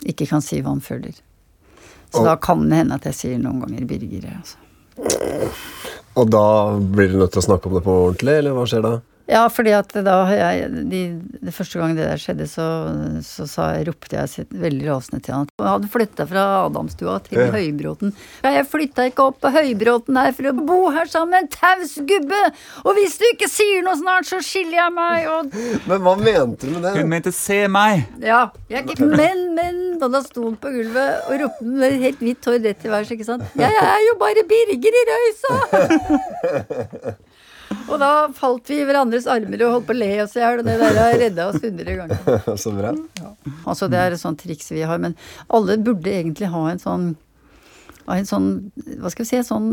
ikke 0.04 0.26
kan 0.28 0.42
si 0.42 0.62
hva 0.62 0.74
han 0.74 0.82
føler. 0.82 1.14
Så 2.12 2.20
Og- 2.20 2.26
da 2.26 2.36
kan 2.36 2.68
det 2.70 2.78
hende 2.78 2.96
at 2.96 3.06
jeg 3.06 3.14
sier 3.14 3.38
noen 3.38 3.62
ganger 3.62 3.86
Birger. 3.86 4.34
Altså. 4.38 4.58
Og 6.18 6.30
da 6.30 6.80
blir 6.80 7.12
du 7.12 7.18
nødt 7.20 7.32
til 7.32 7.42
å 7.42 7.46
snakke 7.46 7.68
om 7.68 7.74
det 7.78 7.84
på 7.84 7.94
ordentlig, 8.10 8.38
eller 8.40 8.52
hva 8.58 8.66
skjer 8.66 8.82
da? 8.82 9.00
Ja, 9.30 9.44
fordi 9.54 9.72
at 9.78 9.92
da 9.94 10.16
jeg 10.34 10.70
de, 10.90 11.00
Det 11.46 11.54
første 11.54 11.78
gang 11.80 11.92
det 11.98 12.08
der 12.08 12.18
skjedde, 12.18 12.48
så, 12.50 12.66
så 13.26 13.46
sa 13.50 13.68
ropte 13.86 14.16
jeg 14.18 14.30
sitt- 14.32 14.56
veldig 14.58 14.88
rasende 14.90 15.22
til 15.24 15.36
han. 15.36 15.48
Jeg 15.60 15.68
hadde 15.70 15.90
flytta 15.94 16.26
fra 16.30 16.46
Adamstua 16.66 17.20
til 17.28 17.38
Ja. 17.40 17.52
Høybråten. 17.54 18.14
Ja, 18.44 18.50
jeg 18.58 18.66
flytta 18.72 19.06
ikke 19.12 19.28
opp 19.30 19.38
på 19.44 19.52
Høybråten 19.54 20.18
her 20.18 20.32
for 20.34 20.50
å 20.50 20.56
bo 20.66 20.80
her 20.96 21.06
sammen 21.12 21.36
med 21.36 21.46
en 21.46 21.52
taus 21.54 21.94
gubbe! 22.10 22.42
Og 22.84 22.98
hvis 22.98 23.20
du 23.22 23.26
ikke 23.30 23.50
sier 23.52 23.86
noe 23.86 23.96
snart, 24.02 24.26
så 24.32 24.42
skiller 24.42 24.80
jeg 24.82 24.94
meg, 24.98 25.28
og 25.30 25.54
Men 25.88 26.02
hva 26.08 26.16
mente 26.18 26.66
du 26.66 26.74
med 26.80 26.84
det? 26.90 26.96
Hun 26.98 27.10
mente 27.14 27.32
'se 27.32 27.68
meg'! 27.70 28.06
Ja. 28.26 28.50
Jeg, 28.70 28.86
men, 29.00 29.54
men 29.56 30.02
Og 30.02 30.12
da 30.12 30.22
sto 30.24 30.44
han 30.48 30.56
på 30.58 30.70
gulvet 30.74 31.30
og 31.30 31.40
ropte 31.42 31.66
med 31.66 32.00
helt 32.02 32.20
hvitt 32.24 32.46
hår 32.46 32.60
rett 32.66 32.80
til 32.82 32.92
værs, 32.92 33.12
ikke 33.12 33.26
sant. 33.28 33.44
Jeg 33.60 33.74
er 33.84 34.02
jo 34.10 34.18
bare 34.20 34.44
Birger 34.48 35.00
i 35.02 35.04
Røysa! 35.14 35.54
og 37.90 37.98
da 38.02 38.12
falt 38.36 38.70
vi 38.70 38.82
i 38.82 38.88
hverandres 38.88 39.28
armer 39.30 39.64
og 39.66 39.78
holdt 39.78 39.88
på 39.90 39.96
å 39.96 40.00
le 40.00 40.12
oss 40.24 40.36
i 40.38 40.44
hjel, 40.44 40.62
og 40.62 40.68
det 40.68 40.78
der 40.82 41.00
har 41.00 41.18
redda 41.24 41.48
oss 41.52 41.64
hundre 41.64 41.98
ganger. 42.02 42.44
Så 42.64 42.76
bra. 42.76 42.94
Altså 43.66 43.90
det 43.92 44.04
er 44.04 44.16
et 44.16 44.22
sånt 44.22 44.42
triks 44.44 44.72
vi 44.74 44.86
har, 44.88 45.02
men 45.02 45.18
alle 45.48 45.80
burde 45.82 46.14
egentlig 46.14 46.52
ha 46.54 46.68
en 46.72 46.84
sånn 46.84 47.10
en 48.18 48.26
sånn, 48.26 48.48
hva 49.00 49.10
skal 49.12 49.26
vi 49.26 49.28
si, 49.28 49.38
et 49.38 49.48
sånn, 49.48 49.68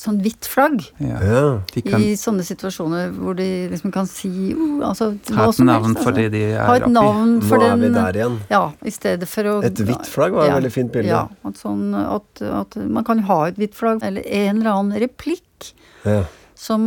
sånn 0.00 0.18
hvitt 0.24 0.48
flagg 0.50 0.82
Ja. 1.00 1.20
Ja. 1.24 1.44
De 1.72 1.82
kan 1.84 2.02
i 2.04 2.12
sånne 2.20 2.44
situasjoner 2.46 3.12
hvor 3.16 3.36
de 3.38 3.46
liksom 3.72 3.94
kan 3.94 4.08
si 4.10 4.52
oh, 4.52 4.82
altså, 4.88 5.12
ha 5.36 5.46
et 5.48 5.62
navn 5.64 5.92
helst, 5.92 6.02
for 6.02 6.12
altså. 6.12 6.18
det 6.18 6.26
de 6.34 6.42
Ha 6.58 6.76
er 6.76 6.84
et 6.84 6.92
navn 6.92 7.38
Nå 7.38 7.48
for 7.48 7.64
er 7.64 7.72
den 7.72 7.86
vi 7.86 7.92
der 7.96 8.20
igjen. 8.20 8.38
Ja, 8.52 8.62
i 8.84 8.92
stedet 8.94 9.30
for 9.30 9.48
å 9.48 9.56
Et 9.66 9.82
hvitt 9.88 10.10
flagg 10.10 10.36
var 10.36 10.46
et 10.46 10.52
Ja, 10.52 10.58
veldig 10.60 10.74
fint 10.74 10.92
bilde. 10.94 11.12
Ja, 11.12 11.24
at, 11.48 11.58
sånn, 11.60 11.96
at, 11.96 12.44
at 12.60 12.78
man 12.82 13.08
kan 13.08 13.24
ha 13.30 13.40
et 13.48 13.60
hvitt 13.60 13.76
flagg, 13.78 14.04
eller 14.04 14.26
en 14.26 14.60
eller 14.60 14.72
annen 14.74 15.02
replikk 15.06 15.72
Ja. 16.04 16.22
Som 16.62 16.82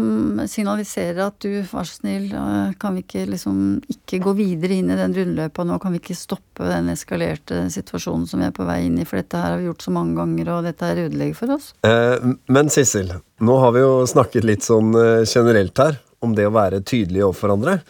signaliserer 0.47 1.19
at 1.25 1.35
du, 1.43 1.49
vær 1.67 1.87
så 1.87 1.97
snill, 1.99 2.29
eh, 2.31 2.75
kan 2.79 2.95
vi 2.95 3.03
ikke 3.03 3.25
liksom 3.27 3.57
ikke 3.91 4.21
gå 4.23 4.33
videre 4.37 4.77
inn 4.79 4.91
i 4.93 4.95
den 4.95 5.15
rundløypa 5.17 5.65
nå? 5.67 5.79
Kan 5.83 5.95
vi 5.95 5.99
ikke 5.99 6.15
stoppe 6.15 6.69
den 6.69 6.87
eskalerte 6.93 7.65
situasjonen 7.73 8.23
som 8.29 8.39
vi 8.39 8.47
er 8.47 8.53
på 8.55 8.67
vei 8.67 8.85
inn 8.85 9.01
i? 9.01 9.07
For 9.07 9.19
dette 9.19 9.41
her 9.41 9.55
har 9.55 9.59
vi 9.59 9.67
gjort 9.67 9.83
så 9.83 9.91
mange 9.95 10.15
ganger, 10.15 10.51
og 10.53 10.69
dette 10.69 10.87
er 10.87 11.01
ødelegger 11.07 11.39
for 11.41 11.55
oss. 11.57 11.73
Eh, 11.83 12.23
Men 12.47 12.71
Sissel, 12.71 13.11
nå 13.43 13.57
har 13.59 13.75
vi 13.75 13.83
jo 13.83 13.97
snakket 14.07 14.47
litt 14.47 14.63
sånn 14.63 14.95
eh, 14.95 15.25
generelt 15.27 15.83
her 15.83 15.99
om 16.23 16.37
det 16.37 16.47
å 16.47 16.53
være 16.55 16.79
tydelige 16.87 17.27
overfor 17.27 17.51
hverandre. 17.51 17.81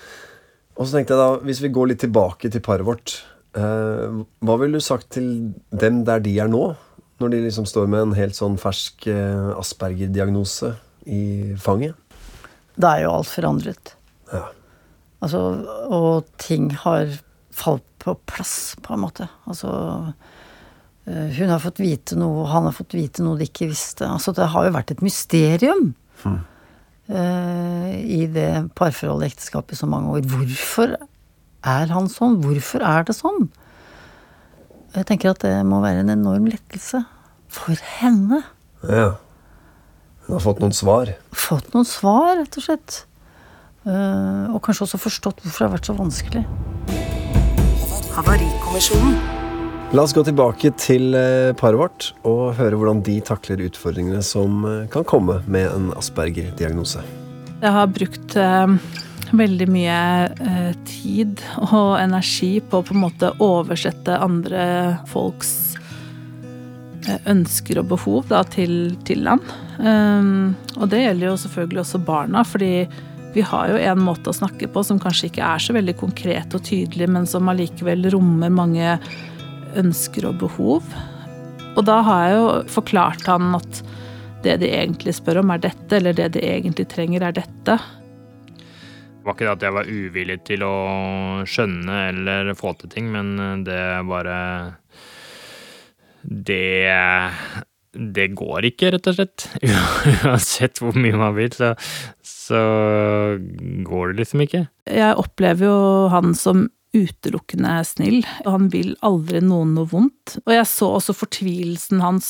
Og 0.75 0.88
så 0.88 0.97
tenkte 0.97 1.13
jeg 1.13 1.21
da, 1.21 1.43
hvis 1.45 1.61
vi 1.63 1.71
går 1.75 1.91
litt 1.91 2.01
tilbake 2.01 2.49
til 2.51 2.63
paret 2.65 2.88
vårt, 2.88 3.19
eh, 3.53 4.23
hva 4.41 4.57
ville 4.57 4.81
du 4.81 4.83
sagt 4.83 5.11
til 5.19 5.29
dem 5.69 6.01
der 6.07 6.25
de 6.25 6.33
er 6.41 6.49
nå? 6.49 6.71
Når 7.21 7.31
de 7.31 7.43
liksom 7.45 7.69
står 7.69 7.86
med 7.88 8.01
en 8.07 8.17
helt 8.17 8.36
sånn 8.36 8.57
fersk 8.59 9.05
eh, 9.07 9.53
Asperger-diagnose 9.55 10.73
i 11.05 11.55
fanget? 11.61 11.95
Da 12.75 12.95
er 12.95 13.05
jo 13.05 13.13
alt 13.15 13.31
forandret. 13.31 13.95
Ja. 14.31 14.47
Altså, 15.23 15.41
og 15.89 16.25
ting 16.41 16.69
har 16.83 17.07
falt 17.55 17.85
på 18.03 18.17
plass, 18.29 18.75
på 18.83 18.93
en 18.93 19.01
måte. 19.05 19.27
Altså 19.49 19.71
eh, 21.07 21.31
Hun 21.37 21.49
har 21.53 21.63
fått 21.63 21.81
vite 21.81 22.17
noe, 22.19 22.45
han 22.51 22.67
har 22.67 22.75
fått 22.75 22.93
vite 22.97 23.23
noe 23.25 23.39
de 23.39 23.47
ikke 23.47 23.71
visste. 23.71 24.05
Altså, 24.09 24.35
det 24.35 24.51
har 24.53 24.67
jo 24.67 24.75
vært 24.75 24.93
et 24.93 25.03
mysterium 25.05 25.93
eh, 26.27 27.91
i 28.03 28.25
det 28.29 28.49
parforholdet, 28.77 29.33
ekteskapet, 29.33 29.77
i 29.77 29.81
så 29.81 29.89
mange 29.89 30.13
år. 30.17 30.27
Hvorfor 30.29 30.97
er 31.65 31.93
han 31.95 32.11
sånn? 32.11 32.41
Hvorfor 32.43 32.85
er 32.85 33.07
det 33.07 33.17
sånn? 33.17 33.47
Jeg 34.95 35.07
tenker 35.09 35.33
at 35.33 35.41
det 35.43 35.55
må 35.67 35.81
være 35.83 36.05
en 36.05 36.13
enorm 36.13 36.45
lettelse 36.51 37.01
for 37.51 37.87
henne. 37.99 38.43
ja. 38.87 39.13
Hun 40.26 40.39
har 40.39 40.41
fått 40.41 40.61
noen 40.63 40.73
svar. 40.73 41.11
Fått 41.38 41.67
noen 41.76 41.86
svar, 41.86 42.39
rett 42.39 42.57
og 42.57 42.65
slett. 42.65 43.03
Eh, 43.86 44.45
og 44.49 44.57
kanskje 44.65 44.88
også 44.88 44.97
forstått 44.97 45.43
hvorfor 45.43 45.61
det 45.61 45.67
har 45.67 45.73
vært 45.76 45.89
så 45.91 45.93
vanskelig. 45.97 46.41
Havarikommisjonen. 48.15 49.19
La 49.93 50.01
oss 50.01 50.15
gå 50.17 50.23
tilbake 50.26 50.71
til 50.82 51.13
eh, 51.13 51.51
paret 51.59 51.78
vårt 51.78 52.07
og 52.26 52.55
høre 52.57 52.80
hvordan 52.80 53.03
de 53.05 53.19
takler 53.28 53.61
utfordringene 53.67 54.23
som 54.26 54.65
eh, 54.65 54.88
kan 54.89 55.05
komme 55.05 55.43
med 55.45 55.69
en 55.69 55.91
Asperger-diagnose. 55.99 57.05
Jeg 57.61 57.71
har 57.78 57.86
brukt 57.93 58.36
veldig 59.36 59.67
mye 59.71 59.99
tid 60.86 61.39
og 61.63 61.95
energi 61.97 62.59
på 62.61 62.82
å 62.82 62.86
på 62.86 62.93
en 62.93 63.03
måte 63.05 63.32
oversette 63.41 64.17
andre 64.21 64.65
folks 65.09 65.74
ønsker 67.29 67.81
og 67.81 67.89
behov 67.91 68.29
da, 68.29 68.43
til, 68.47 68.95
til 69.07 69.27
han. 69.29 69.41
Um, 69.79 70.55
og 70.79 70.89
det 70.91 71.03
gjelder 71.03 71.29
jo 71.31 71.41
selvfølgelig 71.43 71.83
også 71.83 72.01
barna, 72.07 72.45
fordi 72.47 72.71
vi 73.35 73.43
har 73.43 73.73
jo 73.73 73.79
en 73.81 73.99
måte 74.05 74.31
å 74.31 74.35
snakke 74.35 74.69
på 74.71 74.83
som 74.87 74.99
kanskje 75.01 75.27
ikke 75.29 75.43
er 75.43 75.59
så 75.59 75.75
veldig 75.75 75.97
konkret 75.99 76.55
og 76.55 76.63
tydelig, 76.63 77.09
men 77.11 77.27
som 77.27 77.51
allikevel 77.51 78.07
rommer 78.13 78.53
mange 78.53 78.95
ønsker 79.75 80.29
og 80.29 80.39
behov. 80.45 80.87
Og 81.75 81.83
da 81.83 81.99
har 82.07 82.23
jeg 82.23 82.37
jo 82.37 82.47
forklart 82.77 83.27
han 83.27 83.57
at 83.57 83.81
det 84.45 84.59
de 84.61 84.69
egentlig 84.71 85.17
spør 85.17 85.41
om, 85.41 85.51
er 85.51 85.65
dette, 85.65 85.97
eller 85.97 86.15
det 86.15 86.29
de 86.37 86.45
egentlig 86.47 86.87
trenger, 86.91 87.25
er 87.27 87.35
dette. 87.35 87.75
Det 88.55 89.25
var 89.25 89.35
ikke 89.35 89.47
det 89.47 89.55
at 89.55 89.63
jeg 89.65 89.75
var 89.75 89.87
uvillig 89.89 90.39
til 90.45 90.63
å 90.63 90.75
skjønne 91.49 92.01
eller 92.11 92.51
få 92.55 92.75
til 92.79 92.91
ting, 92.93 93.09
men 93.11 93.65
det 93.65 93.81
bare 94.07 94.37
Det 96.26 96.91
Det 97.95 98.28
går 98.36 98.69
ikke, 98.71 98.91
rett 98.95 99.07
og 99.07 99.17
slett. 99.17 99.47
Uansett 100.26 100.82
hvor 100.84 100.97
mye 100.99 101.15
man 101.15 101.36
vil, 101.38 101.53
så, 101.55 101.73
så 102.28 102.61
går 103.88 104.11
det 104.11 104.17
liksom 104.19 104.43
ikke. 104.43 104.65
Jeg 104.91 105.19
opplever 105.21 105.69
jo 105.69 105.78
han 106.11 106.36
som 106.36 106.67
utelukkende 106.95 107.78
snill, 107.88 108.21
og 108.45 108.51
han 108.51 108.67
vil 108.73 108.93
aldri 109.05 109.41
noen 109.43 109.73
noe 109.78 109.88
vondt. 109.91 110.38
Og 110.45 110.53
jeg 110.55 110.67
så 110.71 110.91
også 110.97 111.15
fortvilelsen 111.15 112.03
hans 112.03 112.30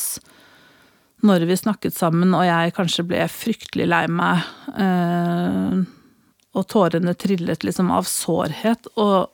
når 1.26 1.46
vi 1.48 1.56
snakket 1.58 1.96
sammen, 1.96 2.34
og 2.36 2.44
jeg 2.46 2.74
kanskje 2.76 3.06
ble 3.08 3.26
fryktelig 3.32 3.86
lei 3.88 4.04
meg. 4.12 4.46
øh, 4.76 5.84
og 6.56 6.64
tårene 6.72 7.12
trillet 7.18 7.66
liksom 7.66 7.90
av 7.92 8.06
sårhet, 8.08 8.88
og 8.96 9.28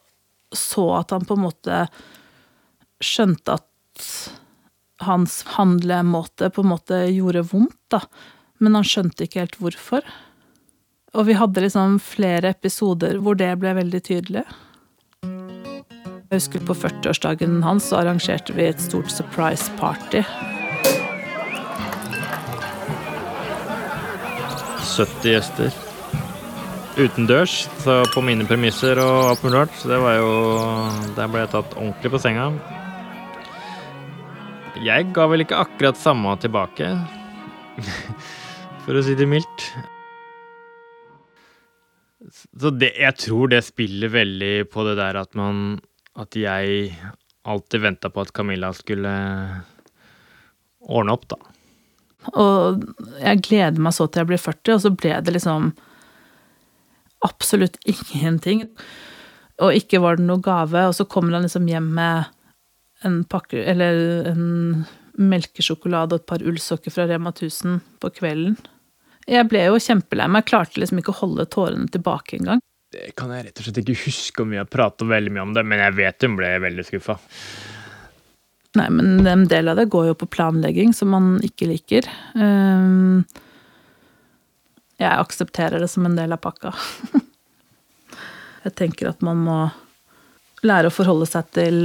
så 0.56 0.88
at 0.98 1.14
han 1.14 1.26
på 1.26 1.36
en 1.38 1.44
måte 1.44 1.84
skjønte 3.02 3.58
at 3.58 3.66
hans 5.06 5.42
handlemåte 5.56 6.50
på 6.52 6.64
en 6.64 6.72
måte 6.72 7.04
gjorde 7.10 7.44
vondt, 7.52 7.78
da. 7.92 8.02
Men 8.62 8.78
han 8.78 8.86
skjønte 8.86 9.26
ikke 9.26 9.42
helt 9.42 9.58
hvorfor. 9.60 10.06
Og 11.12 11.26
vi 11.28 11.36
hadde 11.36 11.64
liksom 11.64 11.98
flere 12.00 12.54
episoder 12.54 13.18
hvor 13.20 13.36
det 13.36 13.50
ble 13.60 13.74
veldig 13.76 14.02
tydelig. 14.06 14.46
Jeg 16.32 16.38
husker 16.38 16.62
på 16.64 16.76
40-årsdagen 16.78 17.58
hans 17.66 17.90
så 17.90 17.98
arrangerte 18.00 18.54
vi 18.56 18.70
et 18.70 18.80
stort 18.80 19.12
surprise 19.12 19.68
party. 19.76 20.22
70 24.92 25.28
gjester. 25.28 25.72
Utendørs, 26.96 27.66
så 27.80 28.02
på 28.12 28.20
mine 28.24 28.44
premisser 28.48 29.00
og 29.00 29.30
alt 29.30 29.44
mulig 29.44 29.58
rart. 29.58 29.76
Så 29.80 29.88
det 29.92 30.00
var 30.00 30.18
jo 30.20 30.32
Der 31.16 31.28
ble 31.28 31.44
jeg 31.44 31.52
tatt 31.52 31.76
ordentlig 31.76 32.12
på 32.12 32.20
senga. 32.20 32.50
Jeg 34.82 35.12
ga 35.14 35.28
vel 35.30 35.44
ikke 35.44 35.60
akkurat 35.62 35.98
samme 35.98 36.32
tilbake, 36.42 36.88
for 38.82 38.98
å 38.98 39.02
si 39.06 39.14
det 39.18 39.28
mildt. 39.30 39.66
Så 42.32 42.72
det, 42.74 42.92
jeg 42.98 43.18
tror 43.18 43.52
det 43.52 43.62
spiller 43.66 44.10
veldig 44.10 44.66
på 44.72 44.84
det 44.86 44.94
der 44.98 45.18
at 45.18 45.34
man 45.34 45.80
At 46.14 46.36
jeg 46.38 46.92
alltid 47.42 47.82
venta 47.82 48.10
på 48.12 48.20
at 48.22 48.30
Camilla 48.36 48.68
skulle 48.76 49.12
ordne 50.82 51.14
opp, 51.14 51.24
da. 51.32 51.38
Og 52.38 52.82
jeg 53.18 53.40
gleder 53.48 53.80
meg 53.82 53.96
så 53.96 54.06
til 54.06 54.22
jeg 54.22 54.30
blir 54.30 54.42
40, 54.42 54.74
og 54.76 54.82
så 54.84 54.92
ble 54.92 55.14
det 55.24 55.34
liksom 55.34 55.72
absolutt 57.24 57.78
ingenting. 57.88 58.66
Og 59.62 59.78
ikke 59.78 60.02
var 60.04 60.20
det 60.20 60.26
noe 60.28 60.42
gave, 60.42 60.84
og 60.90 60.94
så 60.94 61.08
kommer 61.08 61.38
han 61.38 61.46
liksom 61.48 61.66
hjem 61.70 61.90
med 61.96 62.30
en 63.06 63.22
pakke 63.24 63.64
Eller 63.68 64.26
en 64.30 64.84
melkesjokolade 65.18 66.16
og 66.16 66.22
et 66.22 66.28
par 66.28 66.44
ullsokker 66.44 66.94
fra 66.94 67.04
Rema 67.10 67.32
1000 67.34 67.80
på 68.00 68.10
kvelden. 68.16 68.56
Jeg 69.28 69.46
ble 69.50 69.66
jo 69.66 69.80
kjempelei 69.82 70.26
meg. 70.32 70.46
Klarte 70.48 70.80
liksom 70.80 71.02
ikke 71.02 71.12
å 71.12 71.20
holde 71.20 71.46
tårene 71.52 71.90
tilbake 71.92 72.38
engang. 72.40 72.62
Det 72.92 73.12
kan 73.16 73.30
jeg 73.32 73.46
rett 73.46 73.60
og 73.60 73.66
slett 73.66 73.78
ikke 73.82 74.06
huske 74.06 74.42
om 74.44 74.50
vi 74.52 74.58
har 74.60 74.68
pratet 74.68 75.08
veldig 75.08 75.32
mye 75.32 75.44
om 75.46 75.54
det, 75.56 75.62
men 75.68 75.80
jeg 75.80 75.96
vet 75.96 76.26
hun 76.26 76.34
ble 76.36 76.50
veldig 76.64 76.84
skuffa. 76.88 77.16
Nei, 78.76 78.88
men 78.88 79.26
en 79.28 79.46
del 79.48 79.68
av 79.68 79.78
det 79.80 79.90
går 79.92 80.10
jo 80.10 80.18
på 80.22 80.28
planlegging, 80.32 80.92
som 80.96 81.12
man 81.12 81.34
ikke 81.44 81.68
liker. 81.70 82.08
Ehm, 82.36 83.24
Jeg 85.00 85.18
aksepterer 85.18 85.80
det 85.82 85.88
som 85.90 86.04
en 86.06 86.14
del 86.14 86.32
av 86.32 86.38
pakka. 86.38 86.70
Jeg 88.64 88.74
tenker 88.78 89.08
at 89.10 89.24
man 89.24 89.40
må 89.42 89.56
lære 90.62 90.92
å 90.92 90.94
forholde 90.94 91.26
seg 91.26 91.48
til 91.56 91.78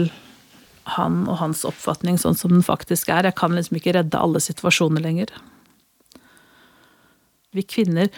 han 0.96 1.24
og 1.28 1.40
hans 1.42 1.64
oppfatning 1.68 2.20
sånn 2.22 2.38
som 2.38 2.54
den 2.54 2.66
faktisk 2.66 3.10
er. 3.12 3.28
Jeg 3.28 3.38
kan 3.40 3.56
liksom 3.56 3.80
ikke 3.80 3.96
redde 3.98 4.20
alle 4.20 4.42
situasjoner 4.44 5.04
lenger. 5.04 5.34
Vi 7.56 7.64
kvinner 7.68 8.12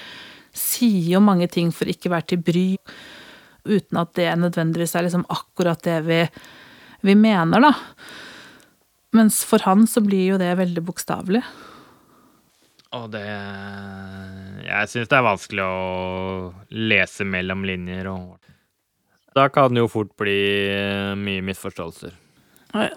sier 0.56 1.16
jo 1.16 1.22
mange 1.24 1.48
ting 1.52 1.72
for 1.76 1.90
ikke 1.90 2.10
å 2.10 2.16
være 2.16 2.32
til 2.34 2.42
bry, 2.44 2.68
uten 3.70 4.02
at 4.02 4.16
det 4.18 4.30
nødvendigvis 4.40 4.96
er 4.98 5.06
liksom 5.08 5.28
akkurat 5.32 5.82
det 5.86 6.00
vi, 6.08 6.20
vi 7.06 7.16
mener, 7.16 7.70
da. 7.70 7.74
Mens 9.16 9.42
for 9.48 9.64
han 9.66 9.88
så 9.90 10.04
blir 10.06 10.36
jo 10.36 10.40
det 10.42 10.52
veldig 10.60 10.84
bokstavelig. 10.86 11.42
Og 12.98 13.12
det 13.14 13.22
Jeg 13.22 14.90
syns 14.90 15.10
det 15.10 15.18
er 15.18 15.26
vanskelig 15.26 15.66
å 15.66 16.54
lese 16.74 17.26
mellom 17.26 17.62
linjer 17.62 18.08
og 18.10 18.40
Da 19.38 19.46
kan 19.54 19.74
det 19.74 19.84
jo 19.84 19.92
fort 19.94 20.10
bli 20.18 20.40
mye 21.18 21.44
misforståelser. 21.46 22.16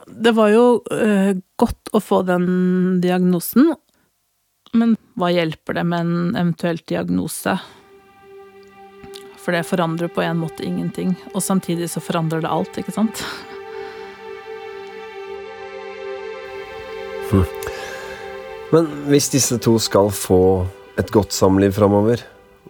Det 0.06 0.32
var 0.36 0.50
jo 0.52 0.64
uh, 0.92 1.32
godt 1.56 1.92
å 1.96 2.00
få 2.02 2.20
den 2.28 3.00
diagnosen, 3.00 3.72
men 4.76 4.96
hva 5.16 5.30
hjelper 5.32 5.78
det 5.78 5.84
med 5.88 6.04
en 6.04 6.34
eventuell 6.36 6.80
diagnose? 6.88 7.56
For 9.42 9.56
det 9.56 9.64
forandrer 9.66 10.12
på 10.12 10.22
en 10.22 10.42
måte 10.42 10.64
ingenting, 10.66 11.14
og 11.32 11.42
samtidig 11.42 11.88
så 11.90 12.02
forandrer 12.04 12.44
det 12.44 12.52
alt, 12.52 12.76
ikke 12.78 12.94
sant? 12.94 13.24
Men 18.72 18.88
hvis 19.08 19.30
disse 19.32 19.56
to 19.62 19.78
skal 19.80 20.12
få 20.12 20.42
et 21.00 21.08
godt 21.12 21.32
samliv 21.32 21.72
framover, 21.76 22.20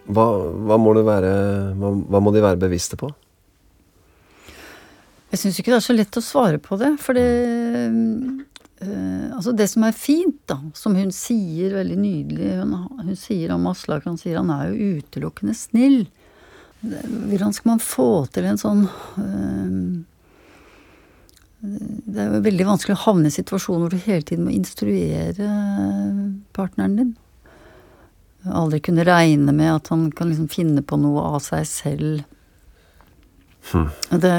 hva, 0.07 0.25
hva, 0.67 0.79
hva, 0.79 1.19
hva 2.07 2.23
må 2.23 2.33
de 2.35 2.43
være 2.43 2.59
bevisste 2.59 2.99
på? 2.99 3.11
Jeg 5.33 5.41
syns 5.41 5.57
ikke 5.57 5.71
det 5.73 5.79
er 5.79 5.85
så 5.87 5.95
lett 5.97 6.17
å 6.19 6.21
svare 6.21 6.59
på 6.61 6.77
det. 6.77 6.91
For 7.01 7.17
det 7.17 7.29
øh, 7.89 9.29
Altså, 9.33 9.53
det 9.55 9.69
som 9.71 9.85
er 9.87 9.95
fint, 9.95 10.37
da, 10.49 10.59
som 10.77 10.93
hun 10.97 11.09
sier 11.15 11.73
veldig 11.77 11.95
nydelig 11.97 12.49
Hun, 12.59 12.73
hun 12.99 13.15
sier 13.17 13.53
om 13.55 13.69
Aslak, 13.71 14.03
han 14.05 14.19
sier 14.19 14.41
han 14.41 14.51
er 14.53 14.69
jo 14.69 14.99
utelukkende 14.99 15.55
snill. 15.57 16.03
Hvordan 16.83 17.55
skal 17.55 17.71
man 17.71 17.81
få 17.81 18.25
til 18.35 18.49
en 18.49 18.59
sånn 18.59 18.85
øh, 19.23 19.77
Det 21.63 22.19
er 22.19 22.29
jo 22.29 22.43
veldig 22.43 22.67
vanskelig 22.67 22.97
å 22.97 23.03
havne 23.05 23.31
i 23.31 23.37
situasjoner 23.37 23.85
hvor 23.85 23.95
du 23.95 24.05
hele 24.05 24.27
tiden 24.27 24.49
må 24.49 24.53
instruere 24.53 25.47
partneren 26.53 26.97
din. 26.99 27.13
Aldri 28.51 28.83
kunne 28.83 29.07
regne 29.07 29.55
med 29.55 29.71
at 29.71 29.87
han 29.93 30.09
kan 30.11 30.29
liksom 30.29 30.51
finne 30.51 30.83
på 30.83 30.99
noe 30.99 31.23
av 31.37 31.39
seg 31.45 31.63
selv. 31.69 32.25
Hm. 33.71 33.87
Det 34.11 34.35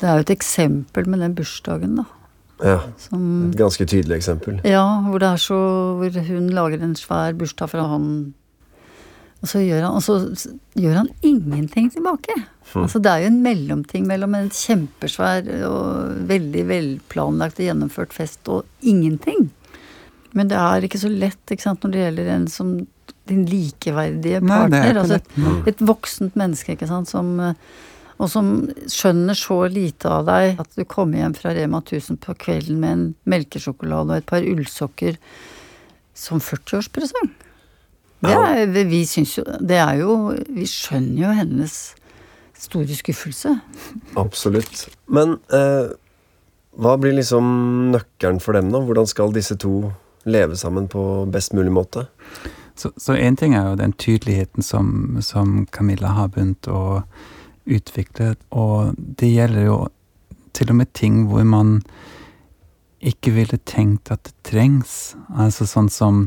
det 0.00 0.08
er 0.08 0.18
jo 0.18 0.24
et 0.26 0.34
eksempel 0.34 1.08
med 1.08 1.20
den 1.24 1.34
bursdagen, 1.38 1.96
da. 2.00 2.04
Ja, 2.62 2.78
Som, 3.02 3.50
et 3.50 3.58
ganske 3.58 3.84
tydelig 3.84 4.14
eksempel. 4.20 4.60
ja, 4.64 4.84
hvor 5.08 5.18
det 5.18 5.26
er 5.26 5.40
så 5.42 5.56
Hvor 5.98 6.18
hun 6.28 6.46
lager 6.54 6.82
en 6.82 6.94
svær 6.94 7.34
bursdag 7.34 7.68
fra 7.72 7.82
han 7.90 8.04
Og 9.42 9.48
så 9.50 9.58
gjør 9.58 9.82
han, 9.82 9.96
og 9.98 10.02
så 10.06 10.14
gjør 10.78 11.00
han 11.00 11.08
ingenting 11.20 11.90
tilbake. 11.92 12.36
Altså 12.74 12.98
Det 13.02 13.10
er 13.10 13.24
jo 13.24 13.32
en 13.32 13.42
mellomting 13.42 14.06
mellom 14.06 14.34
en 14.38 14.48
kjempesvær 14.54 15.50
og 15.68 16.14
veldig 16.30 16.62
velplanlagt 16.70 17.58
og 17.60 17.66
gjennomført 17.66 18.14
fest 18.16 18.48
og 18.48 18.64
ingenting. 18.80 19.50
Men 20.32 20.48
det 20.48 20.56
er 20.56 20.86
ikke 20.86 20.98
så 21.02 21.10
lett 21.12 21.52
ikke 21.52 21.62
sant, 21.66 21.84
når 21.84 21.92
det 21.92 22.00
gjelder 22.06 22.30
en 22.38 22.46
som 22.48 22.72
din 23.28 23.44
likeverdige 23.46 24.40
er 24.40 24.46
partner. 24.46 24.88
Nei, 24.94 25.02
altså 25.02 25.18
et, 25.20 25.68
et 25.74 25.84
voksent 25.86 26.34
menneske, 26.40 26.72
ikke 26.74 26.88
sant, 26.88 27.08
som 27.10 27.36
og 28.18 28.30
som 28.30 28.50
skjønner 28.90 29.34
så 29.38 29.56
lite 29.70 30.10
av 30.10 30.26
deg 30.28 30.60
at 30.62 30.76
du 30.78 30.84
kommer 30.86 31.18
hjem 31.18 31.34
fra 31.38 31.54
Rema 31.56 31.80
1000 31.82 32.20
på 32.22 32.36
kvelden 32.38 32.78
med 32.82 32.92
en 32.92 33.06
melkesjokolade 33.26 34.14
og 34.14 34.20
et 34.22 34.28
par 34.28 34.46
ullsokker 34.46 35.18
som 36.14 36.38
40-årspresang. 36.42 37.32
Det 38.24 38.30
Ja. 38.30 38.40
er, 38.62 38.66
vi 38.88 39.02
syns 39.04 39.34
jo 39.36 39.42
Det 39.60 39.76
er 39.76 39.98
jo 40.00 40.32
Vi 40.48 40.64
skjønner 40.64 41.26
jo 41.26 41.32
hennes 41.36 41.94
store 42.56 42.94
skuffelse. 42.96 43.60
Absolutt. 44.16 44.86
Men 45.10 45.34
eh, 45.52 45.90
hva 46.78 46.94
blir 46.96 47.12
liksom 47.12 47.90
nøkkelen 47.92 48.40
for 48.40 48.56
dem, 48.56 48.70
da? 48.72 48.80
Hvordan 48.80 49.06
skal 49.10 49.34
disse 49.34 49.56
to 49.60 49.92
leve 50.24 50.56
sammen 50.56 50.88
på 50.88 51.26
best 51.30 51.52
mulig 51.52 51.72
måte? 51.74 52.06
Så, 52.74 52.90
én 53.14 53.26
en 53.26 53.36
ting 53.36 53.54
er 53.54 53.68
jo 53.68 53.76
den 53.76 53.92
tydeligheten 53.92 54.62
som, 54.62 55.18
som 55.20 55.66
Camilla 55.70 56.08
har 56.16 56.28
begynt 56.34 56.66
å 56.66 57.02
utvikle, 57.64 58.34
og 58.52 58.94
det 58.96 59.30
gjelder 59.32 59.68
jo 59.68 59.78
til 60.54 60.70
og 60.70 60.78
med 60.82 60.92
ting 60.94 61.24
hvor 61.30 61.44
man 61.48 61.78
ikke 63.04 63.34
ville 63.34 63.58
tenkt 63.68 64.12
at 64.12 64.24
det 64.24 64.34
trengs. 64.48 65.14
Altså 65.36 65.66
sånn 65.68 65.90
som 65.92 66.26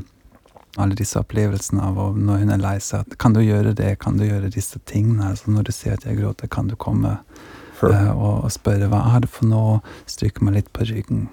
alle 0.78 0.98
disse 0.98 1.18
opplevelsene 1.18 1.82
av 1.82 2.18
når 2.18 2.44
hun 2.44 2.54
er 2.54 2.62
lei 2.62 2.76
seg, 2.84 3.16
kan 3.22 3.34
du 3.34 3.42
gjøre 3.42 3.74
det, 3.78 3.96
kan 4.04 4.20
du 4.20 4.28
gjøre 4.28 4.54
disse 4.54 4.80
tingene? 4.90 5.32
Altså 5.32 5.54
når 5.54 5.70
du 5.70 5.74
ser 5.74 5.96
at 5.98 6.06
jeg 6.06 6.20
gråter, 6.20 6.50
kan 6.54 6.70
du 6.70 6.76
komme 6.78 7.16
uh, 7.18 8.12
og, 8.14 8.46
og 8.46 8.54
spørre 8.54 8.90
hva 8.92 9.02
er 9.16 9.26
det 9.26 9.32
for 9.34 9.50
noe, 9.50 9.82
stryke 10.10 10.46
meg 10.46 10.60
litt 10.60 10.72
på 10.76 10.86
ryggen. 10.92 11.28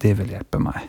Det 0.00 0.14
vil 0.16 0.32
hjelpe 0.32 0.62
meg. 0.62 0.88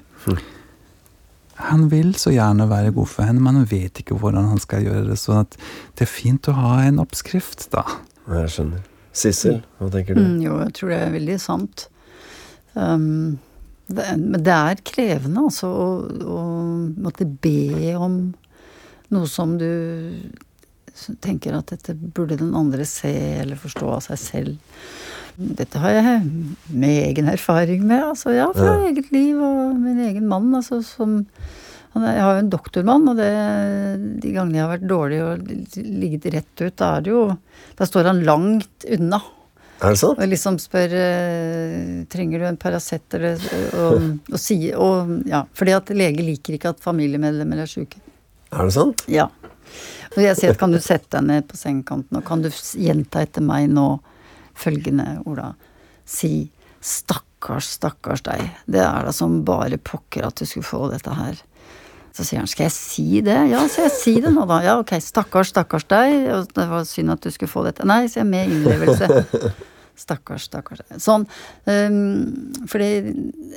Han 1.61 1.89
vil 1.91 2.13
så 2.17 2.31
gjerne 2.33 2.69
være 2.69 2.93
god 2.95 3.09
for 3.11 3.27
henne, 3.27 3.43
men 3.43 3.59
han 3.59 3.67
vet 3.69 3.99
ikke 4.01 4.15
hvordan 4.17 4.47
han 4.53 4.61
skal 4.61 4.85
gjøre 4.85 5.09
det. 5.11 5.19
Så 5.19 5.43
det 5.51 6.05
er 6.05 6.09
fint 6.09 6.47
å 6.49 6.55
ha 6.57 6.77
en 6.85 7.01
oppskrift, 7.01 7.67
da. 7.75 7.83
Jeg 8.31 8.51
skjønner. 8.55 8.83
Sissel, 9.11 9.57
hva 9.79 9.89
tenker 9.91 10.15
du? 10.15 10.21
Mm, 10.23 10.37
jo, 10.45 10.57
jeg 10.63 10.73
tror 10.77 10.89
det 10.93 10.99
er 11.03 11.15
veldig 11.17 11.39
sant. 11.43 11.87
Um, 12.73 13.39
det, 13.91 14.05
men 14.21 14.43
det 14.45 14.53
er 14.55 14.83
krevende, 14.87 15.43
altså, 15.49 15.67
å, 15.67 15.87
å 16.31 16.43
måtte 17.03 17.27
be 17.43 17.91
om 17.99 18.21
noe 19.11 19.27
som 19.27 19.57
du 19.59 19.67
tenker 21.23 21.55
at 21.57 21.71
dette 21.73 21.95
burde 21.95 22.37
den 22.39 22.53
andre 22.55 22.85
se 22.87 23.11
eller 23.41 23.59
forstå 23.59 23.89
av 23.97 24.03
seg 24.05 24.19
selv. 24.21 24.77
Dette 25.41 25.79
har 25.81 25.95
jeg 25.97 26.21
med 26.71 26.95
egen 27.09 27.29
erfaring 27.31 27.83
med, 27.87 28.03
altså 28.13 28.33
ja, 28.35 28.49
fra 28.55 28.77
Ja. 28.77 28.87
eget 28.91 29.11
liv 29.11 29.39
og 29.41 29.75
min 29.79 29.99
egen 30.07 30.27
mann, 30.29 30.49
altså 30.55 30.81
som 30.85 31.25
Jeg 31.91 32.23
har 32.23 32.37
jo 32.37 32.41
en 32.45 32.51
doktormann, 32.51 33.09
og 33.11 33.17
det, 33.19 33.31
de 34.23 34.31
gangene 34.31 34.57
jeg 34.57 34.63
har 34.63 34.71
vært 34.77 34.87
dårlig 34.87 35.19
og 35.25 35.49
ligget 35.75 36.29
rett 36.31 36.63
ut, 36.63 36.75
da 36.79 36.95
er 36.95 37.03
det 37.03 37.11
jo 37.11 37.23
Da 37.75 37.87
står 37.87 38.07
han 38.07 38.21
langt 38.23 38.85
unna. 38.87 39.19
Er 39.81 39.95
det 39.95 39.99
sant? 39.99 40.21
Og 40.21 40.29
liksom 40.29 40.59
spør 40.61 40.93
eh, 40.95 42.05
trenger 42.11 42.39
du 42.39 42.47
en 42.47 42.59
Paracet 42.61 43.17
eller 43.17 43.41
og, 43.81 44.07
og 44.29 44.39
sier 44.39 44.77
og, 44.79 45.15
ja, 45.27 45.41
Fordi 45.57 45.73
at 45.73 45.89
lege 45.97 46.23
liker 46.23 46.55
ikke 46.55 46.75
at 46.75 46.83
familiemedlemmer 46.83 47.63
er 47.63 47.71
syke. 47.71 47.99
Er 48.53 48.69
det 48.69 48.75
sant? 48.77 49.03
Ja. 49.11 49.27
Og 50.13 50.21
jeg 50.21 50.37
sier 50.37 50.53
at 50.53 50.61
kan 50.61 50.71
du 50.71 50.79
sette 50.83 51.17
deg 51.17 51.27
ned 51.27 51.49
på 51.49 51.57
sengekanten, 51.57 52.19
og 52.19 52.25
kan 52.27 52.43
du 52.43 52.49
gjenta 52.51 53.23
etter 53.25 53.43
meg 53.43 53.69
nå 53.71 53.87
følgende, 54.59 55.21
Ola. 55.25 55.53
Si 56.05 56.51
stakkars, 57.41 57.69
stakkars 57.77 58.21
deg. 58.21 58.51
Det 58.69 58.81
er 58.81 59.05
da 59.05 59.11
som 59.11 59.41
bare 59.45 59.77
pokker 59.77 60.27
at 60.27 60.37
du 60.37 60.45
skulle 60.45 60.65
få 60.65 60.89
dette 60.91 61.09
her. 61.09 61.39
Så 62.13 62.25
sier 62.27 62.41
han 62.41 62.49
skal 62.49 62.67
jeg 62.67 62.75
si 62.75 63.21
det? 63.23 63.37
Ja, 63.49 63.63
så 63.71 63.87
jeg 63.87 63.93
si 63.95 64.13
det 64.21 64.33
nå 64.33 64.45
da. 64.45 64.61
Ja, 64.61 64.77
ok, 64.81 64.93
stakkars, 65.01 65.53
stakkars 65.53 65.87
deg. 65.89 66.27
Det 66.53 66.67
var 66.69 66.85
synd 66.85 67.11
at 67.11 67.23
du 67.23 67.31
skulle 67.31 67.49
få 67.49 67.63
dette. 67.65 67.87
Nei, 67.87 68.05
sier 68.11 68.25
jeg 68.25 68.31
med 68.31 68.51
innlevelse. 68.51 69.53
Stakkars, 70.01 70.47
stakkars. 70.47 70.79
Sånn. 71.03 71.27
Um, 71.67 72.53
for 72.65 72.81
det, 72.81 73.11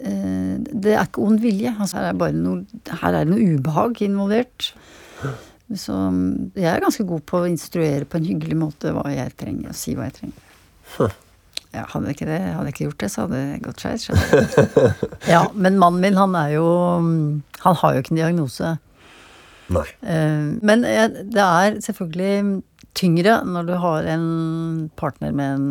uh, 0.04 0.56
det 0.60 0.92
er 0.92 1.06
ikke 1.06 1.22
ond 1.24 1.40
vilje. 1.40 1.72
Altså, 1.72 2.02
her, 2.02 2.10
er 2.12 2.36
noe, 2.36 2.80
her 2.90 3.10
er 3.14 3.24
det 3.24 3.32
noe 3.32 3.54
ubehag 3.54 4.02
involvert. 4.04 4.70
Så 5.78 5.94
um, 5.94 6.50
jeg 6.58 6.68
er 6.68 6.84
ganske 6.84 7.06
god 7.08 7.24
på 7.30 7.42
å 7.42 7.48
instruere 7.48 8.04
på 8.04 8.20
en 8.20 8.28
hyggelig 8.28 8.58
måte 8.60 8.92
hva 8.92 9.06
jeg 9.14 9.34
trenger, 9.40 9.72
og 9.72 9.78
si 9.78 9.96
hva 9.96 10.10
jeg 10.10 10.18
trenger. 10.20 11.14
Ja, 11.74 11.84
hadde 11.90 12.06
jeg 12.06 12.16
ikke 12.18 12.28
det, 12.28 12.38
hadde 12.54 12.68
jeg 12.68 12.74
ikke 12.74 12.84
gjort 12.86 13.00
det, 13.02 13.10
så 13.10 13.24
hadde 13.24 13.38
det 13.40 13.62
gått 13.64 13.82
skeis. 13.82 14.04
Ja, 15.34 15.40
men 15.54 15.78
mannen 15.82 16.04
min, 16.04 16.18
han 16.20 16.36
er 16.38 16.52
jo 16.54 16.66
Han 17.64 17.78
har 17.80 17.94
jo 17.96 18.02
ikke 18.04 18.12
en 18.14 18.20
diagnose. 18.20 18.76
Nei. 19.74 19.86
Eh, 20.04 20.46
Men 20.62 20.84
eh, 20.86 21.08
det 21.34 21.42
er 21.42 21.80
selvfølgelig 21.82 22.62
tyngre 22.94 23.40
når 23.48 23.66
du 23.66 23.74
har 23.82 24.06
en 24.14 24.26
partner 25.00 25.32
med 25.34 25.54
en 25.58 25.68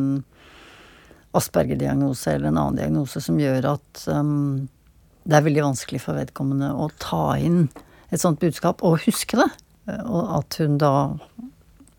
Asperger-diagnose 1.34 2.36
eller 2.36 2.52
en 2.52 2.60
annen 2.62 2.78
diagnose 2.78 3.22
som 3.24 3.40
gjør 3.42 3.66
at 3.72 4.04
um, 4.12 4.68
det 5.26 5.38
er 5.40 5.46
veldig 5.48 5.64
vanskelig 5.66 6.02
for 6.04 6.20
vedkommende 6.20 6.68
å 6.78 6.92
ta 7.02 7.38
inn 7.42 7.64
et 8.14 8.22
sånt 8.22 8.38
budskap 8.44 8.84
og 8.86 9.00
huske 9.08 9.40
det. 9.40 9.48
Og 10.06 10.28
at 10.38 10.60
hun 10.62 10.78
da 10.78 10.92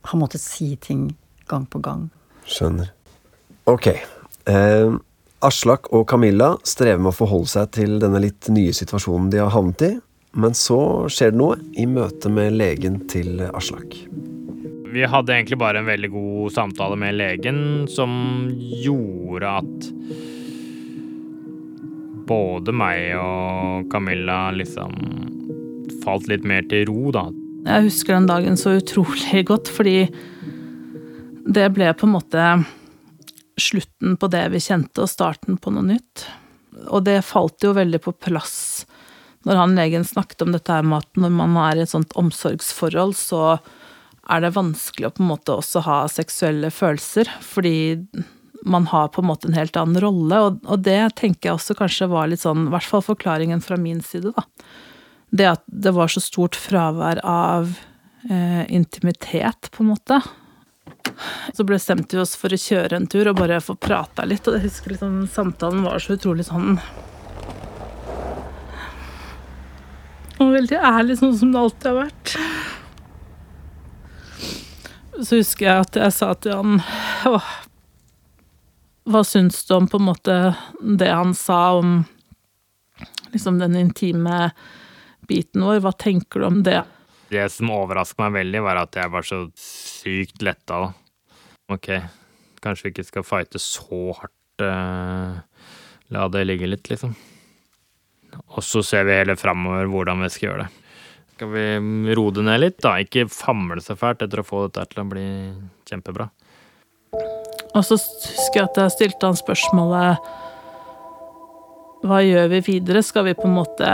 har 0.06 0.20
måttet 0.20 0.44
si 0.44 0.76
ting 0.78 1.08
gang 1.50 1.66
på 1.66 1.80
gang. 1.82 2.06
Skjønner. 2.46 2.93
Ok. 3.64 3.86
Eh, 4.46 4.94
Aslak 5.44 5.88
og 5.92 6.06
Camilla 6.08 6.54
strever 6.64 7.00
med 7.00 7.12
å 7.12 7.16
forholde 7.16 7.52
seg 7.52 7.70
til 7.76 7.96
denne 8.02 8.20
litt 8.20 8.48
nye 8.52 8.72
situasjonen 8.76 9.30
de 9.32 9.40
har 9.40 9.52
havnet 9.54 9.86
i. 9.88 9.92
Men 10.34 10.56
så 10.58 11.06
skjer 11.12 11.32
det 11.32 11.38
noe 11.38 11.58
i 11.78 11.86
møte 11.86 12.30
med 12.32 12.56
legen 12.58 13.02
til 13.10 13.40
Aslak. 13.54 13.96
Vi 14.94 15.02
hadde 15.10 15.34
egentlig 15.34 15.58
bare 15.58 15.80
en 15.80 15.88
veldig 15.88 16.10
god 16.12 16.54
samtale 16.54 16.98
med 16.98 17.16
legen 17.18 17.58
som 17.90 18.12
gjorde 18.82 19.56
at 19.62 19.88
både 22.28 22.74
meg 22.74 23.16
og 23.18 23.88
Camilla 23.92 24.48
liksom 24.54 24.94
falt 26.04 26.28
litt 26.30 26.44
mer 26.46 26.64
til 26.70 26.86
ro, 26.90 27.10
da. 27.14 27.26
Jeg 27.64 27.88
husker 27.88 28.16
den 28.16 28.28
dagen 28.28 28.58
så 28.60 28.76
utrolig 28.78 29.44
godt, 29.48 29.70
fordi 29.72 30.06
det 31.44 31.68
ble 31.76 31.90
på 31.96 32.08
en 32.08 32.14
måte 32.14 32.48
slutten 33.60 34.16
på 34.20 34.30
det 34.32 34.46
vi 34.54 34.62
kjente, 34.62 35.04
og 35.04 35.10
starten 35.10 35.58
på 35.60 35.72
noe 35.74 35.86
nytt. 35.94 36.26
Og 36.90 37.04
det 37.06 37.20
falt 37.26 37.62
jo 37.64 37.74
veldig 37.76 38.00
på 38.02 38.14
plass 38.26 38.84
når 39.44 39.60
han 39.60 39.74
legen 39.76 40.04
snakket 40.08 40.42
om 40.42 40.54
dette 40.54 40.72
her 40.72 40.84
med 40.86 41.04
at 41.04 41.20
når 41.20 41.32
man 41.36 41.56
er 41.60 41.78
i 41.78 41.84
et 41.84 41.92
sånt 41.92 42.14
omsorgsforhold, 42.16 43.12
så 43.16 43.58
er 44.32 44.40
det 44.40 44.54
vanskelig 44.56 45.10
å 45.10 45.12
på 45.12 45.24
en 45.24 45.32
måte 45.34 45.56
også 45.58 45.82
ha 45.84 45.98
seksuelle 46.08 46.70
følelser, 46.72 47.28
fordi 47.44 47.98
man 48.64 48.88
har 48.88 49.10
på 49.12 49.20
en 49.20 49.28
måte 49.28 49.50
en 49.50 49.58
helt 49.58 49.76
annen 49.76 50.00
rolle, 50.00 50.40
og, 50.64 50.78
det 50.80 51.16
tenker 51.20 51.50
jeg 51.50 51.58
også 51.58 51.76
kanskje 51.76 52.08
var 52.08 52.30
litt 52.32 52.40
sånn, 52.40 52.68
i 52.68 52.72
hvert 52.72 52.88
fall 52.88 53.04
forklaringen 53.04 53.60
fra 53.64 53.76
min 53.80 54.00
side, 54.04 54.32
da. 54.32 54.46
Det 55.34 55.50
at 55.50 55.64
det 55.66 55.92
var 55.92 56.08
så 56.08 56.22
stort 56.22 56.56
fravær 56.56 57.20
av 57.26 57.74
eh, 58.30 58.64
intimitet, 58.72 59.68
på 59.74 59.84
en 59.84 59.90
måte. 59.92 60.20
Så 61.54 61.64
bestemte 61.64 62.16
vi 62.16 62.22
oss 62.22 62.34
for 62.36 62.52
å 62.52 62.58
kjøre 62.58 62.98
en 62.98 63.08
tur 63.10 63.30
og 63.30 63.38
bare 63.38 63.60
få 63.62 63.76
prata 63.78 64.24
litt, 64.26 64.46
og 64.48 64.58
jeg 64.58 64.66
husker 64.68 64.94
liksom 64.94 65.24
samtalen 65.30 65.84
var 65.86 66.02
så 66.02 66.16
utrolig 66.18 66.46
sånn 66.48 66.78
Og 70.42 70.50
veldig 70.50 70.80
ærlig, 70.82 71.14
sånn 71.20 71.36
som 71.38 71.52
det 71.54 71.60
alltid 71.60 71.86
har 71.88 72.00
vært. 72.00 72.32
Så 75.22 75.38
husker 75.38 75.68
jeg 75.68 75.84
at 75.84 75.98
jeg 76.00 76.14
sa 76.16 76.32
til 76.34 76.56
han 76.58 76.80
Åh, 77.30 77.52
hva 79.04 79.20
syns 79.26 79.62
du 79.68 79.74
om 79.76 79.86
på 79.88 80.00
en 80.00 80.08
måte 80.08 80.34
det 80.98 81.10
han 81.12 81.34
sa 81.38 81.76
om 81.78 82.00
liksom 83.34 83.60
den 83.60 83.76
intime 83.78 84.50
biten 85.28 85.64
vår? 85.64 85.82
Hva 85.84 85.92
tenker 85.92 86.42
du 86.42 86.48
om 86.48 86.62
det? 86.66 86.80
Det 87.34 87.48
som 87.50 87.72
overrasket 87.74 88.20
meg 88.22 88.36
veldig, 88.38 88.62
var 88.62 88.78
at 88.84 88.98
jeg 89.00 89.10
var 89.10 89.26
så 89.26 89.40
sykt 89.58 90.44
letta. 90.44 90.92
Ok, 91.72 91.90
kanskje 92.62 92.86
vi 92.86 92.92
ikke 92.94 93.06
skal 93.08 93.26
fighte 93.26 93.62
så 93.62 94.00
hardt. 94.20 94.62
eh, 94.62 95.64
la 96.14 96.28
det 96.30 96.44
ligge 96.46 96.68
litt, 96.68 96.86
liksom. 96.86 97.16
Og 98.54 98.62
så 98.62 98.84
ser 98.86 99.06
vi 99.08 99.16
heller 99.18 99.38
framover 99.38 99.88
hvordan 99.90 100.22
vi 100.22 100.28
skal 100.30 100.48
gjøre 100.48 100.66
det. 100.66 100.84
Skal 101.34 101.50
vi 101.50 102.14
roe 102.14 102.30
det 102.30 102.44
ned 102.46 102.60
litt, 102.62 102.78
da? 102.84 102.92
Ikke 103.02 103.26
famle 103.26 103.82
så 103.82 103.96
fælt 103.98 104.22
etter 104.22 104.42
å 104.44 104.46
få 104.46 104.68
dette 104.68 104.86
til 104.92 105.02
å 105.02 105.08
bli 105.10 105.26
kjempebra. 105.90 106.28
Og 107.74 107.82
så 107.82 107.98
husker 107.98 108.60
jeg 108.60 108.68
at 108.68 108.78
jeg 108.78 108.94
stilte 108.94 109.26
han 109.26 109.38
spørsmålet 109.38 110.30
Hva 112.06 112.20
gjør 112.22 112.46
vi 112.52 112.60
videre? 112.68 113.02
Skal 113.02 113.26
vi 113.26 113.34
på 113.34 113.48
en 113.48 113.58
måte 113.58 113.90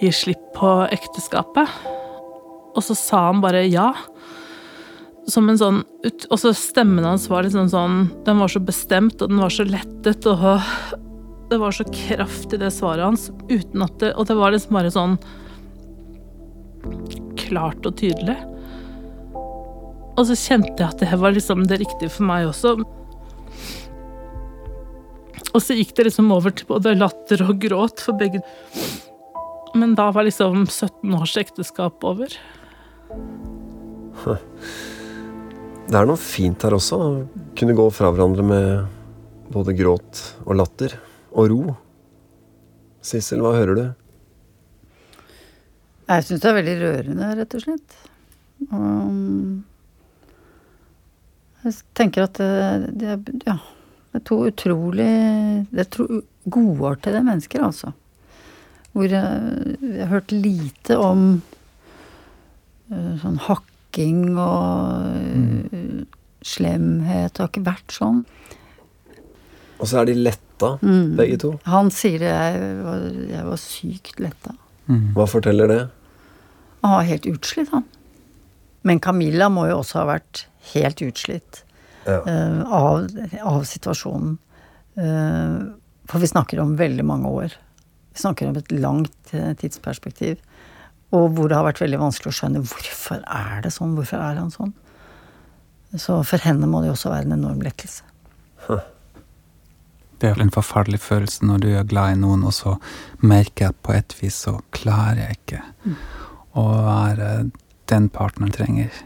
gi 0.00 0.12
slipp 0.12 0.52
på 0.56 0.72
ekteskapet? 0.92 1.70
Og 2.76 2.84
så 2.84 2.96
sa 2.98 3.26
han 3.30 3.42
bare 3.44 3.64
ja. 3.66 3.92
Som 5.26 5.48
en 5.50 5.58
sånn 5.58 5.80
Og 6.30 6.38
så 6.38 6.52
stemmen 6.54 7.06
hans 7.06 7.24
var 7.26 7.42
liksom 7.42 7.66
sånn 7.72 7.96
Den 8.26 8.38
var 8.38 8.52
så 8.52 8.60
bestemt, 8.62 9.18
og 9.18 9.32
den 9.32 9.40
var 9.42 9.50
så 9.50 9.66
lettet, 9.66 10.28
og 10.28 10.60
det 11.50 11.58
var 11.62 11.74
så 11.74 11.86
kraft 11.90 12.54
i 12.54 12.60
det 12.60 12.72
svaret 12.74 13.06
hans, 13.06 13.28
uten 13.50 13.82
at 13.86 13.98
det 14.02 14.12
Og 14.14 14.28
det 14.28 14.36
var 14.38 14.54
liksom 14.54 14.78
bare 14.78 14.92
sånn 14.94 15.18
klart 17.40 17.86
og 17.86 17.96
tydelig. 17.98 18.36
Og 20.16 20.22
så 20.28 20.36
kjente 20.38 20.80
jeg 20.80 20.86
at 20.86 21.02
det 21.02 21.18
var 21.20 21.34
liksom 21.34 21.64
det 21.68 21.80
riktige 21.82 22.10
for 22.12 22.26
meg 22.28 22.48
også. 22.48 22.76
Og 25.52 25.62
så 25.64 25.76
gikk 25.76 25.94
det 25.96 26.08
liksom 26.08 26.30
over 26.34 26.54
til 26.54 26.68
både 26.68 26.94
latter 26.98 27.42
og 27.46 27.58
gråt 27.62 28.02
for 28.04 28.18
begge. 28.18 28.42
Men 29.76 29.94
da 29.98 30.08
var 30.14 30.24
liksom 30.24 30.64
17 30.66 31.14
års 31.18 31.34
ekteskap 31.40 32.04
over. 32.06 32.32
Det 35.86 35.94
er 36.00 36.08
noe 36.08 36.18
fint 36.18 36.64
her 36.66 36.74
også. 36.76 36.96
Å 36.98 37.52
kunne 37.58 37.76
gå 37.78 37.86
fra 37.94 38.10
hverandre 38.14 38.44
med 38.46 39.52
både 39.54 39.74
gråt 39.78 40.22
og 40.46 40.56
latter. 40.58 40.96
Og 41.36 41.50
ro. 41.52 41.60
Sissel, 43.06 43.42
hva 43.44 43.52
hører 43.54 43.78
du? 43.78 43.84
Jeg 46.06 46.24
syns 46.26 46.42
det 46.42 46.48
er 46.50 46.56
veldig 46.60 46.74
rørende, 46.80 47.28
rett 47.38 47.54
og 47.58 47.62
slett. 47.66 47.96
Um, 48.70 49.64
jeg 51.66 51.74
tenker 51.98 52.24
at 52.28 52.38
det, 52.40 52.50
det, 53.02 53.08
er- 53.16 53.40
ja, 53.50 53.56
det 54.14 54.20
er 54.20 54.24
to 54.30 54.38
utrolig 54.48 55.08
Det 55.68 55.82
er 55.82 55.90
to 55.92 56.06
godartede 56.48 57.20
mennesker, 57.26 57.66
altså. 57.66 57.90
Hvor 58.96 59.12
jeg, 59.12 59.76
jeg 59.84 60.00
har 60.00 60.12
hørt 60.14 60.32
lite 60.32 60.96
om 60.96 61.24
eh, 62.88 63.12
sånn 63.20 63.36
hakking 63.44 64.22
og 64.40 65.18
mm. 65.36 66.06
slemhet. 66.46 67.34
Det 67.36 67.42
har 67.44 67.50
ikke 67.52 67.66
vært 67.66 67.92
sånn. 67.92 68.22
Og 69.76 69.84
så 69.90 70.00
er 70.00 70.08
de 70.08 70.16
letta, 70.24 70.42
Mm. 70.80 71.16
begge 71.18 71.36
to. 71.42 71.50
Han 71.68 71.90
sier 71.92 72.22
det, 72.22 72.30
jeg 72.32 72.76
var, 72.80 73.02
jeg 73.28 73.44
var 73.44 73.58
sykt 73.60 74.20
letta. 74.24 74.54
Hva 75.12 75.26
forteller 75.28 75.68
det? 75.68 75.82
Han 76.80 76.94
var 76.94 77.04
helt 77.04 77.26
utslitt, 77.28 77.68
han. 77.74 77.84
Men 78.88 79.02
Camilla 79.04 79.50
må 79.52 79.66
jo 79.68 79.82
også 79.82 79.98
ha 80.00 80.06
vært 80.14 80.46
helt 80.72 81.02
utslitt 81.04 81.60
Ja. 82.06 82.22
uh, 82.22 82.62
av, 82.72 83.08
av 83.42 83.64
situasjonen. 83.68 84.38
Uh, 84.96 85.74
for 86.08 86.22
vi 86.22 86.30
snakker 86.30 86.62
om 86.62 86.76
veldig 86.78 87.04
mange 87.04 87.28
år. 87.28 87.56
Vi 88.16 88.22
snakker 88.24 88.48
om 88.48 88.56
et 88.56 88.72
langt 88.72 89.34
eh, 89.36 89.52
tidsperspektiv. 89.60 90.40
Og 91.14 91.28
hvor 91.36 91.48
det 91.52 91.56
har 91.58 91.66
vært 91.68 91.82
veldig 91.84 92.00
vanskelig 92.00 92.32
å 92.32 92.36
skjønne 92.40 92.64
hvorfor 92.66 93.20
er 93.22 93.60
det 93.62 93.70
sånn, 93.76 93.92
hvorfor 93.98 94.18
er 94.24 94.40
han 94.40 94.50
sånn. 94.50 94.72
Så 96.00 96.16
for 96.26 96.42
henne 96.42 96.66
må 96.68 96.80
det 96.82 96.88
jo 96.90 96.96
også 96.96 97.12
være 97.12 97.28
en 97.28 97.36
enorm 97.38 97.60
lettelse. 97.64 98.02
Det 100.18 100.30
er 100.30 100.40
en 100.40 100.50
forferdelig 100.50 100.98
følelse 101.04 101.44
når 101.44 101.60
du 101.62 101.68
er 101.76 101.84
glad 101.88 102.14
i 102.16 102.20
noen, 102.22 102.42
og 102.48 102.54
så 102.56 102.72
merker 103.20 103.66
jeg 103.66 103.74
at 103.74 103.82
på 103.84 103.92
et 103.92 104.14
vis 104.22 104.38
så 104.46 104.54
klarer 104.74 105.20
jeg 105.26 105.36
ikke 105.36 105.60
å 106.56 106.64
være 106.86 107.28
den 107.92 108.08
partneren 108.14 108.54
trenger. 108.56 108.96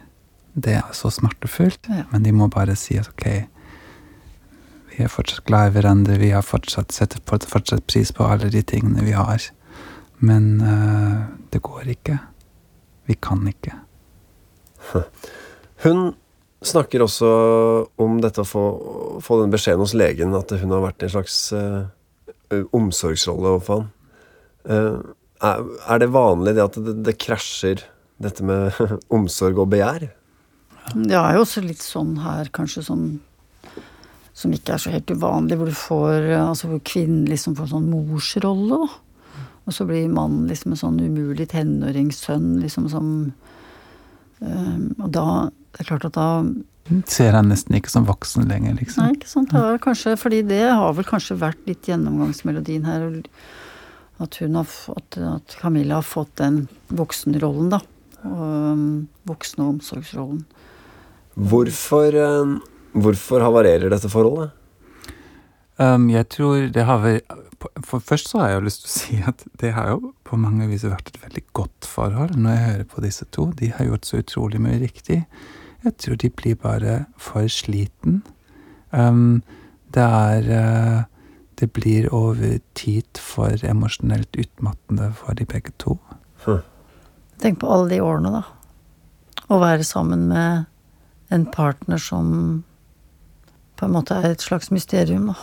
Det 0.55 0.77
er 0.79 0.95
så 0.97 1.11
smertefullt, 1.13 1.91
Ja. 1.91 2.05
men 2.13 2.23
de 2.23 2.33
må 2.33 2.47
bare 2.51 2.77
si 2.79 2.97
at 2.99 3.11
ok, 3.11 3.27
vi 4.91 5.05
er 5.05 5.13
fortsatt 5.13 5.47
glad 5.49 5.71
i 5.71 5.75
hverandre, 5.77 6.19
vi 6.21 6.33
har 6.35 6.45
fortsatt 6.47 6.93
setter 6.95 7.23
fortsatt 7.27 7.87
pris 7.91 8.13
på 8.13 8.27
alle 8.27 8.51
de 8.53 8.63
tingene 8.67 9.05
vi 9.07 9.15
har. 9.17 9.43
Men 10.21 10.61
uh, 10.61 11.29
det 11.53 11.63
går 11.65 11.93
ikke. 11.95 12.19
Vi 13.09 13.17
kan 13.23 13.47
ikke. 13.49 13.77
Hun 15.85 16.11
snakker 16.61 17.05
også 17.07 17.31
om 18.01 18.19
dette 18.21 18.43
å 18.43 18.49
få, 18.49 18.65
få 19.25 19.41
den 19.41 19.53
beskjeden 19.53 19.81
hos 19.81 19.97
legen 19.97 20.37
at 20.37 20.53
hun 20.61 20.75
har 20.75 20.83
vært 20.85 21.01
i 21.01 21.07
en 21.07 21.13
slags 21.15 21.37
eh, 21.57 21.87
eh, 22.53 22.67
omsorgsrolle 22.77 23.55
overfor 23.55 23.79
han. 23.81 23.87
Uh, 24.69 24.99
er, 25.41 25.63
er 25.89 26.03
det 26.03 26.11
vanlig 26.13 26.53
det 26.59 26.67
at 26.67 26.77
det, 26.77 26.99
det 27.07 27.17
krasjer, 27.17 27.81
dette 28.21 28.45
med 28.45 28.77
omsorg 29.17 29.63
og 29.63 29.71
begjær? 29.73 30.11
Det 30.93 31.17
er 31.17 31.39
jo 31.39 31.47
også 31.47 31.65
litt 31.65 31.81
sånn 31.81 32.19
her, 32.21 32.53
kanskje, 32.53 32.85
som 32.91 33.07
som 34.41 34.55
ikke 34.57 34.75
er 34.75 34.81
så 34.81 34.93
helt 34.95 35.11
uvanlig, 35.13 35.59
hvor 35.61 35.69
du 35.69 35.77
får 35.77 36.31
Altså 36.41 36.71
hvor 36.71 36.81
kvinnen 36.87 37.29
liksom 37.29 37.59
får 37.59 37.75
sånn 37.75 37.91
morsrolle. 37.93 38.81
Og 39.69 39.77
så 39.77 39.87
blir 39.87 40.09
mannen 40.11 40.49
liksom 40.51 40.75
en 40.75 40.81
sånn 40.81 40.99
umulig 41.03 41.51
tenåringssønn, 41.53 42.57
liksom 42.63 42.89
som 42.93 43.09
eh, 44.41 44.77
Og 44.99 45.09
da 45.15 45.27
Det 45.51 45.85
er 45.85 45.91
klart 45.93 46.09
at 46.09 46.19
da 46.19 46.29
Ser 47.07 47.37
han 47.37 47.51
nesten 47.53 47.77
ikke 47.79 47.93
som 47.93 48.07
voksen 48.09 48.49
lenger, 48.51 48.75
liksom. 48.81 49.05
Nei, 49.05 49.15
ikke 49.15 49.29
sant. 49.31 49.53
Det 49.55 49.83
kanskje, 49.85 50.17
fordi 50.19 50.41
det 50.49 50.65
har 50.67 50.97
vel 50.97 51.07
kanskje 51.07 51.37
vært 51.39 51.61
litt 51.69 51.87
gjennomgangsmelodien 51.87 52.89
her. 52.89 53.05
At 54.19 54.41
hun 54.43 54.59
har 54.59 54.67
fått, 54.67 55.21
at 55.23 55.55
Camilla 55.61 56.01
har 56.01 56.09
fått 56.09 56.33
den 56.41 56.65
voksenrollen, 56.91 57.71
da. 57.77 57.79
Og, 58.25 58.43
um, 58.43 58.83
voksne 59.31 59.69
omsorgsrollen. 59.77 60.43
Hvorfor, 61.39 62.19
eh, 62.19 62.57
hvorfor 62.93 63.45
havarerer 63.45 63.93
dette 63.93 64.11
forholdet? 64.11 64.57
Um, 65.81 66.11
jeg 66.13 66.29
tror 66.29 66.67
det 66.69 66.83
har 66.85 67.01
vært 67.01 67.39
For 67.89 68.05
først 68.05 68.29
så 68.29 68.41
har 68.41 68.51
jeg 68.51 68.59
jo 68.59 68.65
lyst 68.67 68.83
til 68.83 68.91
å 68.91 68.97
si 68.99 69.21
at 69.33 69.45
det 69.61 69.73
har 69.77 69.95
jo 69.95 70.13
på 70.29 70.37
mange 70.41 70.69
vis 70.71 70.85
vært 70.85 71.13
et 71.13 71.23
veldig 71.23 71.45
godt 71.57 71.89
forhold 71.89 72.37
når 72.37 72.55
jeg 72.55 72.67
hører 72.67 72.91
på 72.91 73.05
disse 73.05 73.27
to. 73.37 73.51
De 73.57 73.71
har 73.77 73.89
gjort 73.89 74.09
så 74.09 74.21
utrolig 74.21 74.61
mye 74.61 74.81
riktig. 74.81 75.23
Jeg 75.85 75.97
tror 76.01 76.21
de 76.21 76.31
blir 76.33 76.59
bare 76.61 76.97
for 77.21 77.49
sliten. 77.53 78.21
Um, 78.93 79.43
det 79.95 80.05
er 80.05 80.51
uh, 80.51 81.01
Det 81.61 81.73
blir 81.77 82.09
over 82.15 82.59
tid 82.75 83.19
for 83.21 83.53
emosjonelt 83.69 84.33
utmattende 84.33 85.11
for 85.13 85.37
de 85.37 85.45
begge 85.45 85.73
to. 85.77 85.99
Tenk 87.41 87.61
på 87.61 87.69
alle 87.69 87.91
de 87.91 87.99
årene, 88.01 88.33
da. 88.33 88.41
Å 89.53 89.59
være 89.61 89.85
sammen 89.85 90.25
med 90.31 90.65
en 91.29 91.45
partner 91.53 92.01
som 92.01 92.65
på 93.81 93.89
en 93.89 93.95
måte 93.97 94.13
er 94.13 94.35
et 94.35 94.45
slags 94.45 94.69
mysterium, 94.69 95.31
da. 95.33 95.39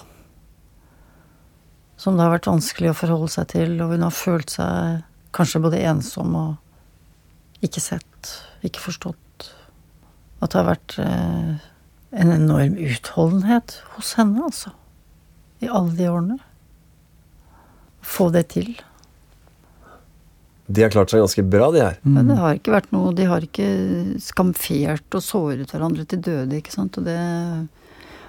Som 1.97 2.17
det 2.17 2.27
har 2.27 2.35
vært 2.35 2.49
vanskelig 2.51 2.91
å 2.91 2.97
forholde 2.99 3.31
seg 3.33 3.47
til, 3.55 3.71
og 3.81 3.95
hun 3.95 4.03
har 4.05 4.13
følt 4.13 4.51
seg 4.53 4.99
kanskje 5.33 5.61
både 5.63 5.79
ensom 5.89 6.35
og 6.37 7.63
ikke 7.65 7.81
sett, 7.81 8.29
ikke 8.61 8.83
forstått. 8.83 9.47
At 10.37 10.53
det 10.53 10.59
har 10.59 10.67
vært 10.67 10.97
eh, 11.01 11.55
en 12.21 12.33
enorm 12.35 12.75
utholdenhet 12.77 13.79
hos 13.95 14.13
henne, 14.19 14.45
altså. 14.45 14.75
I 15.65 15.71
alle 15.73 15.95
de 15.97 16.11
årene. 16.11 16.37
Få 18.05 18.29
det 18.35 18.43
til. 18.53 18.69
De 20.67 20.83
har 20.85 20.93
klart 20.93 21.09
seg 21.09 21.23
ganske 21.23 21.47
bra, 21.49 21.71
de 21.73 21.81
her. 21.81 21.97
Ja, 22.05 22.25
det 22.29 22.37
har 22.37 22.59
ikke 22.59 22.75
vært 22.75 22.93
noe 22.93 23.15
De 23.17 23.25
har 23.25 23.41
ikke 23.41 23.67
skamfert 24.21 25.17
og 25.17 25.25
såret 25.25 25.73
hverandre 25.73 26.05
til 26.05 26.21
døde, 26.21 26.61
ikke 26.61 26.75
sant. 26.75 27.01
Og 27.01 27.09
det 27.09 27.17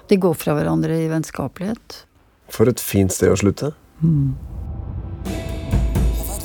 De 0.09 0.17
går 0.17 0.33
fra 0.37 0.55
hverandre 0.57 0.95
i 1.03 1.09
vennskapelighet. 1.11 2.03
For 2.49 2.69
et 2.71 2.81
fint 2.81 3.13
sted 3.13 3.29
å 3.29 3.37
slutte. 3.37 3.71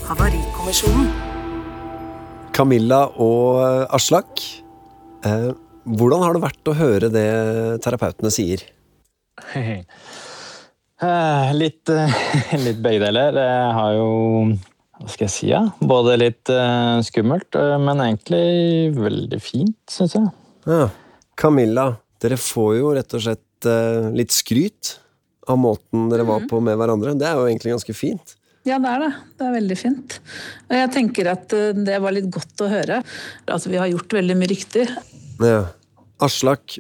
Havarikommisjonen. 0.05 1.09
Camilla 2.55 3.07
og 3.19 3.63
eh, 3.65 3.95
Aslak, 3.97 4.43
eh, 5.27 5.49
hvordan 5.85 6.23
har 6.23 6.37
det 6.37 6.43
vært 6.45 6.71
å 6.71 6.77
høre 6.79 7.09
det 7.13 7.29
terapeutene 7.85 8.33
sier? 8.35 8.67
Eh, 11.05 11.49
Litt, 11.59 11.91
eh, 11.91 12.13
litt 12.65 12.79
begge 12.81 13.01
deler. 13.03 13.35
Jeg 13.37 13.73
har 13.77 13.97
jo 13.97 14.05
Hva 14.55 15.09
skal 15.11 15.25
jeg 15.27 15.33
si? 15.35 15.49
Ja? 15.51 15.59
Både 15.83 16.15
litt 16.17 16.49
uh, 16.55 17.03
skummelt, 17.05 17.59
men 17.83 18.01
egentlig 18.01 18.95
veldig 18.95 19.41
fint, 19.43 19.77
syns 19.91 20.15
jeg. 20.17 20.31
Ja. 20.71 20.87
Camilla, 21.37 21.89
dere 22.23 22.39
får 22.41 22.71
jo 22.79 22.93
rett 22.97 23.19
og 23.19 23.25
slett 23.27 23.44
eh, 23.69 24.11
litt 24.17 24.35
skryt 24.35 24.97
av 25.51 25.59
måten 25.61 26.09
dere 26.13 26.27
var 26.29 26.47
på 26.49 26.61
med 26.65 26.79
hverandre. 26.81 27.15
Det 27.19 27.29
er 27.29 27.39
jo 27.39 27.47
egentlig 27.49 27.75
ganske 27.75 27.97
fint. 27.97 28.37
Ja, 28.65 28.79
det 28.81 28.89
er 28.89 29.03
det. 29.03 29.11
Det 29.37 29.47
er 29.47 29.57
veldig 29.59 29.77
fint. 29.77 30.19
Og 30.71 30.77
jeg 30.79 30.93
tenker 30.95 31.31
at 31.35 31.55
eh, 31.57 31.73
det 31.77 32.01
var 32.05 32.17
litt 32.17 32.31
godt 32.33 32.65
å 32.65 32.71
høre. 32.73 33.03
Altså, 33.45 33.73
vi 33.73 33.81
har 33.81 33.91
gjort 33.93 34.17
veldig 34.17 34.39
mye 34.41 34.53
riktig. 34.55 34.87
Ja. 35.43 35.67
Aslak, 36.25 36.79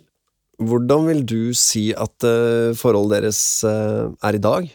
hvordan 0.63 1.09
vil 1.11 1.25
du 1.29 1.41
si 1.59 1.89
at 1.93 2.25
eh, 2.29 2.73
forholdet 2.79 3.19
deres 3.19 3.43
er 3.67 4.39
i 4.39 4.43
dag? 4.43 4.71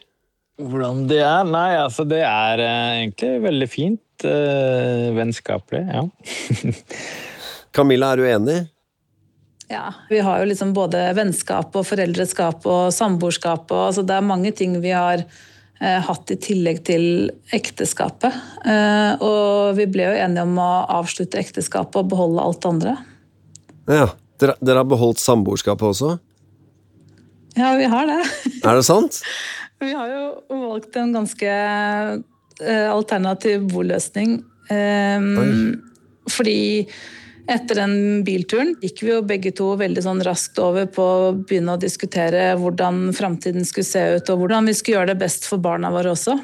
Hvordan 0.60 1.06
det 1.08 1.22
er? 1.24 1.48
Nei, 1.48 1.70
altså 1.80 2.04
det 2.04 2.20
er 2.28 2.66
egentlig 2.66 3.32
veldig 3.46 3.70
fint. 3.72 4.04
vennskapelig, 4.20 5.86
ja. 5.88 6.02
Camilla, 7.76 8.12
er 8.12 8.20
du 8.20 8.28
enig? 8.28 8.58
Ja, 9.70 9.94
Vi 10.10 10.20
har 10.20 10.40
jo 10.42 10.48
liksom 10.50 10.74
både 10.74 11.02
vennskap 11.14 11.76
og 11.78 11.86
foreldreskap 11.86 12.66
og 12.66 12.94
samboerskap. 12.94 13.70
og 13.72 13.84
altså 13.90 14.02
Det 14.02 14.16
er 14.16 14.26
mange 14.26 14.52
ting 14.52 14.80
vi 14.82 14.90
har 14.90 15.22
eh, 15.22 16.00
hatt 16.08 16.32
i 16.34 16.40
tillegg 16.42 16.82
til 16.90 17.30
ekteskapet. 17.54 18.34
Eh, 18.66 19.22
og 19.22 19.78
vi 19.78 19.86
ble 19.86 20.08
jo 20.10 20.16
enige 20.24 20.48
om 20.48 20.58
å 20.58 20.72
avslutte 20.98 21.38
ekteskapet 21.38 22.02
og 22.02 22.10
beholde 22.10 22.42
alt 22.42 22.62
det 22.64 22.74
andre. 22.74 22.96
Ja. 23.90 24.10
Dere, 24.40 24.56
dere 24.64 24.82
har 24.82 24.88
beholdt 24.88 25.20
samboerskapet 25.20 25.84
også? 25.84 26.14
Ja, 27.60 27.74
vi 27.76 27.90
har 27.92 28.08
det. 28.08 28.22
Er 28.64 28.80
det 28.80 28.86
sant? 28.88 29.22
Vi 29.80 29.94
har 29.96 30.10
jo 30.12 30.24
valgt 30.60 30.98
en 31.00 31.14
ganske 31.16 31.52
eh, 31.52 32.88
alternativ 32.92 33.62
boløsning. 33.72 34.42
Eh, 34.68 35.28
fordi 36.28 36.58
etter 37.50 37.82
den 37.82 38.24
bilturen 38.28 38.76
gikk 38.82 39.02
vi 39.04 39.12
jo 39.12 39.24
begge 39.26 39.52
to 39.56 39.72
veldig 39.80 40.04
sånn 40.06 40.22
raskt 40.26 40.60
over 40.62 40.86
på 40.92 41.04
å 41.04 41.34
begynne 41.40 41.76
å 41.76 41.82
diskutere 41.82 42.54
hvordan 42.60 43.10
framtiden 43.18 43.66
skulle 43.68 43.90
se 43.90 44.06
ut, 44.18 44.30
og 44.30 44.44
hvordan 44.44 44.70
vi 44.70 44.76
skulle 44.78 45.00
gjøre 45.00 45.14
det 45.14 45.24
best 45.24 45.50
for 45.50 45.62
barna 45.64 45.92
våre 45.94 46.14
også. 46.14 46.38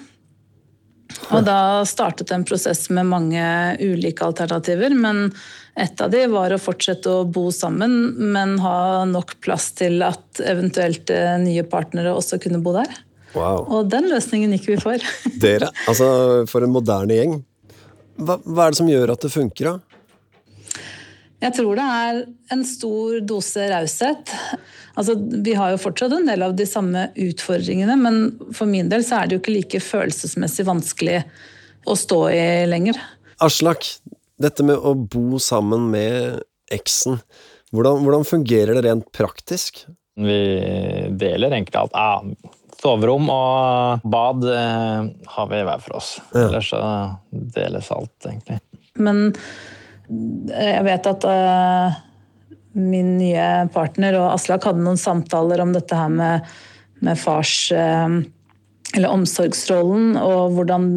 Og 1.32 1.46
da 1.46 1.86
startet 1.88 2.32
en 2.34 2.44
prosess 2.48 2.88
med 2.94 3.08
mange 3.08 3.46
ulike 3.80 4.26
alternativer, 4.26 4.94
men 4.98 5.30
et 5.78 6.02
av 6.02 6.12
de 6.12 6.24
var 6.32 6.54
å 6.56 6.60
fortsette 6.62 7.12
å 7.12 7.26
bo 7.30 7.50
sammen, 7.54 7.94
men 8.34 8.58
ha 8.64 9.06
nok 9.10 9.38
plass 9.44 9.70
til 9.78 10.02
at 10.06 10.42
eventuelt 10.44 11.12
eh, 11.14 11.36
nye 11.42 11.66
partnere 11.68 12.16
også 12.16 12.40
kunne 12.44 12.62
bo 12.64 12.74
der. 12.76 12.92
Wow. 13.36 13.66
Og 13.68 13.90
den 13.92 14.08
løsningen 14.10 14.56
gikk 14.56 14.70
vi 14.74 14.80
for. 14.82 15.10
Dere, 15.44 15.70
altså 15.90 16.08
for 16.50 16.66
en 16.66 16.74
moderne 16.74 17.20
gjeng. 17.20 17.36
Hva, 18.16 18.40
hva 18.48 18.66
er 18.66 18.74
det 18.74 18.80
som 18.80 18.90
gjør 18.90 19.12
at 19.12 19.28
det 19.28 19.34
funker, 19.34 19.74
da? 19.74 19.95
Jeg 21.44 21.56
tror 21.58 21.76
det 21.78 21.86
er 21.86 22.22
en 22.56 22.64
stor 22.68 23.20
dose 23.28 23.68
raushet. 23.72 24.32
Altså, 24.96 25.18
vi 25.20 25.56
har 25.58 25.74
jo 25.74 25.82
fortsatt 25.84 26.16
en 26.16 26.30
del 26.30 26.46
av 26.46 26.56
de 26.56 26.68
samme 26.70 27.10
utfordringene, 27.20 27.98
men 28.00 28.22
for 28.56 28.70
min 28.70 28.90
del 28.92 29.04
så 29.06 29.20
er 29.20 29.28
det 29.28 29.38
jo 29.38 29.44
ikke 29.44 29.58
like 29.58 29.84
følelsesmessig 29.84 30.66
vanskelig 30.68 31.20
å 31.86 31.98
stå 32.00 32.22
i 32.32 32.46
lenger. 32.70 33.00
Aslak, 33.44 33.84
dette 34.42 34.66
med 34.66 34.80
å 34.80 34.96
bo 34.96 35.42
sammen 35.44 35.90
med 35.92 36.42
eksen, 36.74 37.20
hvordan, 37.76 38.02
hvordan 38.06 38.26
fungerer 38.28 38.78
det 38.78 38.86
rent 38.88 39.12
praktisk? 39.16 39.84
Vi 40.16 40.40
deler 41.20 41.52
egentlig 41.52 41.82
alt. 41.82 41.92
Ja, 41.96 42.22
soverom 42.80 43.28
og 43.34 44.06
bad 44.08 44.46
eh, 44.48 45.08
har 45.36 45.50
vi 45.52 45.64
hver 45.68 45.84
for 45.84 46.00
oss. 46.00 46.16
Ja. 46.32 46.46
Ellers 46.48 46.72
så 46.72 46.82
deles 47.32 47.92
alt, 47.92 48.16
egentlig. 48.24 48.62
Men 48.96 49.34
jeg 50.08 50.86
vet 50.86 51.10
at 51.10 51.28
eh, 51.30 51.98
min 52.78 53.16
nye 53.18 53.50
partner 53.74 54.18
og 54.20 54.34
Aslak 54.36 54.68
hadde 54.68 54.84
noen 54.84 55.00
samtaler 55.00 55.64
om 55.64 55.74
dette 55.76 55.98
her 55.98 56.12
med, 56.14 56.56
med 57.06 57.20
fars 57.20 57.56
eh, 57.74 58.22
eller 58.96 59.12
omsorgsrollen, 59.12 60.16
og 60.22 60.56
hvordan 60.56 60.88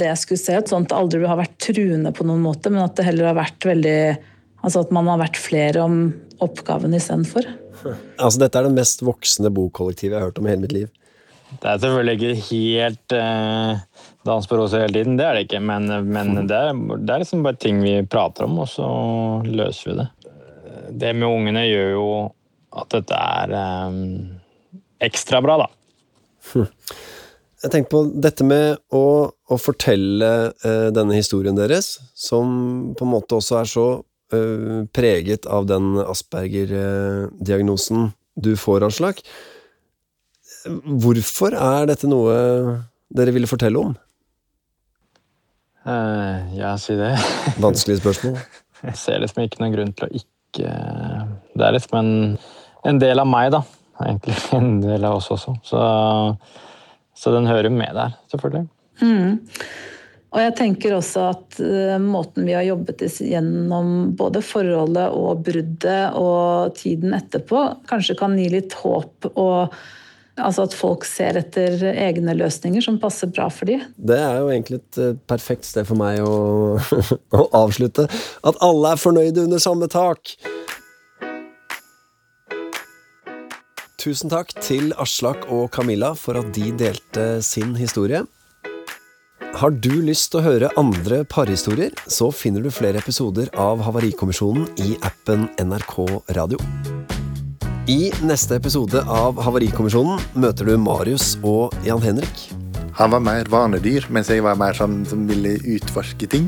det 0.00 0.12
skulle 0.20 0.42
se 0.42 0.58
ut. 0.58 0.70
Sånn 0.70 0.84
at 0.84 0.92
det 0.92 0.98
aldri 0.98 1.24
har 1.24 1.40
vært 1.40 1.56
truende 1.62 2.12
på 2.14 2.26
noen 2.26 2.42
måte, 2.44 2.72
men 2.72 2.84
at 2.84 2.96
det 2.98 3.06
heller 3.08 3.32
har 3.32 3.42
vært 3.44 3.72
veldig 3.72 3.98
Altså 4.64 4.80
at 4.80 4.92
man 4.96 5.04
har 5.10 5.18
vært 5.20 5.36
flere 5.36 5.82
om 5.84 5.96
oppgaven 6.40 6.94
istedenfor. 6.96 7.44
Altså, 8.16 8.38
dette 8.40 8.56
er 8.56 8.64
det 8.64 8.78
mest 8.78 9.02
voksne 9.04 9.50
bokollektivet 9.52 10.14
jeg 10.14 10.22
har 10.22 10.30
hørt 10.30 10.40
om 10.40 10.46
i 10.48 10.54
hele 10.54 10.64
mitt 10.64 10.72
liv. 10.72 10.86
Det 11.52 11.68
er 11.68 11.82
selvfølgelig 11.82 12.14
ikke 12.16 12.46
helt 12.48 13.14
eh, 13.18 13.82
dans 14.24 14.46
på 14.48 14.56
roser 14.58 14.80
hele 14.84 14.96
tiden, 14.96 15.18
det 15.20 15.26
er 15.26 15.32
det 15.36 15.42
ikke. 15.46 15.60
Men, 15.64 15.82
men 16.08 16.46
det, 16.48 16.56
er, 16.56 16.72
det 16.96 17.14
er 17.14 17.20
liksom 17.22 17.44
bare 17.44 17.60
ting 17.60 17.76
vi 17.84 17.94
prater 18.08 18.44
om, 18.48 18.54
og 18.64 18.68
så 18.72 18.88
løser 19.44 19.90
vi 19.90 19.94
det. 20.00 20.08
Det 21.04 21.12
med 21.16 21.28
ungene 21.28 21.62
gjør 21.66 21.90
jo 21.94 22.08
at 22.74 22.90
dette 22.94 23.18
er 23.18 23.52
um, 23.88 23.98
ekstra 25.04 25.40
bra, 25.44 25.58
da. 25.64 25.68
Jeg 27.64 27.72
tenker 27.72 27.90
på 27.92 28.00
dette 28.20 28.44
med 28.44 28.76
å, 28.92 29.30
å 29.30 29.56
fortelle 29.60 30.52
uh, 30.52 30.90
denne 30.94 31.14
historien 31.16 31.56
deres, 31.56 31.98
som 32.16 32.92
på 32.96 33.04
en 33.06 33.14
måte 33.14 33.34
også 33.38 33.54
er 33.60 33.64
så 33.70 33.86
uh, 34.34 34.80
preget 34.96 35.46
av 35.46 35.66
den 35.70 35.98
Asperger-diagnosen 36.04 38.10
du 38.34 38.56
får, 38.58 38.84
Aslak. 38.88 39.22
Hvorfor 40.64 41.54
er 41.56 41.86
dette 41.92 42.06
noe 42.10 42.34
dere 43.14 43.32
ville 43.36 43.48
fortelle 43.48 43.78
om? 43.80 43.94
Eh, 45.84 46.58
ja, 46.58 46.74
si 46.78 46.96
det. 46.96 47.12
Vanskelig 47.64 48.00
spørsmål. 48.00 48.38
Jeg 48.84 49.00
ser 49.00 49.22
liksom 49.22 49.44
ikke 49.44 49.62
noen 49.62 49.74
grunn 49.76 49.96
til 49.96 50.06
å 50.06 50.12
ikke 50.12 50.30
Det 50.54 51.64
er 51.66 51.74
liksom 51.74 51.96
en, 51.98 52.12
en 52.86 53.00
del 53.02 53.20
av 53.20 53.28
meg, 53.28 53.50
da. 53.54 53.64
Egentlig 54.04 54.36
en 54.58 54.78
del 54.84 55.04
av 55.04 55.18
oss 55.18 55.32
også. 55.34 55.56
Så, 55.66 55.80
så 57.18 57.34
den 57.34 57.50
hører 57.50 57.72
med 57.74 57.96
der, 57.96 58.14
selvfølgelig. 58.32 58.68
Og 60.34 60.40
jeg 60.42 60.54
tenker 60.58 60.96
også 60.96 61.28
at 61.30 61.58
uh, 61.62 61.98
måten 62.02 62.46
vi 62.48 62.56
har 62.56 62.64
jobbet 62.66 63.04
gjennom 63.22 64.14
både 64.18 64.42
forholdet 64.42 65.12
og 65.14 65.44
bruddet 65.46 66.16
og 66.18 66.74
tiden 66.78 67.14
etterpå, 67.14 67.60
kanskje 67.90 68.16
kan 68.18 68.34
gi 68.38 68.48
litt 68.50 68.74
håp 68.80 69.28
og 69.30 69.76
altså 70.40 70.66
at 70.66 70.74
folk 70.76 71.06
ser 71.06 71.38
etter 71.38 71.78
egne 71.92 72.34
løsninger 72.36 72.84
som 72.84 72.98
passer 73.02 73.30
bra 73.30 73.48
for 73.52 73.70
dem. 73.70 73.84
Det 73.96 74.18
er 74.18 74.40
jo 74.40 74.50
egentlig 74.50 74.80
et 74.82 75.00
eh, 75.00 75.16
perfekt 75.30 75.68
sted 75.68 75.86
for 75.88 76.00
meg 76.00 76.22
å, 76.24 76.78
å 77.40 77.46
avslutte. 77.64 78.08
At 78.46 78.60
alle 78.64 78.94
er 78.94 79.02
fornøyde 79.02 79.46
under 79.46 79.62
samme 79.62 79.90
tak. 79.92 80.36
Tusen 84.04 84.28
takk 84.28 84.50
til 84.60 84.92
Aslak 85.00 85.46
og 85.48 85.70
Camilla 85.72 86.12
for 86.18 86.36
at 86.36 86.50
de 86.56 86.74
delte 86.76 87.38
sin 87.46 87.72
historie. 87.78 88.24
Har 89.54 89.70
du 89.70 89.92
lyst 90.02 90.32
til 90.32 90.42
å 90.42 90.44
høre 90.48 90.72
andre 90.80 91.22
parhistorier, 91.30 91.94
så 92.10 92.32
finner 92.34 92.64
du 92.64 92.74
flere 92.74 92.98
episoder 92.98 93.52
av 93.54 93.84
Havarikommisjonen 93.86 94.66
i 94.82 94.96
appen 95.06 95.46
NRK 95.62 96.00
Radio. 96.36 96.58
I 97.84 98.08
neste 98.24 98.56
episode 98.56 99.02
av 99.12 99.36
Havarikommisjonen 99.44 100.22
møter 100.40 100.70
du 100.70 100.78
Marius 100.80 101.34
og 101.44 101.74
Jan 101.84 102.00
Henrik. 102.00 102.46
Han 102.96 103.12
var 103.12 103.20
mer 103.20 103.50
vanedyr, 103.52 104.06
mens 104.08 104.30
jeg 104.32 104.40
var 104.40 104.56
mer 104.56 104.72
sånn 104.72 105.02
som 105.04 105.26
ville 105.28 105.58
utforske 105.60 106.24
ting. 106.32 106.46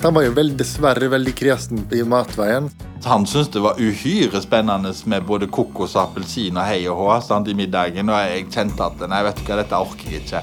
Han 0.00 0.16
var 0.16 0.24
jo 0.24 0.32
vel, 0.38 0.54
dessverre 0.56 1.10
veldig 1.12 1.34
kresen 1.36 1.84
i 1.92 2.00
matveien. 2.08 2.70
Han 3.04 3.28
syntes 3.28 3.52
det 3.52 3.60
var 3.66 3.76
uhyre 3.76 4.40
spennende 4.40 4.94
med 5.12 5.28
både 5.28 5.50
kokos, 5.52 5.98
appelsin 6.00 6.56
og 6.56 6.64
hei 6.64 6.86
og 6.88 7.02
hå 7.02 7.42
i 7.52 7.58
middagen, 7.58 8.08
og 8.08 8.32
jeg 8.32 8.48
kjente 8.48 8.88
at 8.88 9.04
nei, 9.12 9.20
vet 9.28 9.42
du 9.42 9.44
hva, 9.44 9.60
dette 9.60 9.82
orker 9.84 10.08
jeg 10.08 10.24
ikke. 10.24 10.42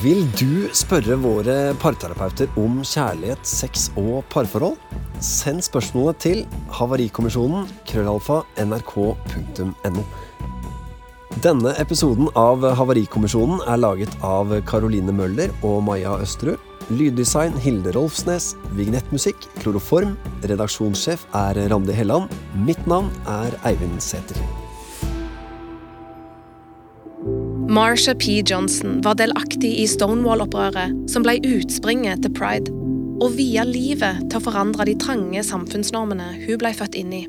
Vil 0.00 0.22
du 0.40 0.70
spørre 0.72 1.18
våre 1.20 1.54
parterapeuter 1.76 2.48
om 2.56 2.78
kjærlighet, 2.80 3.44
sex 3.44 3.90
og 4.00 4.22
parforhold? 4.32 4.78
Send 5.20 5.60
spørsmålet 5.66 6.20
til 6.24 6.40
Havarikommisjonen 6.72 7.68
krøllalfa 7.90 8.40
nrk.no. 8.64 10.04
Denne 11.44 11.74
episoden 11.82 12.32
av 12.38 12.64
Havarikommisjonen 12.78 13.60
er 13.68 13.82
laget 13.82 14.16
av 14.24 14.56
Caroline 14.68 15.12
Møller 15.12 15.52
og 15.60 15.82
Maja 15.84 16.16
Østerud. 16.24 16.56
Lyddesign 16.88 17.54
Hilde 17.60 17.92
Rolfsnes. 17.92 18.54
Vignettmusikk 18.78 19.44
Kloroform. 19.60 20.16
Redaksjonssjef 20.48 21.28
er 21.36 21.66
Randi 21.68 22.00
Helland. 22.00 22.32
Mitt 22.64 22.80
navn 22.88 23.12
er 23.28 23.60
Eivind 23.68 24.00
Sæther. 24.00 24.61
Marsha 27.72 28.14
P. 28.14 28.42
Johnson 28.46 29.00
var 29.00 29.14
delaktig 29.16 29.70
i 29.80 29.86
Stonewall-opprøret, 29.88 30.92
som 31.08 31.24
ble 31.24 31.38
utspringet 31.40 32.20
til 32.20 32.34
pride, 32.36 32.68
og 33.24 33.38
via 33.38 33.64
livet 33.64 34.26
til 34.26 34.42
å 34.42 34.44
forandre 34.44 34.84
de 34.90 34.98
trange 35.00 35.40
samfunnsnormene 35.48 36.34
hun 36.42 36.60
ble 36.60 36.74
født 36.76 36.98
inn 37.00 37.16
i. 37.16 37.22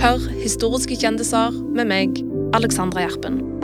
Hør 0.00 0.24
historiske 0.40 0.96
kjendiser 1.02 1.52
med 1.76 1.92
meg, 1.92 2.22
Alexandra 2.56 3.04
Gjerpen. 3.04 3.59